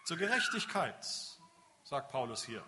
zur 0.07 0.17
Gerechtigkeit, 0.17 1.05
sagt 1.85 2.11
Paulus 2.11 2.43
hier. 2.45 2.65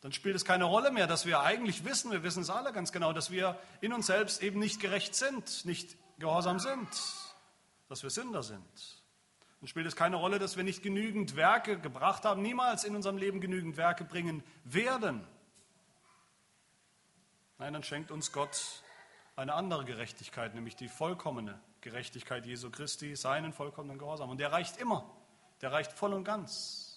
Dann 0.00 0.12
spielt 0.12 0.36
es 0.36 0.44
keine 0.44 0.64
Rolle 0.64 0.92
mehr, 0.92 1.06
dass 1.06 1.26
wir 1.26 1.40
eigentlich 1.40 1.84
wissen, 1.84 2.12
wir 2.12 2.22
wissen 2.22 2.42
es 2.42 2.50
alle 2.50 2.72
ganz 2.72 2.92
genau, 2.92 3.12
dass 3.12 3.30
wir 3.30 3.58
in 3.80 3.92
uns 3.92 4.06
selbst 4.06 4.42
eben 4.42 4.60
nicht 4.60 4.80
gerecht 4.80 5.14
sind, 5.14 5.64
nicht 5.64 5.96
gehorsam 6.18 6.60
sind, 6.60 6.88
dass 7.88 8.02
wir 8.02 8.10
Sünder 8.10 8.42
sind. 8.42 8.62
Dann 9.60 9.66
spielt 9.66 9.86
es 9.86 9.96
keine 9.96 10.16
Rolle, 10.16 10.38
dass 10.38 10.56
wir 10.56 10.62
nicht 10.62 10.84
genügend 10.84 11.34
Werke 11.34 11.80
gebracht 11.80 12.24
haben, 12.24 12.42
niemals 12.42 12.84
in 12.84 12.94
unserem 12.94 13.16
Leben 13.16 13.40
genügend 13.40 13.76
Werke 13.76 14.04
bringen 14.04 14.44
werden. 14.62 15.26
Nein, 17.58 17.72
dann 17.72 17.82
schenkt 17.82 18.12
uns 18.12 18.30
Gott 18.30 18.84
eine 19.34 19.54
andere 19.54 19.84
Gerechtigkeit, 19.84 20.54
nämlich 20.54 20.76
die 20.76 20.86
vollkommene 20.86 21.60
Gerechtigkeit 21.80 22.46
Jesu 22.46 22.70
Christi, 22.70 23.16
seinen 23.16 23.52
vollkommenen 23.52 23.98
Gehorsam. 23.98 24.30
Und 24.30 24.38
der 24.38 24.52
reicht 24.52 24.76
immer, 24.76 25.10
der 25.60 25.72
reicht 25.72 25.92
voll 25.92 26.12
und 26.12 26.22
ganz. 26.22 26.87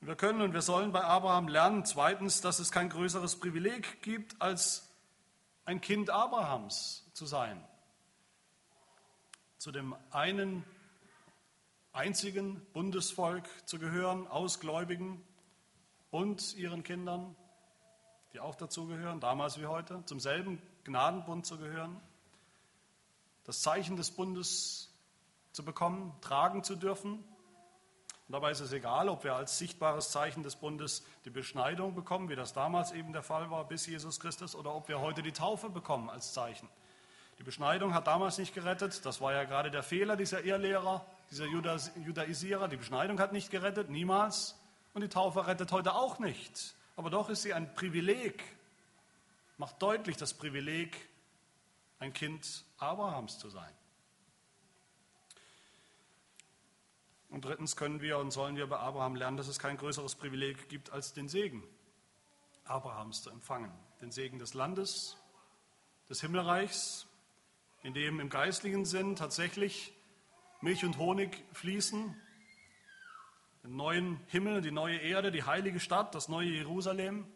Wir 0.00 0.16
können 0.16 0.40
und 0.42 0.52
wir 0.52 0.62
sollen 0.62 0.92
bei 0.92 1.02
Abraham 1.04 1.48
lernen, 1.48 1.84
zweitens, 1.84 2.40
dass 2.40 2.58
es 2.58 2.70
kein 2.70 2.88
größeres 2.88 3.40
Privileg 3.40 4.02
gibt, 4.02 4.40
als 4.40 4.88
ein 5.64 5.80
Kind 5.80 6.10
Abrahams 6.10 7.10
zu 7.12 7.26
sein 7.26 7.62
zu 9.66 9.72
dem 9.72 9.96
einen 10.12 10.64
einzigen 11.92 12.64
Bundesvolk 12.72 13.48
zu 13.66 13.80
gehören, 13.80 14.28
Ausgläubigen 14.28 15.20
und 16.12 16.54
ihren 16.54 16.84
Kindern, 16.84 17.34
die 18.32 18.38
auch 18.38 18.54
dazu 18.54 18.86
gehören, 18.86 19.18
damals 19.18 19.58
wie 19.60 19.66
heute, 19.66 20.04
zum 20.04 20.20
selben 20.20 20.62
Gnadenbund 20.84 21.46
zu 21.46 21.58
gehören, 21.58 22.00
das 23.42 23.62
Zeichen 23.62 23.96
des 23.96 24.12
Bundes 24.12 24.94
zu 25.50 25.64
bekommen, 25.64 26.14
tragen 26.20 26.62
zu 26.62 26.76
dürfen. 26.76 27.24
Und 28.28 28.32
dabei 28.32 28.50
ist 28.50 28.60
es 28.60 28.72
egal, 28.72 29.08
ob 29.08 29.22
wir 29.22 29.36
als 29.36 29.56
sichtbares 29.56 30.10
Zeichen 30.10 30.42
des 30.42 30.56
Bundes 30.56 31.04
die 31.24 31.30
Beschneidung 31.30 31.94
bekommen, 31.94 32.28
wie 32.28 32.34
das 32.34 32.52
damals 32.52 32.90
eben 32.90 33.12
der 33.12 33.22
Fall 33.22 33.50
war, 33.50 33.64
bis 33.68 33.86
Jesus 33.86 34.18
Christus, 34.18 34.56
oder 34.56 34.74
ob 34.74 34.88
wir 34.88 35.00
heute 35.00 35.22
die 35.22 35.32
Taufe 35.32 35.70
bekommen 35.70 36.10
als 36.10 36.32
Zeichen. 36.32 36.68
Die 37.38 37.44
Beschneidung 37.44 37.94
hat 37.94 38.06
damals 38.06 38.38
nicht 38.38 38.54
gerettet. 38.54 39.04
Das 39.04 39.20
war 39.20 39.32
ja 39.32 39.44
gerade 39.44 39.70
der 39.70 39.82
Fehler 39.82 40.16
dieser 40.16 40.42
Irrlehrer, 40.42 41.06
dieser 41.30 41.46
Judaisierer. 41.46 42.66
Die 42.66 42.76
Beschneidung 42.76 43.20
hat 43.20 43.32
nicht 43.32 43.50
gerettet, 43.50 43.90
niemals. 43.90 44.56
Und 44.94 45.02
die 45.02 45.08
Taufe 45.08 45.46
rettet 45.46 45.70
heute 45.70 45.94
auch 45.94 46.18
nicht. 46.18 46.74
Aber 46.96 47.10
doch 47.10 47.28
ist 47.28 47.42
sie 47.42 47.52
ein 47.52 47.74
Privileg. 47.74 48.42
Macht 49.58 49.80
deutlich 49.80 50.16
das 50.16 50.34
Privileg, 50.34 50.96
ein 51.98 52.12
Kind 52.12 52.64
Abrahams 52.78 53.38
zu 53.38 53.50
sein. 53.50 53.72
Und 57.36 57.44
drittens 57.44 57.76
können 57.76 58.00
wir 58.00 58.16
und 58.16 58.30
sollen 58.30 58.56
wir 58.56 58.66
bei 58.66 58.78
Abraham 58.78 59.14
lernen, 59.14 59.36
dass 59.36 59.46
es 59.46 59.58
kein 59.58 59.76
größeres 59.76 60.14
Privileg 60.14 60.70
gibt, 60.70 60.90
als 60.90 61.12
den 61.12 61.28
Segen 61.28 61.62
Abrahams 62.64 63.20
zu 63.20 63.28
empfangen. 63.28 63.70
Den 64.00 64.10
Segen 64.10 64.38
des 64.38 64.54
Landes, 64.54 65.18
des 66.08 66.22
Himmelreichs, 66.22 67.06
in 67.82 67.92
dem 67.92 68.20
im 68.20 68.30
geistlichen 68.30 68.86
Sinn 68.86 69.16
tatsächlich 69.16 69.92
Milch 70.62 70.82
und 70.82 70.96
Honig 70.96 71.44
fließen, 71.52 72.18
den 73.64 73.76
neuen 73.76 74.18
Himmel, 74.28 74.62
die 74.62 74.70
neue 74.70 74.96
Erde, 74.96 75.30
die 75.30 75.42
heilige 75.42 75.78
Stadt, 75.78 76.14
das 76.14 76.30
neue 76.30 76.48
Jerusalem, 76.48 77.26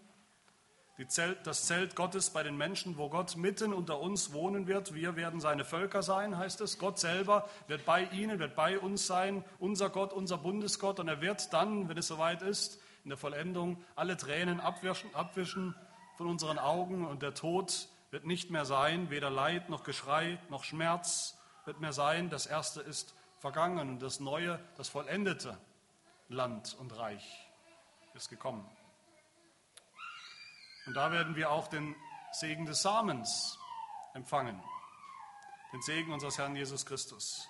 Zelt, 1.07 1.47
das 1.47 1.67
Zelt 1.67 1.97
Gottes 1.97 2.31
bei 2.31 2.43
den 2.43 2.57
Menschen, 2.57 2.99
wo 2.99 3.09
Gott 3.09 3.37
mitten 3.37 3.73
unter 3.73 4.01
uns 4.01 4.33
wohnen 4.33 4.67
wird. 4.67 4.95
Wir 4.95 5.17
werden 5.17 5.41
seine 5.41 5.65
Völker 5.65 6.03
sein, 6.03 6.37
heißt 6.37 6.61
es. 6.61 6.79
Gott 6.79 6.99
selber 6.99 7.49
wird 7.69 7.85
bei 7.85 8.05
ihnen, 8.05 8.39
wird 8.39 8.55
bei 8.55 8.79
uns 8.79 9.07
sein, 9.07 9.45
unser 9.59 9.89
Gott, 9.89 10.13
unser 10.13 10.39
Bundesgott. 10.39 11.01
Und 11.01 11.09
er 11.09 11.21
wird 11.21 11.53
dann, 11.53 11.89
wenn 11.89 11.97
es 11.97 12.09
soweit 12.09 12.43
ist, 12.43 12.81
in 13.05 13.11
der 13.11 13.19
Vollendung 13.19 13.83
alle 13.97 14.17
Tränen 14.17 14.61
abwischen, 14.61 15.15
abwischen 15.15 15.75
von 16.17 16.27
unseren 16.27 16.59
Augen 16.59 17.07
und 17.07 17.23
der 17.23 17.35
Tod 17.35 17.89
wird 18.11 18.27
nicht 18.27 18.51
mehr 18.51 18.65
sein, 18.65 19.11
weder 19.11 19.31
Leid 19.31 19.71
noch 19.71 19.85
Geschrei 19.85 20.39
noch 20.51 20.65
Schmerz 20.65 21.39
wird 21.65 21.81
mehr 21.81 21.93
sein. 21.93 22.29
Das 22.29 22.47
Erste 22.47 22.81
ist 22.81 23.15
vergangen 23.39 23.89
und 23.89 24.03
das 24.03 24.21
Neue, 24.21 24.61
das 24.77 24.89
vollendete 24.89 25.57
Land 26.29 26.77
und 26.79 26.97
Reich 26.99 27.49
ist 28.15 28.29
gekommen. 28.29 28.67
Und 30.87 30.95
da 30.95 31.13
werden 31.13 31.37
wir 31.37 31.51
auch 31.51 31.69
den 31.69 31.95
Segen 32.33 32.67
des 32.67 32.83
Samens 32.83 33.59
empfangen, 34.15 34.63
den 35.73 35.83
Segen 35.83 36.13
unseres 36.13 36.39
Herrn 36.39 36.57
Jesus 36.57 36.87
Christus. 36.87 37.49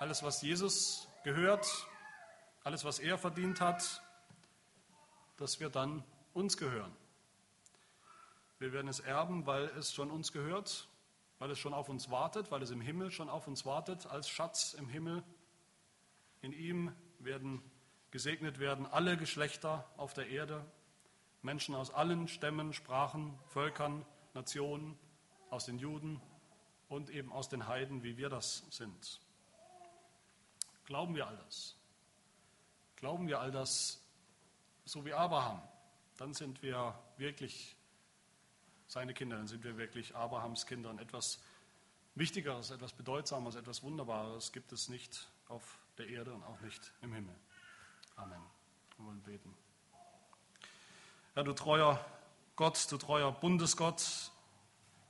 Alles, 0.00 0.22
was 0.22 0.42
Jesus 0.42 1.08
gehört, 1.24 1.66
alles, 2.62 2.84
was 2.84 2.98
er 2.98 3.18
verdient 3.18 3.60
hat, 3.60 4.02
das 5.36 5.60
wird 5.60 5.76
dann 5.76 6.04
uns 6.34 6.56
gehören. 6.56 6.94
Wir 8.58 8.72
werden 8.72 8.88
es 8.88 9.00
erben, 9.00 9.46
weil 9.46 9.64
es 9.78 9.92
schon 9.92 10.10
uns 10.10 10.32
gehört, 10.32 10.88
weil 11.38 11.50
es 11.50 11.58
schon 11.58 11.74
auf 11.74 11.88
uns 11.88 12.10
wartet, 12.10 12.50
weil 12.50 12.62
es 12.62 12.70
im 12.70 12.80
Himmel 12.80 13.10
schon 13.10 13.28
auf 13.28 13.46
uns 13.46 13.64
wartet, 13.64 14.06
als 14.06 14.28
Schatz 14.28 14.74
im 14.74 14.88
Himmel. 14.88 15.22
In 16.42 16.52
ihm 16.52 16.94
werden 17.20 17.62
gesegnet 18.10 18.58
werden 18.58 18.86
alle 18.86 19.16
Geschlechter 19.16 19.88
auf 19.96 20.12
der 20.12 20.28
Erde, 20.28 20.64
Menschen 21.42 21.74
aus 21.74 21.90
allen 21.90 22.28
Stämmen, 22.28 22.72
Sprachen, 22.72 23.38
Völkern, 23.46 24.04
Nationen, 24.34 24.98
aus 25.50 25.64
den 25.64 25.78
Juden 25.78 26.20
und 26.88 27.10
eben 27.10 27.32
aus 27.32 27.48
den 27.48 27.66
Heiden, 27.66 28.02
wie 28.02 28.16
wir 28.16 28.28
das 28.28 28.64
sind. 28.70 29.20
Glauben 30.84 31.14
wir 31.14 31.26
all 31.26 31.36
das? 31.36 31.76
Glauben 32.96 33.28
wir 33.28 33.40
all 33.40 33.50
das 33.50 34.02
so 34.84 35.04
wie 35.04 35.12
Abraham? 35.12 35.62
Dann 36.16 36.34
sind 36.34 36.62
wir 36.62 36.98
wirklich 37.16 37.76
seine 38.86 39.14
Kinder, 39.14 39.36
dann 39.36 39.46
sind 39.46 39.62
wir 39.64 39.76
wirklich 39.76 40.16
Abrahams 40.16 40.66
Kinder. 40.66 40.90
Und 40.90 40.98
etwas 40.98 41.40
Wichtigeres, 42.14 42.70
etwas 42.70 42.92
Bedeutsames, 42.92 43.54
etwas 43.54 43.82
Wunderbares 43.82 44.50
gibt 44.52 44.72
es 44.72 44.88
nicht 44.88 45.28
auf 45.48 45.78
der 45.98 46.08
Erde 46.08 46.32
und 46.32 46.42
auch 46.42 46.60
nicht 46.60 46.92
im 47.02 47.12
Himmel. 47.12 47.34
Amen. 48.16 48.42
Wir 48.96 49.06
wollen 49.06 49.22
beten. 49.22 49.67
Herr, 51.38 51.44
du 51.44 51.52
treuer 51.52 52.04
Gott, 52.56 52.90
du 52.90 52.96
treuer 52.96 53.30
Bundesgott, 53.30 54.32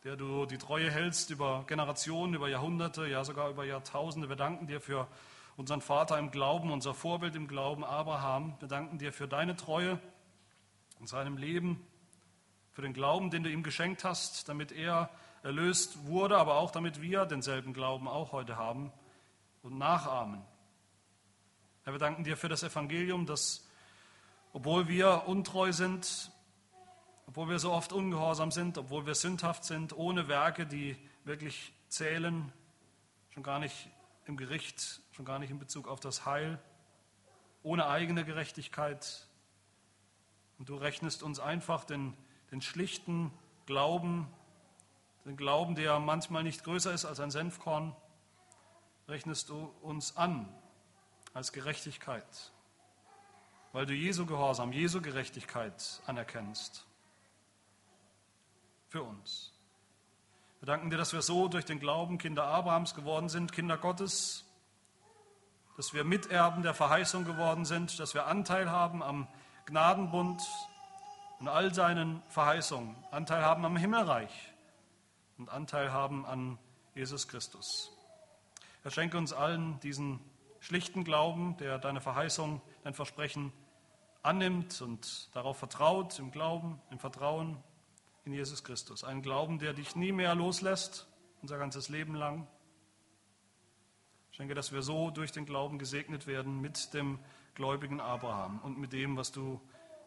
der 0.04 0.14
du 0.14 0.44
die 0.44 0.58
Treue 0.58 0.90
hältst 0.90 1.30
über 1.30 1.64
Generationen, 1.66 2.34
über 2.34 2.50
Jahrhunderte, 2.50 3.06
ja 3.06 3.24
sogar 3.24 3.48
über 3.48 3.64
Jahrtausende. 3.64 4.28
Wir 4.28 4.36
danken 4.36 4.66
dir 4.66 4.82
für 4.82 5.08
unseren 5.56 5.80
Vater 5.80 6.18
im 6.18 6.30
Glauben, 6.30 6.70
unser 6.70 6.92
Vorbild 6.92 7.34
im 7.34 7.48
Glauben, 7.48 7.82
Abraham. 7.82 8.54
Wir 8.60 8.68
danken 8.68 8.98
dir 8.98 9.10
für 9.10 9.26
deine 9.26 9.56
Treue 9.56 9.98
in 11.00 11.06
seinem 11.06 11.38
Leben, 11.38 11.82
für 12.72 12.82
den 12.82 12.92
Glauben, 12.92 13.30
den 13.30 13.42
du 13.42 13.50
ihm 13.50 13.62
geschenkt 13.62 14.04
hast, 14.04 14.50
damit 14.50 14.70
er 14.70 15.08
erlöst 15.42 16.08
wurde, 16.08 16.36
aber 16.36 16.58
auch 16.58 16.72
damit 16.72 17.00
wir 17.00 17.24
denselben 17.24 17.72
Glauben 17.72 18.06
auch 18.06 18.32
heute 18.32 18.58
haben 18.58 18.92
und 19.62 19.78
nachahmen. 19.78 20.44
Herr, 21.84 21.94
wir 21.94 21.98
danken 21.98 22.24
dir 22.24 22.36
für 22.36 22.50
das 22.50 22.62
Evangelium, 22.62 23.24
das 23.24 23.66
obwohl 24.52 24.88
wir 24.88 25.24
untreu 25.26 25.72
sind, 25.72 26.30
obwohl 27.26 27.48
wir 27.48 27.58
so 27.58 27.72
oft 27.72 27.92
ungehorsam 27.92 28.50
sind, 28.50 28.78
obwohl 28.78 29.06
wir 29.06 29.14
sündhaft 29.14 29.64
sind, 29.64 29.96
ohne 29.96 30.28
Werke, 30.28 30.66
die 30.66 30.96
wirklich 31.24 31.72
zählen, 31.88 32.52
schon 33.30 33.42
gar 33.42 33.58
nicht 33.58 33.90
im 34.24 34.36
Gericht, 34.36 35.00
schon 35.12 35.24
gar 35.24 35.38
nicht 35.38 35.50
in 35.50 35.58
Bezug 35.58 35.88
auf 35.88 36.00
das 36.00 36.24
Heil, 36.24 36.58
ohne 37.62 37.86
eigene 37.86 38.24
Gerechtigkeit. 38.24 39.26
Und 40.58 40.68
du 40.68 40.76
rechnest 40.76 41.22
uns 41.22 41.38
einfach 41.38 41.84
den, 41.84 42.16
den 42.50 42.62
schlichten 42.62 43.30
Glauben, 43.66 44.26
den 45.24 45.36
Glauben, 45.36 45.74
der 45.74 45.98
manchmal 45.98 46.42
nicht 46.42 46.64
größer 46.64 46.92
ist 46.92 47.04
als 47.04 47.20
ein 47.20 47.30
Senfkorn, 47.30 47.94
rechnest 49.06 49.50
du 49.50 49.72
uns 49.82 50.16
an 50.16 50.48
als 51.34 51.52
Gerechtigkeit 51.52 52.52
weil 53.72 53.86
du 53.86 53.94
Jesu 53.94 54.26
Gehorsam, 54.26 54.72
Jesu 54.72 55.00
Gerechtigkeit 55.00 56.02
anerkennst. 56.06 56.86
Für 58.88 59.02
uns. 59.02 59.52
Wir 60.60 60.66
danken 60.66 60.90
dir, 60.90 60.96
dass 60.96 61.12
wir 61.12 61.22
so 61.22 61.48
durch 61.48 61.64
den 61.64 61.78
Glauben 61.78 62.18
Kinder 62.18 62.44
Abrahams 62.44 62.94
geworden 62.94 63.28
sind, 63.28 63.52
Kinder 63.52 63.76
Gottes, 63.76 64.44
dass 65.76 65.92
wir 65.92 66.02
Miterben 66.02 66.62
der 66.62 66.74
Verheißung 66.74 67.24
geworden 67.24 67.64
sind, 67.64 68.00
dass 68.00 68.14
wir 68.14 68.26
Anteil 68.26 68.70
haben 68.70 69.02
am 69.02 69.28
Gnadenbund 69.66 70.42
und 71.38 71.48
all 71.48 71.72
seinen 71.72 72.22
Verheißungen, 72.28 72.96
Anteil 73.10 73.44
haben 73.44 73.64
am 73.64 73.76
Himmelreich 73.76 74.52
und 75.36 75.48
Anteil 75.50 75.92
haben 75.92 76.26
an 76.26 76.58
Jesus 76.94 77.28
Christus. 77.28 77.92
Er 78.82 78.90
schenke 78.90 79.18
uns 79.18 79.32
allen 79.32 79.78
diesen 79.80 80.18
schlichten 80.60 81.04
Glauben, 81.04 81.56
der 81.58 81.78
deine 81.78 82.00
Verheißung, 82.00 82.60
dein 82.84 82.94
Versprechen 82.94 83.52
annimmt 84.22 84.82
und 84.82 85.34
darauf 85.34 85.58
vertraut, 85.58 86.18
im 86.18 86.30
Glauben, 86.30 86.80
im 86.90 86.98
Vertrauen 86.98 87.56
in 88.24 88.32
Jesus 88.32 88.64
Christus. 88.64 89.04
Ein 89.04 89.22
Glauben, 89.22 89.58
der 89.58 89.72
dich 89.72 89.96
nie 89.96 90.12
mehr 90.12 90.34
loslässt, 90.34 91.06
unser 91.40 91.58
ganzes 91.58 91.88
Leben 91.88 92.14
lang. 92.14 92.46
Ich 94.32 94.38
denke, 94.38 94.54
dass 94.54 94.72
wir 94.72 94.82
so 94.82 95.10
durch 95.10 95.32
den 95.32 95.46
Glauben 95.46 95.78
gesegnet 95.78 96.26
werden 96.26 96.60
mit 96.60 96.92
dem 96.94 97.18
gläubigen 97.54 98.00
Abraham 98.00 98.60
und 98.60 98.78
mit 98.78 98.92
dem, 98.92 99.16
was 99.16 99.32
du 99.32 99.60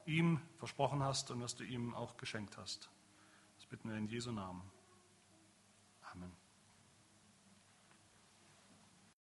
ihm 0.05 0.39
versprochen 0.57 1.03
hast 1.03 1.31
und 1.31 1.41
was 1.41 1.55
du 1.55 1.63
ihm 1.63 1.93
auch 1.93 2.17
geschenkt 2.17 2.57
hast. 2.57 2.89
Das 3.57 3.65
bitten 3.65 3.89
wir 3.89 3.97
in 3.97 4.07
Jesu 4.07 4.31
Namen. 4.31 4.61
Amen. 4.61 4.80